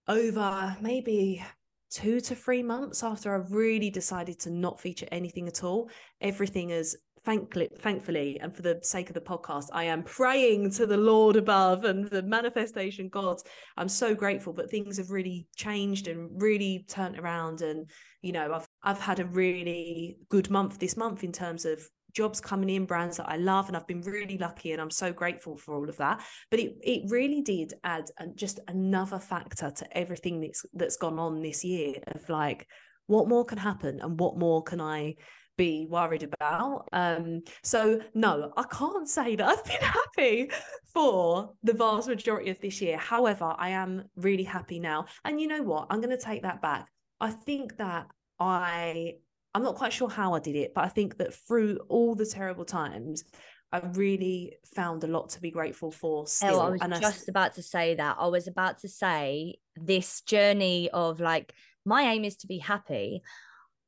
over 0.08 0.76
maybe 0.82 1.44
two 1.90 2.20
to 2.20 2.36
three 2.36 2.64
months 2.64 3.04
after 3.04 3.34
I 3.34 3.46
really 3.50 3.90
decided 3.90 4.40
to 4.40 4.50
not 4.50 4.80
feature 4.80 5.08
anything 5.12 5.48
at 5.48 5.64
all, 5.64 5.90
everything 6.22 6.72
is 6.72 6.98
thankfully, 7.24 7.70
thankfully, 7.80 8.40
and 8.42 8.54
for 8.54 8.62
the 8.62 8.80
sake 8.82 9.10
of 9.10 9.14
the 9.14 9.22
podcast, 9.22 9.68
I 9.72 9.86
am 9.86 10.04
praying 10.04 10.72
to 10.72 10.86
the 10.86 10.98
Lord 10.98 11.36
above 11.36 11.86
and 11.86 12.06
the 12.10 12.22
manifestation 12.22 13.10
gods. 13.10 13.44
I'm 13.78 13.88
so 13.88 14.14
grateful, 14.14 14.54
but 14.54 14.70
things 14.70 14.98
have 14.98 15.12
really 15.12 15.48
changed 15.56 16.08
and 16.08 16.30
really 16.42 16.86
turned 16.90 17.18
around. 17.18 17.62
And 17.62 17.90
you 18.22 18.32
know, 18.32 18.54
I've 18.54 18.68
I've 18.84 19.00
had 19.00 19.20
a 19.20 19.26
really 19.26 20.18
good 20.30 20.50
month 20.50 20.80
this 20.80 20.98
month 20.98 21.24
in 21.24 21.32
terms 21.32 21.66
of 21.66 21.88
jobs 22.14 22.40
coming 22.40 22.70
in, 22.70 22.86
brands 22.86 23.18
that 23.18 23.30
I 23.30 23.38
love, 23.38 23.68
and 23.68 23.78
I've 23.78 23.88
been 23.88 24.02
really 24.02 24.38
lucky, 24.38 24.72
and 24.72 24.82
I'm 24.82 24.92
so 24.92 25.12
grateful 25.12 25.58
for 25.58 25.76
all 25.76 25.90
of 25.90 25.98
that. 25.98 26.24
But 26.50 26.60
it 26.60 26.76
it 26.82 27.10
really 27.10 27.42
did 27.42 27.74
add 27.84 28.06
just 28.36 28.60
another 28.68 29.20
factor 29.20 29.72
to 29.72 29.98
everything 29.98 30.42
that's 30.42 30.66
that's 30.74 30.98
gone 30.98 31.20
on 31.20 31.42
this 31.42 31.64
year 31.64 31.96
of 32.08 32.28
like 32.30 32.68
what 33.08 33.28
more 33.28 33.46
can 33.46 33.58
happen 33.58 34.00
and 34.02 34.20
what 34.20 34.38
more 34.38 34.64
can 34.64 34.80
I 34.80 35.16
be 35.58 35.88
worried 35.90 36.24
about. 36.24 36.88
Um, 36.92 37.44
so 37.64 38.02
no, 38.14 38.52
I 38.58 38.64
can't 38.64 39.08
say 39.08 39.36
that 39.36 39.48
I've 39.48 39.64
been 39.64 39.82
happy 39.82 40.52
for 40.94 41.54
the 41.64 41.74
vast 41.74 42.08
majority 42.08 42.50
of 42.50 42.60
this 42.60 42.82
year. 42.82 42.98
However, 42.98 43.54
I 43.58 43.70
am 43.70 44.06
really 44.16 44.44
happy 44.44 44.80
now. 44.80 45.06
And 45.26 45.40
you 45.40 45.48
know 45.48 45.62
what? 45.62 45.88
I'm 45.90 46.02
going 46.02 46.18
to 46.18 46.24
take 46.24 46.44
that 46.44 46.62
back. 46.62 46.88
I 47.20 47.32
think 47.32 47.78
that 47.78 48.08
I 48.40 49.16
I'm 49.54 49.64
not 49.64 49.76
quite 49.76 49.94
sure 49.94 50.10
how 50.10 50.34
I 50.34 50.40
did 50.40 50.56
it, 50.56 50.74
but 50.74 50.84
I 50.84 50.90
think 50.90 51.18
that 51.18 51.34
through 51.34 51.80
all 51.88 52.16
the 52.16 52.26
terrible 52.26 52.66
times, 52.66 53.24
I 53.72 53.82
really 53.94 54.58
found 54.76 55.04
a 55.04 55.08
lot 55.08 55.30
to 55.30 55.42
be 55.42 55.52
grateful 55.52 55.92
for. 55.92 56.28
Still. 56.28 56.60
Oh, 56.60 56.68
I 56.68 56.70
was 56.70 56.82
and 56.82 56.94
just 57.02 57.30
I... 57.30 57.32
about 57.32 57.56
to 57.56 57.64
say 57.64 57.96
that. 57.96 58.18
I 58.20 58.28
was 58.28 58.48
about 58.48 58.80
to 58.80 58.90
say 58.90 59.56
this 59.76 60.22
journey 60.22 60.90
of 60.92 61.20
like, 61.20 61.54
my 61.86 62.04
aim 62.04 62.24
is 62.24 62.38
to 62.38 62.48
be 62.48 62.60
happy. 62.60 63.22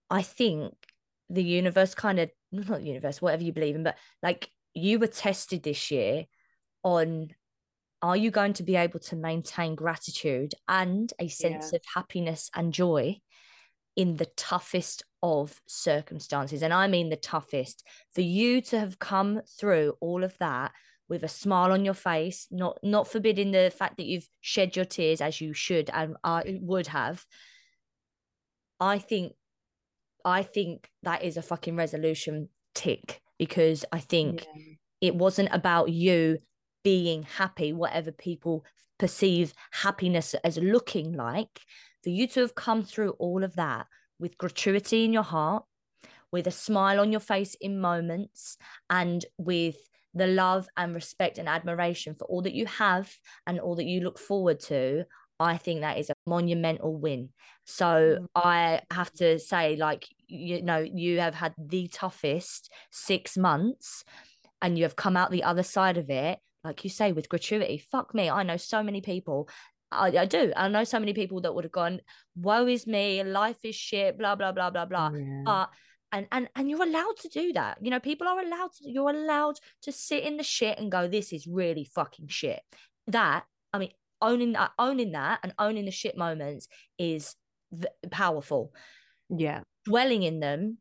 I 0.09 0.22
think 0.22 0.74
the 1.30 1.43
universe 1.43 1.95
kind 1.95 2.20
of 2.20 2.30
not 2.51 2.84
universe, 2.84 3.22
whatever 3.22 3.43
you 3.43 3.53
believe 3.53 3.76
in, 3.76 3.84
but 3.84 3.97
like 4.22 4.49
you 4.74 4.99
were 4.99 5.07
tested 5.07 5.63
this 5.63 5.91
year 5.91 6.26
on 6.84 7.30
are 8.01 8.18
you 8.18 8.30
going 8.30 8.53
to 8.53 8.63
be 8.63 8.76
able 8.76 8.99
to 8.99 9.16
maintain 9.16 9.74
gratitude 9.74 10.53
and 10.68 11.11
a 11.20 11.28
sense 11.28 11.72
yeah. 11.72 11.78
of 11.78 11.82
happiness 11.93 12.51
and 12.53 12.74
joy 12.74 13.18
in 13.96 14.18
the 14.18 14.26
toughest 14.38 15.04
of 15.24 15.62
circumstances 15.66 16.62
and 16.62 16.74
i 16.74 16.88
mean 16.88 17.10
the 17.10 17.16
toughest 17.16 17.84
for 18.14 18.22
you 18.22 18.62
to 18.62 18.80
have 18.80 19.00
come 19.00 19.41
through 19.60 19.93
all 20.00 20.24
of 20.24 20.38
that 20.39 20.72
with 21.08 21.24
a 21.24 21.28
smile 21.28 21.72
on 21.72 21.86
your 21.86 21.93
face 21.93 22.48
not 22.52 22.78
not 22.84 23.08
forbidding 23.08 23.52
the 23.52 23.72
fact 23.76 23.98
that 23.98 24.06
you've 24.06 24.28
shed 24.41 24.76
your 24.76 24.86
tears 24.86 25.22
as 25.22 25.39
you 25.39 25.54
should 25.54 25.89
and 25.93 26.16
i 26.24 26.58
would 26.62 26.88
have 26.88 27.26
i 28.80 28.98
think 28.98 29.34
I 30.26 30.41
think 30.41 30.89
that 31.04 31.24
is 31.24 31.38
a 31.38 31.43
fucking 31.43 31.76
resolution 31.76 32.50
tick 32.74 33.22
because 33.38 33.86
I 33.91 34.00
think 34.00 34.48
yeah. 34.56 34.74
it 35.10 35.16
wasn't 35.16 35.50
about 35.52 35.89
you 35.89 36.39
being 36.84 37.24
happy, 37.24 37.72
whatever 37.72 38.12
people 38.12 38.66
perceive 38.98 39.54
happiness 39.72 40.34
as 40.43 40.58
looking 40.58 41.14
like. 41.14 41.62
For 42.06 42.12
you 42.12 42.28
to 42.28 42.41
have 42.41 42.53
come 42.53 42.84
through 42.84 43.16
all 43.18 43.43
of 43.43 43.56
that 43.56 43.88
with 44.20 44.38
gratuity 44.38 45.06
in 45.06 45.12
your 45.12 45.24
heart, 45.24 45.66
with 46.32 46.45
a 46.45 46.51
smile 46.51 46.99
on 46.99 47.12
your 47.12 47.20
face 47.20 47.56
in 47.60 47.82
moments, 47.82 48.58
and 48.91 49.26
with 49.39 49.76
the 50.14 50.28
love 50.28 50.68
and 50.78 50.93
respect 50.93 51.39
and 51.39 51.49
admiration 51.49 52.14
for 52.14 52.26
all 52.26 52.43
that 52.43 52.53
you 52.53 52.68
have 52.68 53.12
and 53.47 53.60
all 53.60 53.76
that 53.78 53.88
you 53.88 54.01
look 54.01 54.20
forward 54.20 54.60
to, 54.60 55.06
I 55.39 55.58
think 55.58 55.82
that 55.82 55.97
is 55.97 56.12
a 56.12 56.16
monumental 56.28 56.95
win. 56.95 57.30
So 57.66 58.20
mm. 58.22 58.28
I 58.36 58.82
have 58.91 59.12
to 59.14 59.39
say, 59.39 59.76
like, 59.76 60.08
you 60.28 60.62
know, 60.62 60.78
you 60.78 61.20
have 61.22 61.34
had 61.34 61.56
the 61.58 61.88
toughest 61.88 62.72
six 62.91 63.36
months 63.36 64.03
and 64.62 64.78
you 64.78 64.84
have 64.84 64.95
come 64.95 65.18
out 65.18 65.32
the 65.32 65.43
other 65.43 65.64
side 65.64 65.97
of 65.97 66.12
it, 66.12 66.38
like 66.64 66.84
you 66.84 66.89
say, 66.91 67.12
with 67.12 67.30
gratuity. 67.30 67.84
Fuck 67.91 68.14
me. 68.14 68.30
I 68.30 68.43
know 68.43 68.58
so 68.58 68.84
many 68.84 69.01
people. 69.01 69.49
I, 69.98 70.22
I 70.22 70.26
do. 70.26 70.52
I 70.56 70.68
know 70.68 70.84
so 70.84 71.00
many 71.00 71.14
people 71.14 71.41
that 71.41 71.54
would 71.54 71.64
have 71.66 71.72
gone, 71.72 72.02
woe 72.36 72.68
is 72.68 72.88
me, 72.88 73.24
life 73.24 73.64
is 73.64 73.76
shit, 73.76 74.18
blah, 74.18 74.36
blah, 74.36 74.52
blah, 74.52 74.70
blah, 74.70 74.86
blah. 74.86 75.12
Yeah. 75.14 75.41
But 75.46 75.70
and 76.12 76.28
and 76.32 76.48
and 76.56 76.70
you're 76.70 76.84
allowed 76.84 77.18
to 77.22 77.30
do 77.30 77.54
that. 77.54 77.80
You 77.82 77.91
know, 77.91 78.00
people 78.00 78.28
are 78.28 78.39
allowed 78.39 78.72
to 78.74 78.89
you're 78.89 79.10
allowed 79.10 79.56
to 79.84 79.91
sit 79.91 80.24
in 80.24 80.38
the 80.38 80.43
shit 80.43 80.78
and 80.80 80.91
go, 80.91 81.08
this 81.08 81.34
is 81.34 81.48
really 81.48 81.84
fucking 81.84 82.28
shit. 82.28 82.62
That, 83.08 83.43
I 83.74 83.80
mean, 83.80 83.91
owning 84.22 84.54
that 84.54 84.72
owning 84.80 85.12
that 85.12 85.39
and 85.43 85.54
owning 85.60 85.86
the 85.86 85.91
shit 85.91 86.18
moments 86.18 86.68
is 86.98 87.36
th- 87.72 87.93
powerful 88.12 88.74
yeah 89.30 89.62
dwelling 89.86 90.24
in 90.24 90.39
them 90.39 90.78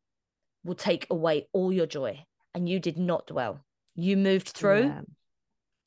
will 0.65 0.75
take 0.75 1.07
away 1.11 1.47
all 1.53 1.73
your 1.73 1.87
joy 1.87 2.25
and 2.55 2.69
you 2.69 2.79
did 2.79 2.97
not 2.97 3.27
dwell 3.27 3.65
you 3.95 4.17
moved 4.17 4.49
through 4.49 4.85
yeah. 4.85 5.01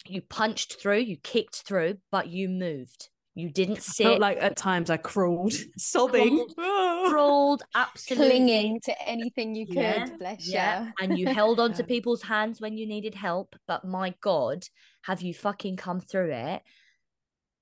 you 0.06 0.22
punched 0.22 0.80
through 0.80 1.00
you 1.00 1.18
kicked 1.18 1.64
through 1.66 1.98
but 2.12 2.28
you 2.28 2.50
moved 2.50 3.10
you 3.38 3.50
didn't 3.50 3.82
sit. 3.82 4.06
Felt 4.06 4.20
like 4.20 4.38
at 4.42 4.58
times 4.58 4.90
I 4.90 4.98
crawled, 4.98 5.54
sobbing, 5.78 6.48
crawled, 6.56 7.10
crawled 7.12 7.64
absolutely 7.76 8.30
clinging 8.30 8.80
to 8.86 9.08
anything 9.08 9.56
you 9.56 9.68
could. 9.68 9.76
Yeah, 9.76 10.08
bless 10.18 10.48
yeah. 10.48 10.86
you. 10.86 10.92
And 11.02 11.20
you 11.20 11.28
held 11.28 11.60
on 11.60 11.74
to 11.74 11.84
people's 11.96 12.24
hands 12.24 12.60
when 12.60 12.78
you 12.78 12.88
needed 12.88 13.14
help. 13.14 13.56
But 13.68 13.86
my 13.86 14.16
God, 14.22 14.64
have 15.04 15.22
you 15.22 15.34
fucking 15.34 15.78
come 15.78 16.00
through 16.00 16.32
it? 16.32 16.62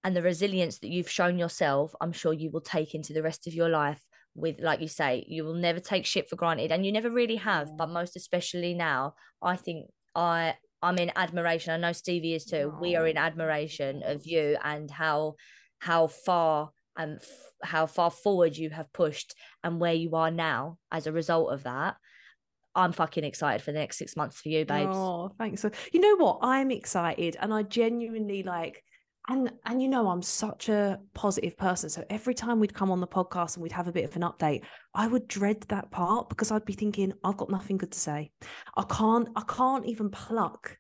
and 0.04 0.16
the 0.16 0.22
resilience 0.22 0.78
that 0.78 0.90
you've 0.90 1.10
shown 1.10 1.40
yourself, 1.40 1.96
I'm 2.00 2.12
sure 2.12 2.32
you 2.32 2.52
will 2.52 2.62
take 2.62 2.94
into 2.94 3.12
the 3.12 3.24
rest 3.24 3.48
of 3.48 3.56
your 3.56 3.70
life 3.70 4.08
with 4.36 4.58
like 4.60 4.82
you 4.82 4.88
say 4.88 5.26
you 5.28 5.44
will 5.44 5.54
never 5.54 5.80
take 5.80 6.06
shit 6.06 6.30
for 6.30 6.36
granted 6.36 6.72
and 6.72 6.86
you 6.86 6.92
never 6.92 7.10
really 7.10 7.38
have 7.38 7.70
but 7.78 7.90
most 7.90 8.16
especially 8.18 8.74
now 8.74 9.14
i 9.42 9.56
think 9.56 9.88
i 10.14 10.54
i'm 10.82 10.98
in 10.98 11.12
admiration 11.16 11.74
i 11.74 11.78
know 11.78 11.94
stevie 11.94 12.36
is 12.36 12.44
too 12.44 12.74
we 12.82 12.96
are 12.96 13.08
in 13.08 13.18
admiration 13.18 14.04
of 14.04 14.26
you 14.26 14.58
and 14.64 14.92
how 14.92 15.34
how 15.86 16.08
far 16.08 16.72
and 16.98 17.18
f- 17.18 17.52
how 17.62 17.86
far 17.86 18.10
forward 18.10 18.58
you 18.58 18.70
have 18.70 18.92
pushed 18.92 19.36
and 19.64 19.80
where 19.80 19.94
you 19.94 20.16
are 20.16 20.32
now 20.32 20.78
as 20.92 21.06
a 21.06 21.12
result 21.12 21.54
of 21.54 21.64
that 21.64 21.96
I'm 22.76 22.92
fucking 22.92 23.24
excited 23.24 23.64
for 23.64 23.72
the 23.72 23.80
next 23.80 23.98
six 23.98 24.18
months 24.18 24.42
for 24.42 24.50
you, 24.50 24.66
babes. 24.66 24.92
Oh, 24.94 25.32
thanks. 25.38 25.64
You 25.94 26.02
know 26.02 26.18
what? 26.18 26.40
I'm 26.42 26.72
excited 26.72 27.38
and 27.40 27.54
I 27.54 27.64
genuinely 27.64 28.44
like 28.44 28.84
and 29.28 29.52
and 29.66 29.82
you 29.82 29.88
know 29.88 30.08
i'm 30.08 30.22
such 30.22 30.70
a 30.70 31.00
positive 31.14 31.58
person 31.58 31.90
so 31.90 32.04
every 32.10 32.34
time 32.34 32.60
we'd 32.60 32.74
come 32.74 32.92
on 32.92 33.00
the 33.00 33.08
podcast 33.08 33.56
and 33.56 33.64
we'd 33.64 33.72
have 33.72 33.88
a 33.88 33.92
bit 33.92 34.06
of 34.06 34.16
an 34.16 34.22
update 34.22 34.62
i 34.94 35.08
would 35.08 35.28
dread 35.28 35.62
that 35.70 35.90
part 35.92 36.30
because 36.30 36.52
i'd 36.52 36.66
be 36.66 36.74
thinking 36.74 37.14
i've 37.24 37.38
got 37.38 37.50
nothing 37.50 37.78
good 37.78 37.92
to 37.92 38.00
say 38.00 38.32
i 38.78 38.84
can't 38.84 39.28
i 39.36 39.42
can't 39.48 39.86
even 39.86 40.10
pluck 40.10 40.78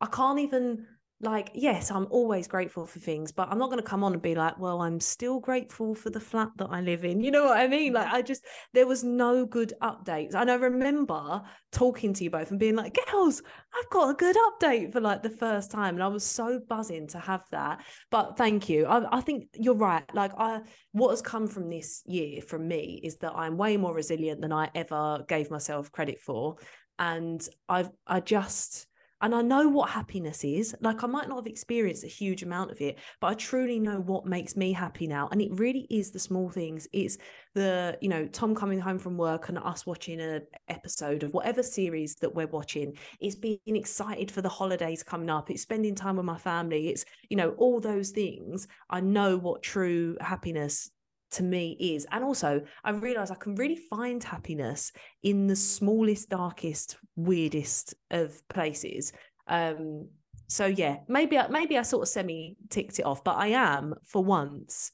i 0.00 0.06
can't 0.06 0.40
even 0.40 0.86
like 1.20 1.50
yes 1.54 1.90
i'm 1.90 2.06
always 2.10 2.48
grateful 2.48 2.86
for 2.86 2.98
things 2.98 3.30
but 3.30 3.48
i'm 3.48 3.58
not 3.58 3.70
going 3.70 3.80
to 3.80 3.88
come 3.88 4.02
on 4.02 4.12
and 4.12 4.22
be 4.22 4.34
like 4.34 4.58
well 4.58 4.82
i'm 4.82 4.98
still 4.98 5.38
grateful 5.38 5.94
for 5.94 6.10
the 6.10 6.20
flat 6.20 6.48
that 6.56 6.68
i 6.70 6.80
live 6.80 7.04
in. 7.04 7.20
You 7.20 7.30
know 7.30 7.44
what 7.44 7.56
i 7.56 7.68
mean? 7.68 7.92
Like 7.92 8.12
i 8.12 8.20
just 8.20 8.44
there 8.72 8.86
was 8.86 9.04
no 9.04 9.46
good 9.46 9.72
updates 9.80 10.34
and 10.34 10.50
i 10.50 10.54
remember 10.54 11.42
talking 11.72 12.12
to 12.14 12.24
you 12.24 12.30
both 12.30 12.50
and 12.50 12.58
being 12.58 12.76
like 12.76 12.98
girls 13.06 13.42
i've 13.74 13.90
got 13.90 14.10
a 14.10 14.14
good 14.14 14.36
update 14.36 14.92
for 14.92 15.00
like 15.00 15.22
the 15.22 15.30
first 15.30 15.70
time 15.70 15.94
and 15.94 16.02
i 16.02 16.08
was 16.08 16.24
so 16.24 16.60
buzzing 16.68 17.06
to 17.08 17.18
have 17.18 17.44
that 17.50 17.84
but 18.10 18.36
thank 18.36 18.68
you. 18.68 18.86
I, 18.86 19.18
I 19.18 19.20
think 19.20 19.48
you're 19.54 19.74
right 19.74 20.04
like 20.14 20.32
i 20.36 20.60
what 20.92 21.10
has 21.10 21.22
come 21.22 21.46
from 21.46 21.70
this 21.70 22.02
year 22.06 22.42
from 22.42 22.66
me 22.68 23.00
is 23.02 23.16
that 23.18 23.32
i'm 23.34 23.56
way 23.56 23.76
more 23.76 23.94
resilient 23.94 24.40
than 24.40 24.52
i 24.52 24.70
ever 24.74 25.24
gave 25.28 25.50
myself 25.50 25.90
credit 25.92 26.20
for 26.20 26.56
and 26.98 27.46
i've 27.68 27.90
i 28.06 28.20
just 28.20 28.86
and 29.24 29.34
I 29.34 29.40
know 29.40 29.70
what 29.70 29.88
happiness 29.88 30.44
is. 30.44 30.76
Like 30.82 31.02
I 31.02 31.06
might 31.06 31.30
not 31.30 31.36
have 31.36 31.46
experienced 31.46 32.04
a 32.04 32.08
huge 32.08 32.42
amount 32.42 32.70
of 32.70 32.82
it, 32.82 32.98
but 33.22 33.28
I 33.28 33.34
truly 33.34 33.80
know 33.80 34.00
what 34.00 34.26
makes 34.26 34.54
me 34.54 34.70
happy 34.70 35.06
now. 35.06 35.30
And 35.32 35.40
it 35.40 35.48
really 35.52 35.86
is 35.88 36.10
the 36.10 36.18
small 36.18 36.50
things. 36.50 36.86
It's 36.92 37.16
the, 37.54 37.96
you 38.02 38.10
know, 38.10 38.26
Tom 38.26 38.54
coming 38.54 38.78
home 38.78 38.98
from 38.98 39.16
work 39.16 39.48
and 39.48 39.56
us 39.56 39.86
watching 39.86 40.20
an 40.20 40.42
episode 40.68 41.22
of 41.22 41.32
whatever 41.32 41.62
series 41.62 42.16
that 42.16 42.34
we're 42.34 42.48
watching. 42.48 42.98
It's 43.18 43.34
being 43.34 43.58
excited 43.64 44.30
for 44.30 44.42
the 44.42 44.50
holidays 44.50 45.02
coming 45.02 45.30
up. 45.30 45.50
It's 45.50 45.62
spending 45.62 45.94
time 45.94 46.16
with 46.16 46.26
my 46.26 46.36
family. 46.36 46.88
It's, 46.88 47.06
you 47.30 47.38
know, 47.38 47.54
all 47.56 47.80
those 47.80 48.10
things. 48.10 48.68
I 48.90 49.00
know 49.00 49.38
what 49.38 49.62
true 49.62 50.18
happiness 50.20 50.90
to 51.34 51.42
me 51.42 51.76
is. 51.78 52.06
And 52.10 52.24
also, 52.24 52.62
I 52.82 52.90
realize 52.90 53.30
I 53.30 53.36
can 53.36 53.54
really 53.54 53.76
find 53.76 54.22
happiness 54.22 54.92
in 55.22 55.46
the 55.46 55.56
smallest, 55.56 56.30
darkest, 56.30 56.96
weirdest 57.16 57.94
of 58.10 58.40
places. 58.48 59.12
Um, 59.46 60.08
so 60.46 60.66
yeah, 60.66 60.98
maybe 61.08 61.38
maybe 61.50 61.78
I 61.78 61.82
sort 61.82 62.02
of 62.02 62.08
semi 62.08 62.56
ticked 62.68 62.98
it 62.98 63.04
off, 63.04 63.24
but 63.24 63.36
I 63.36 63.48
am 63.48 63.94
for 64.04 64.22
once 64.22 64.92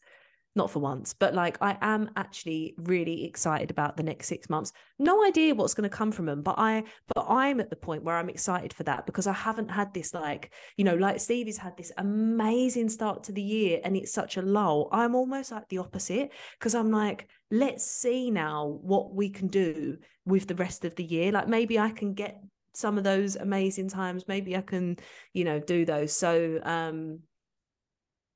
not 0.56 0.70
for 0.70 0.80
once, 0.80 1.14
but 1.14 1.34
like 1.34 1.56
I 1.60 1.78
am 1.80 2.10
actually 2.16 2.74
really 2.78 3.24
excited 3.24 3.70
about 3.70 3.96
the 3.96 4.02
next 4.02 4.26
six 4.26 4.50
months. 4.50 4.72
No 4.98 5.24
idea 5.24 5.54
what's 5.54 5.74
going 5.74 5.88
to 5.88 5.96
come 5.96 6.10
from 6.10 6.26
them, 6.26 6.42
but 6.42 6.56
I, 6.58 6.84
but 7.14 7.26
I'm 7.28 7.60
at 7.60 7.70
the 7.70 7.76
point 7.76 8.02
where 8.02 8.16
I'm 8.16 8.28
excited 8.28 8.72
for 8.72 8.82
that 8.84 9.06
because 9.06 9.26
I 9.26 9.32
haven't 9.32 9.70
had 9.70 9.94
this 9.94 10.12
like, 10.12 10.52
you 10.76 10.84
know, 10.84 10.96
like 10.96 11.20
Stevie's 11.20 11.58
had 11.58 11.76
this 11.76 11.92
amazing 11.98 12.88
start 12.88 13.24
to 13.24 13.32
the 13.32 13.42
year 13.42 13.80
and 13.84 13.96
it's 13.96 14.12
such 14.12 14.36
a 14.36 14.42
lull. 14.42 14.88
I'm 14.90 15.14
almost 15.14 15.52
like 15.52 15.68
the 15.68 15.78
opposite 15.78 16.32
because 16.58 16.74
I'm 16.74 16.90
like, 16.90 17.28
let's 17.50 17.86
see 17.86 18.30
now 18.30 18.78
what 18.82 19.14
we 19.14 19.30
can 19.30 19.48
do 19.48 19.98
with 20.26 20.48
the 20.48 20.56
rest 20.56 20.84
of 20.84 20.96
the 20.96 21.04
year. 21.04 21.30
Like 21.30 21.48
maybe 21.48 21.78
I 21.78 21.90
can 21.90 22.14
get 22.14 22.42
some 22.74 22.98
of 22.98 23.04
those 23.04 23.36
amazing 23.36 23.88
times. 23.88 24.24
Maybe 24.26 24.56
I 24.56 24.62
can, 24.62 24.96
you 25.32 25.44
know, 25.44 25.60
do 25.60 25.84
those. 25.84 26.12
So, 26.12 26.60
um, 26.62 27.20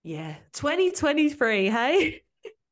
yeah, 0.05 0.37
2023, 0.53 1.69
hey? 1.71 2.21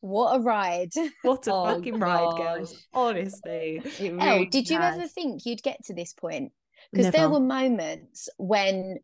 What 0.01 0.37
a 0.37 0.41
ride. 0.41 0.93
What 1.23 1.47
a 1.47 1.53
Oh, 1.53 1.65
fucking 1.67 1.99
ride, 1.99 2.37
girls. 2.37 2.77
Honestly. 2.93 3.81
Elle, 4.01 4.13
really 4.17 4.47
did 4.47 4.69
you 4.69 4.79
ever 4.79 5.07
think 5.07 5.47
you'd 5.47 5.63
get 5.63 5.85
to 5.85 5.95
this 5.95 6.13
point? 6.13 6.53
Because 6.93 7.13
there 7.13 7.31
were 7.31 7.41
moments 7.41 8.29
when 8.37 8.99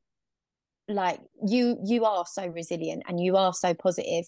like 0.89 1.20
you 1.47 1.79
you 1.85 2.05
are 2.05 2.24
so 2.26 2.47
resilient 2.47 3.05
and 3.07 3.20
you 3.20 3.37
are 3.37 3.53
so 3.53 3.74
positive 3.74 4.24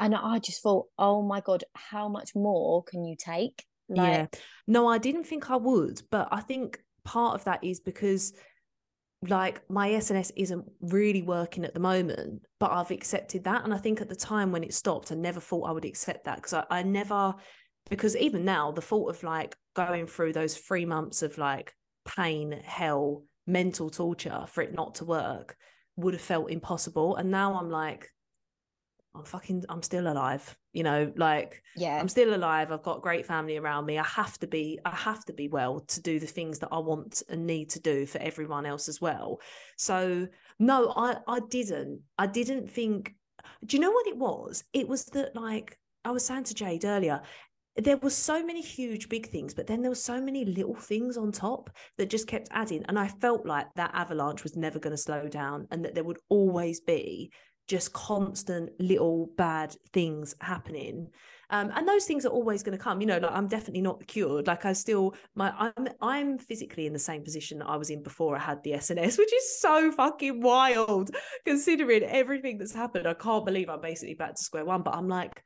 and 0.00 0.14
I 0.14 0.38
just 0.38 0.62
thought, 0.62 0.86
oh 0.98 1.22
my 1.22 1.40
God, 1.40 1.64
how 1.74 2.08
much 2.08 2.34
more 2.34 2.82
can 2.82 3.04
you 3.04 3.16
take? 3.16 3.64
Like 3.88 4.12
yeah. 4.12 4.26
No, 4.66 4.88
I 4.88 4.98
didn't 4.98 5.24
think 5.24 5.50
I 5.50 5.56
would, 5.56 6.02
but 6.10 6.28
I 6.32 6.40
think 6.40 6.80
part 7.04 7.34
of 7.34 7.44
that 7.44 7.62
is 7.62 7.80
because 7.80 8.32
like 9.22 9.60
my 9.68 9.90
SNS 9.90 10.32
isn't 10.36 10.64
really 10.80 11.22
working 11.22 11.64
at 11.64 11.74
the 11.74 11.80
moment, 11.80 12.42
but 12.60 12.70
I've 12.70 12.90
accepted 12.90 13.44
that. 13.44 13.64
And 13.64 13.74
I 13.74 13.78
think 13.78 14.00
at 14.00 14.08
the 14.08 14.16
time 14.16 14.52
when 14.52 14.62
it 14.62 14.74
stopped, 14.74 15.10
I 15.10 15.16
never 15.16 15.40
thought 15.40 15.68
I 15.68 15.72
would 15.72 15.84
accept 15.84 16.24
that 16.24 16.36
because 16.36 16.54
I, 16.54 16.64
I 16.70 16.82
never, 16.82 17.34
because 17.90 18.16
even 18.16 18.44
now, 18.44 18.70
the 18.70 18.80
thought 18.80 19.10
of 19.10 19.22
like 19.22 19.56
going 19.74 20.06
through 20.06 20.34
those 20.34 20.56
three 20.56 20.84
months 20.84 21.22
of 21.22 21.36
like 21.36 21.74
pain, 22.04 22.60
hell, 22.64 23.24
mental 23.46 23.90
torture 23.90 24.44
for 24.46 24.62
it 24.62 24.74
not 24.74 24.96
to 24.96 25.04
work 25.04 25.56
would 25.96 26.14
have 26.14 26.22
felt 26.22 26.50
impossible. 26.50 27.16
And 27.16 27.30
now 27.30 27.58
I'm 27.58 27.70
like, 27.70 28.08
I'm 29.18 29.24
fucking, 29.24 29.64
I'm 29.68 29.82
still 29.82 30.06
alive, 30.06 30.56
you 30.72 30.84
know, 30.84 31.12
like 31.16 31.62
yeah. 31.76 31.98
I'm 31.98 32.08
still 32.08 32.34
alive. 32.34 32.70
I've 32.70 32.84
got 32.84 33.02
great 33.02 33.26
family 33.26 33.56
around 33.56 33.84
me. 33.86 33.98
I 33.98 34.04
have 34.04 34.38
to 34.38 34.46
be, 34.46 34.78
I 34.84 34.94
have 34.94 35.24
to 35.24 35.32
be 35.32 35.48
well 35.48 35.80
to 35.80 36.00
do 36.00 36.20
the 36.20 36.26
things 36.26 36.60
that 36.60 36.68
I 36.70 36.78
want 36.78 37.22
and 37.28 37.46
need 37.46 37.70
to 37.70 37.80
do 37.80 38.06
for 38.06 38.18
everyone 38.18 38.64
else 38.64 38.88
as 38.88 39.00
well. 39.00 39.40
So 39.76 40.28
no, 40.58 40.92
I 40.96 41.16
I 41.26 41.40
didn't. 41.50 42.02
I 42.16 42.26
didn't 42.26 42.70
think. 42.70 43.14
Do 43.64 43.76
you 43.76 43.80
know 43.80 43.90
what 43.90 44.06
it 44.06 44.16
was? 44.16 44.64
It 44.72 44.88
was 44.88 45.04
that 45.06 45.34
like 45.34 45.78
I 46.04 46.10
was 46.10 46.24
saying 46.24 46.44
to 46.44 46.54
Jade 46.54 46.84
earlier. 46.84 47.22
There 47.76 47.96
were 47.96 48.10
so 48.10 48.44
many 48.44 48.60
huge 48.60 49.08
big 49.08 49.28
things, 49.28 49.54
but 49.54 49.68
then 49.68 49.82
there 49.82 49.90
were 49.90 49.94
so 49.94 50.20
many 50.20 50.44
little 50.44 50.74
things 50.74 51.16
on 51.16 51.30
top 51.30 51.70
that 51.96 52.10
just 52.10 52.26
kept 52.26 52.48
adding. 52.50 52.84
And 52.88 52.98
I 52.98 53.06
felt 53.06 53.46
like 53.46 53.68
that 53.76 53.92
avalanche 53.94 54.42
was 54.42 54.56
never 54.56 54.80
going 54.80 54.96
to 54.96 55.02
slow 55.02 55.28
down 55.28 55.68
and 55.70 55.84
that 55.84 55.94
there 55.94 56.02
would 56.02 56.18
always 56.28 56.80
be 56.80 57.30
just 57.68 57.92
constant 57.92 58.70
little 58.80 59.30
bad 59.36 59.76
things 59.92 60.34
happening. 60.40 61.08
Um, 61.50 61.70
and 61.74 61.86
those 61.88 62.04
things 62.04 62.26
are 62.26 62.30
always 62.30 62.62
going 62.62 62.76
to 62.76 62.82
come 62.82 63.00
you 63.00 63.06
know 63.06 63.16
like 63.16 63.32
i'm 63.32 63.48
definitely 63.48 63.80
not 63.80 64.06
cured. 64.06 64.46
Like 64.46 64.66
i 64.66 64.74
still 64.74 65.14
my 65.34 65.50
i'm 65.58 65.88
i'm 66.02 66.38
physically 66.38 66.86
in 66.86 66.92
the 66.92 66.98
same 66.98 67.22
position 67.24 67.60
that 67.60 67.68
i 67.68 67.76
was 67.76 67.88
in 67.88 68.02
before 68.02 68.36
i 68.36 68.38
had 68.38 68.62
the 68.64 68.72
sns 68.72 69.16
which 69.16 69.32
is 69.32 69.58
so 69.58 69.90
fucking 69.90 70.42
wild 70.42 71.10
considering 71.46 72.02
everything 72.02 72.58
that's 72.58 72.74
happened. 72.74 73.06
I 73.06 73.14
can't 73.14 73.46
believe 73.46 73.70
i'm 73.70 73.80
basically 73.80 74.12
back 74.14 74.34
to 74.34 74.42
square 74.42 74.66
one 74.66 74.82
but 74.82 74.94
i'm 74.94 75.08
like 75.08 75.42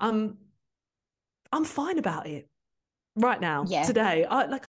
i'm 0.00 0.38
i'm 1.52 1.64
fine 1.66 1.98
about 1.98 2.26
it 2.26 2.48
right 3.16 3.40
now 3.40 3.66
Yeah. 3.68 3.84
today. 3.84 4.24
I 4.24 4.46
like 4.46 4.64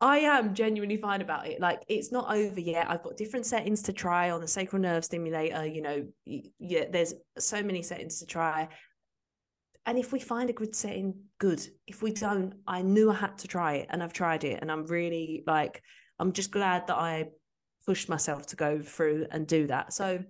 I 0.00 0.18
am 0.18 0.54
genuinely 0.54 0.96
fine 0.96 1.20
about 1.20 1.48
it. 1.48 1.60
Like 1.60 1.82
it's 1.88 2.12
not 2.12 2.32
over 2.32 2.60
yet. 2.60 2.88
I've 2.88 3.02
got 3.02 3.16
different 3.16 3.46
settings 3.46 3.82
to 3.82 3.92
try 3.92 4.30
on 4.30 4.40
the 4.40 4.46
sacral 4.46 4.80
nerve 4.80 5.04
stimulator. 5.04 5.66
You 5.66 5.82
know, 5.82 6.06
yeah, 6.24 6.84
there's 6.90 7.14
so 7.38 7.62
many 7.62 7.82
settings 7.82 8.20
to 8.20 8.26
try. 8.26 8.68
And 9.86 9.98
if 9.98 10.12
we 10.12 10.20
find 10.20 10.50
a 10.50 10.52
good 10.52 10.76
setting, 10.76 11.14
good. 11.38 11.66
If 11.86 12.02
we 12.02 12.12
don't, 12.12 12.54
I 12.66 12.82
knew 12.82 13.10
I 13.10 13.14
had 13.14 13.38
to 13.38 13.48
try 13.48 13.74
it 13.74 13.86
and 13.90 14.02
I've 14.02 14.12
tried 14.12 14.44
it. 14.44 14.58
And 14.60 14.70
I'm 14.70 14.86
really 14.86 15.42
like, 15.46 15.82
I'm 16.18 16.32
just 16.32 16.52
glad 16.52 16.86
that 16.86 16.96
I 16.96 17.30
pushed 17.86 18.08
myself 18.08 18.46
to 18.48 18.56
go 18.56 18.80
through 18.80 19.26
and 19.30 19.46
do 19.46 19.66
that. 19.66 19.92
So 19.92 20.22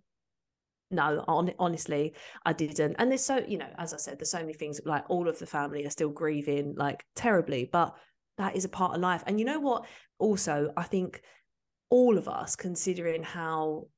no, 0.90 1.24
on, 1.28 1.50
honestly, 1.58 2.14
I 2.46 2.52
didn't. 2.54 2.96
And 2.98 3.10
there's 3.10 3.24
so, 3.24 3.42
you 3.46 3.58
know, 3.58 3.68
as 3.76 3.92
I 3.92 3.98
said, 3.98 4.18
there's 4.18 4.30
so 4.30 4.38
many 4.38 4.54
things 4.54 4.80
like 4.86 5.04
all 5.10 5.28
of 5.28 5.38
the 5.38 5.46
family 5.46 5.84
are 5.84 5.90
still 5.90 6.08
grieving 6.08 6.74
like 6.76 7.04
terribly, 7.14 7.68
but 7.70 7.94
that 8.38 8.56
is 8.56 8.64
a 8.64 8.68
part 8.68 8.94
of 8.94 9.00
life. 9.00 9.22
And 9.26 9.38
you 9.38 9.44
know 9.44 9.60
what? 9.60 9.86
Also, 10.18 10.72
I 10.76 10.84
think 10.84 11.20
all 11.90 12.18
of 12.18 12.28
us, 12.28 12.56
considering 12.56 13.22
how 13.22 13.88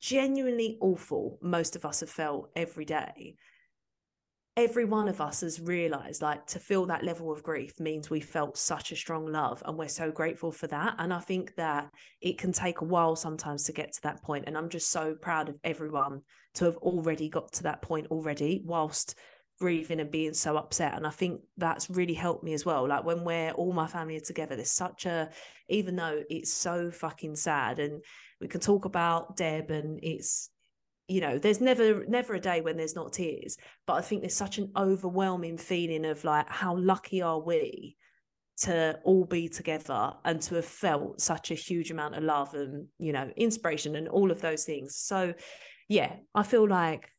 genuinely 0.00 0.76
awful 0.80 1.38
most 1.40 1.76
of 1.76 1.84
us 1.84 2.00
have 2.00 2.10
felt 2.10 2.50
every 2.56 2.84
day, 2.84 3.36
every 4.56 4.84
one 4.84 5.08
of 5.08 5.20
us 5.20 5.40
has 5.40 5.60
realized 5.60 6.22
like 6.22 6.46
to 6.46 6.60
feel 6.60 6.86
that 6.86 7.02
level 7.02 7.32
of 7.32 7.42
grief 7.42 7.80
means 7.80 8.08
we 8.08 8.20
felt 8.20 8.56
such 8.56 8.92
a 8.92 8.96
strong 8.96 9.26
love 9.26 9.60
and 9.66 9.76
we're 9.76 9.88
so 9.88 10.12
grateful 10.12 10.52
for 10.52 10.68
that 10.68 10.94
and 10.98 11.12
i 11.12 11.18
think 11.18 11.52
that 11.56 11.90
it 12.20 12.38
can 12.38 12.52
take 12.52 12.80
a 12.80 12.84
while 12.84 13.16
sometimes 13.16 13.64
to 13.64 13.72
get 13.72 13.92
to 13.92 14.00
that 14.02 14.22
point 14.22 14.44
and 14.46 14.56
i'm 14.56 14.68
just 14.68 14.90
so 14.90 15.14
proud 15.20 15.48
of 15.48 15.58
everyone 15.64 16.20
to 16.54 16.64
have 16.64 16.76
already 16.76 17.28
got 17.28 17.52
to 17.52 17.64
that 17.64 17.82
point 17.82 18.06
already 18.12 18.62
whilst 18.64 19.16
grieving 19.58 20.00
and 20.00 20.10
being 20.10 20.34
so 20.34 20.56
upset 20.56 20.94
and 20.94 21.06
i 21.06 21.10
think 21.10 21.40
that's 21.56 21.88
really 21.88 22.14
helped 22.14 22.42
me 22.42 22.52
as 22.52 22.66
well 22.66 22.88
like 22.88 23.04
when 23.04 23.24
we're 23.24 23.50
all 23.52 23.72
my 23.72 23.86
family 23.86 24.16
are 24.16 24.20
together 24.20 24.56
there's 24.56 24.70
such 24.70 25.06
a 25.06 25.30
even 25.68 25.94
though 25.96 26.22
it's 26.28 26.52
so 26.52 26.90
fucking 26.90 27.36
sad 27.36 27.78
and 27.78 28.02
we 28.40 28.48
can 28.48 28.60
talk 28.60 28.84
about 28.84 29.36
deb 29.36 29.70
and 29.70 30.00
it's 30.02 30.50
you 31.06 31.20
know 31.20 31.38
there's 31.38 31.60
never 31.60 32.04
never 32.06 32.34
a 32.34 32.40
day 32.40 32.60
when 32.60 32.76
there's 32.76 32.96
not 32.96 33.12
tears 33.12 33.56
but 33.86 33.94
i 33.94 34.00
think 34.00 34.22
there's 34.22 34.34
such 34.34 34.58
an 34.58 34.72
overwhelming 34.76 35.56
feeling 35.56 36.04
of 36.04 36.24
like 36.24 36.48
how 36.48 36.76
lucky 36.76 37.22
are 37.22 37.40
we 37.40 37.96
to 38.56 38.98
all 39.04 39.24
be 39.24 39.48
together 39.48 40.12
and 40.24 40.40
to 40.40 40.54
have 40.54 40.64
felt 40.64 41.20
such 41.20 41.50
a 41.50 41.54
huge 41.54 41.90
amount 41.90 42.14
of 42.14 42.22
love 42.22 42.54
and 42.54 42.86
you 42.98 43.12
know 43.12 43.30
inspiration 43.36 43.96
and 43.96 44.08
all 44.08 44.30
of 44.30 44.40
those 44.40 44.64
things. 44.64 44.96
So 44.96 45.34
yeah 45.88 46.12
i 46.34 46.42
feel 46.42 46.66
like 46.66 47.10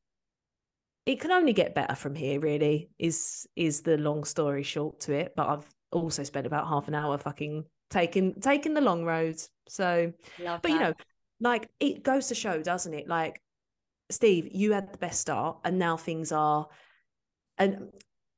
it 1.06 1.20
can 1.20 1.32
only 1.32 1.54
get 1.54 1.76
better 1.76 1.96
from 1.96 2.16
here 2.16 2.40
really 2.40 2.90
is 2.98 3.48
is 3.56 3.82
the 3.82 3.98
long 3.98 4.24
story 4.24 4.64
short 4.64 5.00
to 5.00 5.14
it 5.14 5.34
but 5.36 5.48
i've 5.48 5.76
also 5.92 6.24
spent 6.24 6.46
about 6.46 6.68
half 6.68 6.88
an 6.88 6.96
hour 6.96 7.18
fucking 7.18 7.64
taking 7.90 8.34
taking 8.42 8.74
the 8.74 8.82
long 8.82 9.06
road 9.06 9.40
so 9.68 10.12
Love 10.40 10.62
but 10.62 10.72
you 10.72 10.80
know 10.80 10.94
like 11.40 11.70
it 11.80 12.04
goes 12.04 12.28
to 12.28 12.36
show 12.36 12.62
doesn't 12.62 12.94
it 12.94 13.08
like 13.08 13.42
steve 14.10 14.48
you 14.52 14.74
had 14.74 14.92
the 14.92 14.98
best 14.98 15.22
start 15.22 15.58
and 15.64 15.78
now 15.78 15.96
things 15.98 16.32
are 16.32 16.68
and 17.58 17.90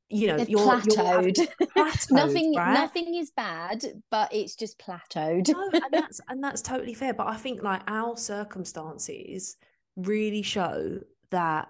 you 0.09 0.27
know 0.27 0.37
you're, 0.37 0.47
you're 0.47 0.59
plateaued. 0.59 1.47
plateaued, 1.75 2.11
nothing 2.11 2.55
right? 2.55 2.73
nothing 2.73 3.15
is 3.15 3.31
bad, 3.31 3.83
but 4.09 4.33
it's 4.33 4.55
just 4.55 4.79
plateaued. 4.79 5.49
no, 5.49 5.69
and 5.73 5.83
that's 5.91 6.21
and 6.29 6.41
that's 6.41 6.61
totally 6.61 6.93
fair. 6.93 7.13
But 7.13 7.27
I 7.27 7.35
think 7.35 7.61
like 7.61 7.81
our 7.87 8.15
circumstances 8.15 9.57
really 9.97 10.43
show 10.43 10.99
that 11.31 11.67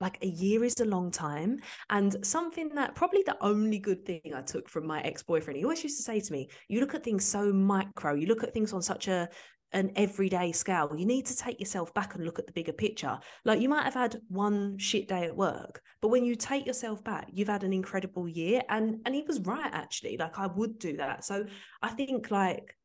like 0.00 0.18
a 0.22 0.26
year 0.26 0.64
is 0.64 0.74
a 0.80 0.84
long 0.84 1.10
time. 1.10 1.58
And 1.90 2.16
something 2.24 2.68
that 2.74 2.94
probably 2.94 3.22
the 3.24 3.36
only 3.40 3.78
good 3.78 4.04
thing 4.04 4.32
I 4.34 4.42
took 4.42 4.68
from 4.68 4.86
my 4.86 5.00
ex-boyfriend, 5.02 5.56
he 5.56 5.64
always 5.64 5.82
used 5.82 5.98
to 5.98 6.02
say 6.02 6.20
to 6.20 6.32
me, 6.32 6.48
you 6.68 6.80
look 6.80 6.94
at 6.94 7.04
things 7.04 7.24
so 7.24 7.52
micro, 7.52 8.14
you 8.14 8.26
look 8.26 8.42
at 8.42 8.52
things 8.52 8.72
on 8.72 8.82
such 8.82 9.08
a 9.08 9.28
an 9.72 9.90
everyday 9.96 10.52
scale. 10.52 10.88
You 10.96 11.04
need 11.04 11.26
to 11.26 11.36
take 11.36 11.58
yourself 11.58 11.92
back 11.94 12.14
and 12.14 12.24
look 12.24 12.38
at 12.38 12.46
the 12.46 12.52
bigger 12.52 12.72
picture. 12.72 13.18
Like 13.44 13.60
you 13.60 13.68
might 13.68 13.82
have 13.82 13.94
had 13.94 14.20
one 14.28 14.78
shit 14.78 15.08
day 15.08 15.24
at 15.24 15.36
work, 15.36 15.82
but 16.00 16.08
when 16.08 16.24
you 16.24 16.36
take 16.36 16.64
yourself 16.64 17.02
back, 17.02 17.26
you've 17.32 17.48
had 17.48 17.64
an 17.64 17.72
incredible 17.72 18.28
year. 18.28 18.62
And 18.68 19.00
and 19.04 19.14
he 19.14 19.22
was 19.26 19.40
right 19.40 19.70
actually. 19.72 20.16
Like 20.16 20.38
I 20.38 20.46
would 20.46 20.78
do 20.78 20.96
that. 20.98 21.24
So 21.24 21.44
I 21.82 21.88
think 21.88 22.30
like 22.30 22.76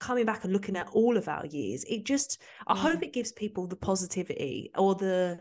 coming 0.00 0.24
back 0.26 0.42
and 0.42 0.52
looking 0.52 0.76
at 0.76 0.88
all 0.92 1.16
of 1.16 1.28
our 1.28 1.46
years, 1.46 1.84
it 1.84 2.04
just 2.04 2.40
I 2.66 2.74
Mm. 2.74 2.78
hope 2.78 3.02
it 3.04 3.12
gives 3.12 3.30
people 3.30 3.68
the 3.68 3.76
positivity 3.76 4.72
or 4.76 4.96
the 4.96 5.38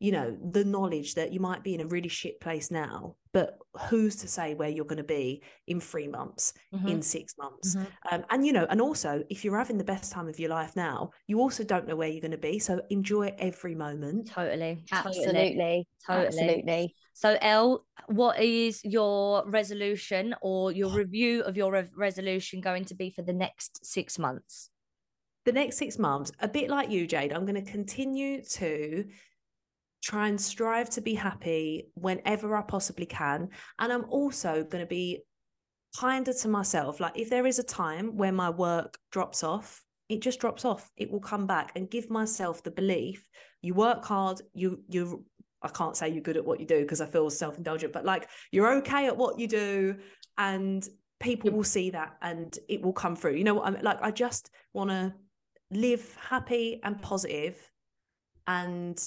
you 0.00 0.10
know 0.10 0.36
the 0.50 0.64
knowledge 0.64 1.14
that 1.14 1.32
you 1.32 1.38
might 1.38 1.62
be 1.62 1.74
in 1.74 1.80
a 1.82 1.86
really 1.86 2.08
shit 2.08 2.40
place 2.40 2.70
now 2.70 3.14
but 3.32 3.58
who's 3.88 4.16
to 4.16 4.26
say 4.26 4.54
where 4.54 4.68
you're 4.68 4.84
going 4.84 4.96
to 4.96 5.04
be 5.04 5.42
in 5.68 5.78
three 5.78 6.08
months 6.08 6.54
Mhm. 6.74 6.88
in 6.88 7.02
six 7.02 7.36
months 7.38 7.76
Mhm. 7.76 7.86
um, 8.10 8.24
and 8.30 8.46
you 8.46 8.52
know 8.52 8.66
and 8.70 8.80
also 8.80 9.22
if 9.28 9.44
you're 9.44 9.58
having 9.58 9.78
the 9.78 9.84
best 9.84 10.10
time 10.10 10.26
of 10.28 10.38
your 10.40 10.50
life 10.50 10.74
now 10.74 11.10
you 11.26 11.38
also 11.38 11.62
don't 11.62 11.86
know 11.86 11.94
where 11.94 12.08
you're 12.08 12.22
going 12.28 12.30
to 12.32 12.38
be 12.38 12.58
so 12.58 12.80
enjoy 12.90 13.32
every 13.38 13.74
moment 13.74 14.28
Totally. 14.28 14.84
Totally. 14.90 15.16
Absolutely. 15.18 15.88
Totally. 16.06 16.26
Absolutely. 16.26 16.94
So, 17.12 17.36
Elle, 17.42 17.84
what 18.06 18.40
is 18.40 18.82
your 18.82 19.44
resolution 19.46 20.34
or 20.40 20.72
your 20.72 20.90
review 20.90 21.42
of 21.42 21.54
your 21.58 21.70
re- 21.72 21.90
resolution 21.94 22.62
going 22.62 22.86
to 22.86 22.94
be 22.94 23.10
for 23.10 23.20
the 23.22 23.34
next 23.34 23.84
six 23.84 24.18
months? 24.18 24.70
the 25.46 25.52
next 25.52 25.78
six 25.78 25.98
months 25.98 26.30
a 26.40 26.46
bit 26.48 26.68
like 26.68 26.90
you 26.90 27.06
jade 27.06 27.32
i'm 27.32 27.46
going 27.46 27.54
to 27.64 27.70
continue 27.72 28.42
to 28.42 29.06
try 30.02 30.28
and 30.28 30.40
strive 30.40 30.90
to 30.90 31.00
be 31.00 31.14
happy 31.14 31.90
whenever 31.94 32.56
i 32.56 32.62
possibly 32.62 33.06
can. 33.06 33.48
And 33.78 33.92
i'm 33.92 34.06
also 34.08 34.64
going 34.64 34.82
to 34.82 34.88
be 34.88 35.22
kinder 35.98 36.32
to 36.32 36.48
myself. 36.48 37.00
Like 37.00 37.18
if 37.18 37.30
there 37.30 37.46
is 37.46 37.58
a 37.58 37.64
time 37.64 38.16
where 38.16 38.32
my 38.32 38.50
work 38.50 38.98
drops 39.10 39.42
off 39.42 39.82
it 40.08 40.20
just 40.20 40.40
drops 40.40 40.64
off. 40.64 40.90
It 40.96 41.08
will 41.08 41.20
come 41.20 41.46
back 41.46 41.70
and 41.76 41.88
give 41.88 42.10
myself 42.10 42.64
the 42.64 42.72
belief 42.72 43.28
you 43.62 43.74
work 43.74 44.04
hard 44.04 44.40
you 44.54 44.82
you 44.88 45.24
i 45.62 45.68
can't 45.68 45.96
say 45.96 46.08
you're 46.08 46.22
good 46.22 46.36
at 46.36 46.44
what 46.44 46.60
you 46.60 46.66
do 46.66 46.80
because 46.80 47.00
i 47.00 47.06
feel 47.06 47.28
self-indulgent 47.28 47.92
but 47.92 48.04
like 48.04 48.28
you're 48.50 48.72
okay 48.78 49.06
at 49.06 49.16
what 49.16 49.38
you 49.38 49.46
do 49.46 49.96
and 50.38 50.88
people 51.18 51.50
will 51.50 51.64
see 51.64 51.90
that 51.90 52.16
and 52.22 52.58
it 52.68 52.80
will 52.80 52.94
come 52.94 53.14
through. 53.14 53.34
You 53.34 53.44
know 53.44 53.54
what 53.54 53.66
i'm 53.66 53.82
like 53.82 54.00
i 54.02 54.10
just 54.10 54.50
want 54.72 54.90
to 54.90 55.14
live 55.70 56.16
happy 56.28 56.80
and 56.82 57.00
positive 57.00 57.56
and 58.46 59.00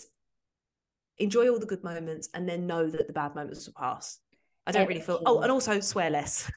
enjoy 1.17 1.49
all 1.49 1.59
the 1.59 1.65
good 1.65 1.83
moments 1.83 2.29
and 2.33 2.47
then 2.47 2.67
know 2.67 2.87
that 2.87 3.07
the 3.07 3.13
bad 3.13 3.35
moments 3.35 3.65
will 3.65 3.73
pass. 3.73 4.19
I 4.65 4.71
don't 4.71 4.87
really 4.87 5.01
feel. 5.01 5.21
Oh, 5.25 5.41
and 5.41 5.51
also 5.51 5.81
swear 5.81 6.09
less. 6.09 6.49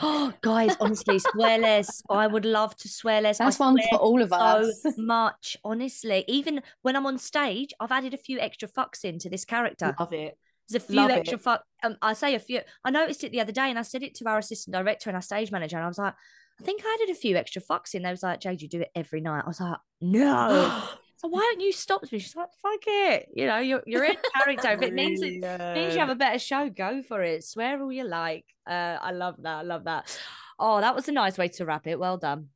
Oh, 0.00 0.32
guys, 0.40 0.74
honestly, 0.80 1.18
swear 1.18 1.58
less. 1.58 2.02
I 2.08 2.26
would 2.26 2.46
love 2.46 2.74
to 2.78 2.88
swear 2.88 3.20
less. 3.20 3.36
That's 3.38 3.60
I 3.60 3.64
one 3.64 3.76
for 3.90 3.98
all 3.98 4.22
of 4.22 4.32
us. 4.32 4.82
so 4.82 4.92
much, 4.98 5.58
honestly. 5.62 6.24
Even 6.26 6.62
when 6.82 6.96
I'm 6.96 7.04
on 7.04 7.18
stage, 7.18 7.74
I've 7.78 7.92
added 7.92 8.14
a 8.14 8.18
few 8.18 8.38
extra 8.40 8.66
fucks 8.66 9.04
into 9.04 9.28
this 9.28 9.44
character. 9.44 9.94
Love 9.98 10.12
it. 10.14 10.38
There's 10.68 10.82
a 10.82 10.86
few 10.86 10.96
Love 10.96 11.10
extra 11.10 11.36
it. 11.36 11.42
fuck. 11.42 11.62
Um, 11.82 11.96
I 12.00 12.14
say 12.14 12.34
a 12.34 12.38
few. 12.38 12.60
I 12.84 12.90
noticed 12.90 13.24
it 13.24 13.32
the 13.32 13.40
other 13.40 13.52
day, 13.52 13.68
and 13.68 13.78
I 13.78 13.82
said 13.82 14.02
it 14.02 14.14
to 14.16 14.28
our 14.28 14.38
assistant 14.38 14.74
director 14.74 15.10
and 15.10 15.16
our 15.16 15.22
stage 15.22 15.52
manager, 15.52 15.76
and 15.76 15.84
I 15.84 15.88
was 15.88 15.98
like, 15.98 16.14
I 16.60 16.64
think 16.64 16.82
I 16.84 16.96
added 17.00 17.12
a 17.14 17.18
few 17.18 17.36
extra 17.36 17.60
fucks 17.60 17.94
in. 17.94 18.02
They 18.02 18.10
was 18.10 18.22
like, 18.22 18.40
Jade, 18.40 18.62
you 18.62 18.68
do 18.68 18.80
it 18.80 18.90
every 18.94 19.20
night. 19.20 19.44
I 19.44 19.48
was 19.48 19.60
like, 19.60 19.78
no. 20.00 20.82
So 21.20 21.28
why 21.28 21.40
don't 21.40 21.60
you 21.60 21.70
stop 21.70 22.10
me? 22.10 22.18
She's 22.18 22.34
like, 22.34 22.48
fuck 22.62 22.80
it. 22.86 23.28
You 23.34 23.46
know, 23.46 23.58
you're 23.58 23.82
you're 23.84 24.04
in 24.04 24.16
character. 24.34 24.70
If 24.70 24.80
it 24.80 24.94
means 24.94 25.20
it 25.20 25.42
means 25.42 25.92
you 25.92 26.00
have 26.00 26.08
a 26.08 26.14
better 26.14 26.38
show, 26.38 26.70
go 26.70 27.02
for 27.02 27.22
it. 27.22 27.44
Swear 27.44 27.82
all 27.82 27.92
you 27.92 28.04
like. 28.04 28.46
Uh, 28.66 28.96
I 29.02 29.10
love 29.10 29.34
that. 29.42 29.58
I 29.58 29.62
love 29.62 29.84
that. 29.84 30.18
Oh, 30.58 30.80
that 30.80 30.94
was 30.94 31.08
a 31.08 31.12
nice 31.12 31.36
way 31.36 31.48
to 31.48 31.66
wrap 31.66 31.86
it. 31.86 31.98
Well 31.98 32.16
done. 32.16 32.48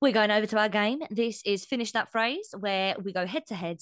We're 0.00 0.12
going 0.12 0.30
over 0.30 0.46
to 0.46 0.58
our 0.58 0.68
game. 0.68 1.00
This 1.10 1.42
is 1.44 1.64
Finish 1.64 1.90
That 1.90 2.12
Phrase, 2.12 2.54
where 2.56 2.94
we 3.02 3.12
go 3.12 3.26
head 3.26 3.46
to 3.48 3.56
head 3.56 3.78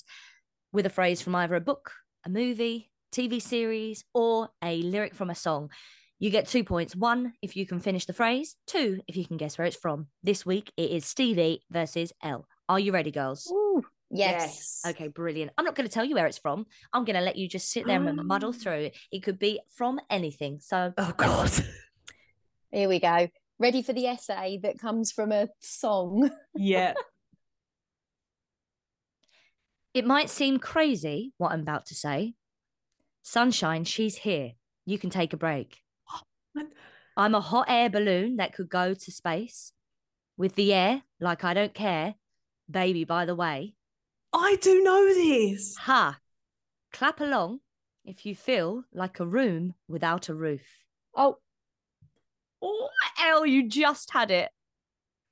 with 0.73 0.87
a 0.87 0.91
phrase 0.91 1.21
from 1.21 1.35
either 1.35 1.55
a 1.55 1.61
book, 1.61 1.93
a 2.25 2.31
movie, 2.31 2.91
TV 3.13 3.43
series, 3.43 4.03
or 4.15 4.49
a 4.63 4.81
lyric 4.81 5.15
from 5.15 5.29
a 5.29 5.35
song. 5.35 5.69
You 6.19 6.31
get 6.31 6.49
two 6.49 6.65
points. 6.65 6.97
One, 6.97 7.35
if 7.43 7.55
you 7.55 7.67
can 7.67 7.81
finish 7.81 8.07
the 8.07 8.15
phrase. 8.15 8.57
Two, 8.67 9.01
if 9.07 9.15
you 9.15 9.27
can 9.27 9.37
guess 9.37 9.59
where 9.59 9.67
it's 9.67 9.77
from. 9.77 10.07
This 10.23 10.47
week, 10.47 10.73
it 10.79 10.91
is 10.91 11.05
Stevie 11.05 11.63
versus 11.71 12.15
Elle. 12.23 12.47
Are 12.69 12.81
you 12.81 12.93
ready, 12.93 13.11
girls? 13.11 13.47
Ooh, 13.53 13.83
yes. 14.11 14.81
Okay, 14.87 15.09
brilliant. 15.09 15.53
I'm 15.59 15.65
not 15.65 15.75
going 15.75 15.87
to 15.87 15.93
tell 15.93 16.05
you 16.05 16.15
where 16.15 16.27
it's 16.27 16.39
from. 16.39 16.67
I'm 16.93 17.05
going 17.05 17.17
to 17.17 17.23
let 17.23 17.37
you 17.37 17.49
just 17.49 17.71
sit 17.71 17.87
there 17.87 18.03
and 18.03 18.27
muddle 18.27 18.53
through. 18.55 18.91
It 19.13 19.23
could 19.23 19.39
be 19.39 19.61
from 19.77 20.01
anything. 20.09 20.61
So, 20.61 20.93
Oh 20.97 21.13
God. 21.17 21.51
Here 22.71 22.89
we 22.89 23.01
go. 23.01 23.29
Ready 23.59 23.83
for 23.83 23.93
the 23.93 24.07
essay 24.07 24.59
that 24.63 24.81
comes 24.81 25.13
from 25.13 25.31
a 25.31 25.49
song. 25.61 26.31
yeah. 26.55 26.95
it 29.93 30.05
might 30.05 30.29
seem 30.29 30.59
crazy 30.59 31.33
what 31.39 31.53
I'm 31.53 31.61
about 31.61 31.87
to 31.87 31.95
say. 31.95 32.35
Sunshine, 33.23 33.85
she's 33.85 34.17
here. 34.17 34.53
You 34.87 34.99
can 34.99 35.11
take 35.11 35.33
a 35.33 35.37
break. 35.37 35.79
I'm 37.17 37.35
a 37.35 37.41
hot 37.41 37.67
air 37.69 37.89
balloon 37.89 38.37
that 38.37 38.55
could 38.55 38.69
go 38.69 38.93
to 38.93 39.13
space 39.13 39.73
with 40.37 40.57
the 40.57 40.75
air 40.75 41.03
like 41.21 41.45
I 41.45 41.55
don't 41.55 41.73
care. 41.73 42.17
Baby, 42.71 43.05
by 43.05 43.25
the 43.27 43.35
way. 43.35 43.75
I 44.33 44.57
do 44.61 44.83
know 44.83 45.07
this. 45.07 45.77
Ha! 45.77 46.19
Clap 46.93 47.21
along 47.21 47.61
if 48.05 48.27
you 48.27 48.35
feel 48.35 48.85
like 48.93 49.21
a 49.21 49.27
room 49.27 49.75
without 49.89 50.29
a 50.29 50.35
roof. 50.35 50.63
Oh, 51.15 51.39
Oh, 52.67 52.89
Elle, 53.23 53.45
you 53.47 53.69
just 53.69 54.11
had 54.11 54.31
it. 54.31 54.51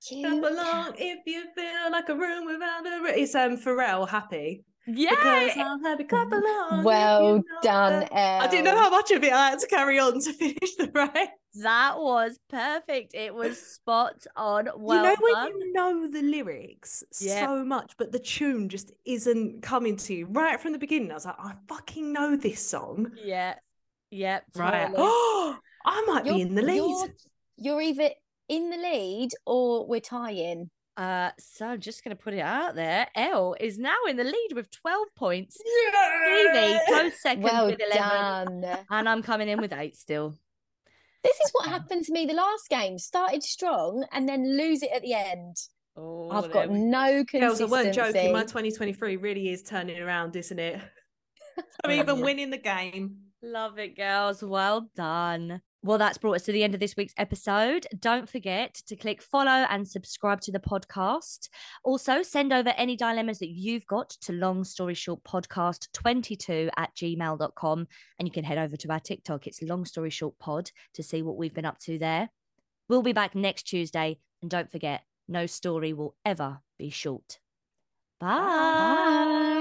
Clap 0.07 0.33
along 0.33 0.95
if 0.99 1.21
you 1.27 1.45
feel 1.55 1.91
like 1.91 2.09
a 2.11 2.15
room 2.15 2.45
without 2.45 2.87
a 2.87 3.01
roof. 3.01 3.15
It's 3.17 3.35
um 3.35 3.57
Pharrell 3.57 4.09
happy. 4.09 4.65
Yeah. 4.87 5.11
Because 5.11 5.57
I'm 5.59 5.83
happy. 5.83 6.05
Clap 6.05 6.33
along. 6.33 6.85
well 6.85 7.23
you 7.23 7.35
know 7.37 7.43
done, 7.63 8.09
I 8.13 8.47
didn't 8.49 8.65
know 8.65 8.77
how 8.77 8.91
much 8.91 9.11
of 9.13 9.23
it 9.23 9.33
I 9.33 9.51
had 9.51 9.59
to 9.61 9.67
carry 9.69 9.99
on 9.99 10.21
to 10.21 10.33
finish 10.33 10.75
the 10.77 10.91
right. 10.95 11.29
That 11.63 11.99
was 11.99 12.39
perfect. 12.49 13.15
It 13.15 13.35
was 13.35 13.61
spot 13.61 14.25
on. 14.37 14.69
Well 14.77 14.97
you 15.05 15.11
know 15.11 15.17
when 15.21 15.35
done. 15.35 15.49
you 15.61 15.73
know 15.73 16.11
the 16.11 16.23
lyrics 16.23 17.05
Yeah. 17.21 17.47
so 17.47 17.65
much, 17.65 17.93
but 17.99 18.11
the 18.11 18.19
tune 18.19 18.69
just 18.69 18.91
isn't 19.05 19.63
coming 19.63 19.97
to 19.99 20.15
you 20.15 20.27
right 20.27 20.59
from 20.61 20.73
the 20.73 20.79
beginning. 20.79 21.11
I 21.11 21.15
was 21.15 21.27
like, 21.27 21.37
I 21.39 21.53
fucking 21.69 22.13
know 22.13 22.37
this 22.37 22.67
song. 22.67 23.13
Yeah. 23.23 23.55
Yeah. 24.11 24.41
Right. 24.55 24.87
totally. 24.89 24.97
Oh, 24.99 25.57
I 25.85 26.05
might 26.07 26.25
be 26.25 26.41
in 26.41 26.55
the 26.55 26.63
lead. 26.63 26.77
You're, 26.77 27.09
you're 27.57 27.83
either 27.83 28.11
in 28.49 28.71
the 28.71 28.77
lead 28.77 29.31
or 29.47 29.87
we're 29.87 30.01
tying. 30.01 30.71
Uh, 30.97 31.31
so 31.39 31.67
I'm 31.67 31.81
just 31.81 32.05
going 32.05 32.15
to 32.17 32.23
put 32.23 32.35
it 32.35 32.41
out 32.41 32.75
there. 32.75 33.07
Elle 33.15 33.57
is 33.61 33.79
now 33.79 33.97
in 34.09 34.17
the 34.17 34.25
lead 34.25 34.49
with 34.55 34.71
12 34.71 35.07
points. 35.17 35.57
Stevie, 35.57 36.79
close 36.87 37.13
second 37.23 37.43
Well 37.45 37.67
with 37.67 37.81
11. 37.95 38.61
done. 38.61 38.79
And 38.91 39.09
I'm 39.09 39.23
coming 39.23 39.49
in 39.49 39.61
with 39.61 39.73
eight 39.73 39.97
still. 39.97 40.35
This 41.25 41.37
is 41.37 41.51
what 41.53 41.69
happened 41.69 42.05
to 42.07 42.13
me 42.13 42.27
the 42.27 42.35
last 42.35 42.69
game. 42.69 42.99
Started 42.99 43.43
strong 43.43 44.05
and 44.13 44.29
then 44.29 44.57
lose 44.57 44.83
it 44.83 44.91
at 44.95 45.03
the 45.03 45.15
end. 45.15 45.57
Oh, 45.97 46.31
I've 46.31 46.53
got 46.53 46.69
we- 46.69 46.79
no 46.79 47.23
Girls, 47.25 47.25
I 47.25 47.39
consistency. 47.39 47.71
weren't 47.71 47.95
joking. 47.95 48.33
My 48.33 48.43
2023 48.43 49.17
really 49.17 49.51
is 49.51 49.63
turning 49.63 49.99
around, 50.01 50.37
isn't 50.37 50.59
it? 50.59 50.81
I'm 51.85 51.91
even 51.93 52.21
winning 52.21 52.51
the 52.51 52.59
game. 52.59 53.17
Love 53.43 53.79
it, 53.79 53.97
girls. 53.97 54.43
Well 54.43 54.89
done. 54.95 55.63
Well, 55.85 55.99
that's 55.99 56.19
brought 56.19 56.37
us 56.37 56.45
to 56.45 56.53
the 56.53 56.63
end 56.63 56.75
of 56.75 56.81
this 56.81 56.97
week's 56.97 57.15
episode. 57.17 57.89
Don't 57.99 58.29
forget 58.29 58.75
to 58.87 58.95
click 58.95 59.21
follow 59.21 59.67
and 59.69 59.87
subscribe 59.87 60.41
to 60.43 60.53
the 60.53 60.61
podcast. 60.61 61.49
Also, 61.83 62.23
send 62.23 62.53
over 62.53 62.69
any 62.77 62.97
dilemmas 62.97 63.41
that 63.41 63.51
you've 63.51 63.87
got 63.87 64.11
to 64.11 64.33
long 64.33 64.63
story 64.63 64.95
short 64.95 65.25
podcast 65.25 65.89
22 65.93 66.71
at 66.77 66.95
gmail.com. 66.95 67.87
And 68.19 68.29
you 68.29 68.33
can 68.33 68.45
head 68.45 68.59
over 68.59 68.77
to 68.77 68.93
our 68.93 69.01
TikTok. 69.01 69.49
It's 69.49 69.61
long 69.61 69.85
story 69.85 70.11
short 70.11 70.39
pod 70.39 70.71
to 70.95 71.03
see 71.03 71.23
what 71.23 71.37
we've 71.37 71.55
been 71.55 71.65
up 71.65 71.81
to 71.81 71.99
there. 71.99 72.31
We'll 72.89 73.03
be 73.03 73.13
back 73.13 73.35
next 73.35 73.65
Tuesday. 73.65 74.21
And 74.41 74.51
don't 74.51 74.71
forget, 74.71 75.03
no 75.27 75.47
story 75.47 75.93
will 75.93 76.15
ever 76.25 76.61
be 76.79 76.91
short. 76.91 77.41
Bye. 78.21 78.29
Bye. 78.29 79.52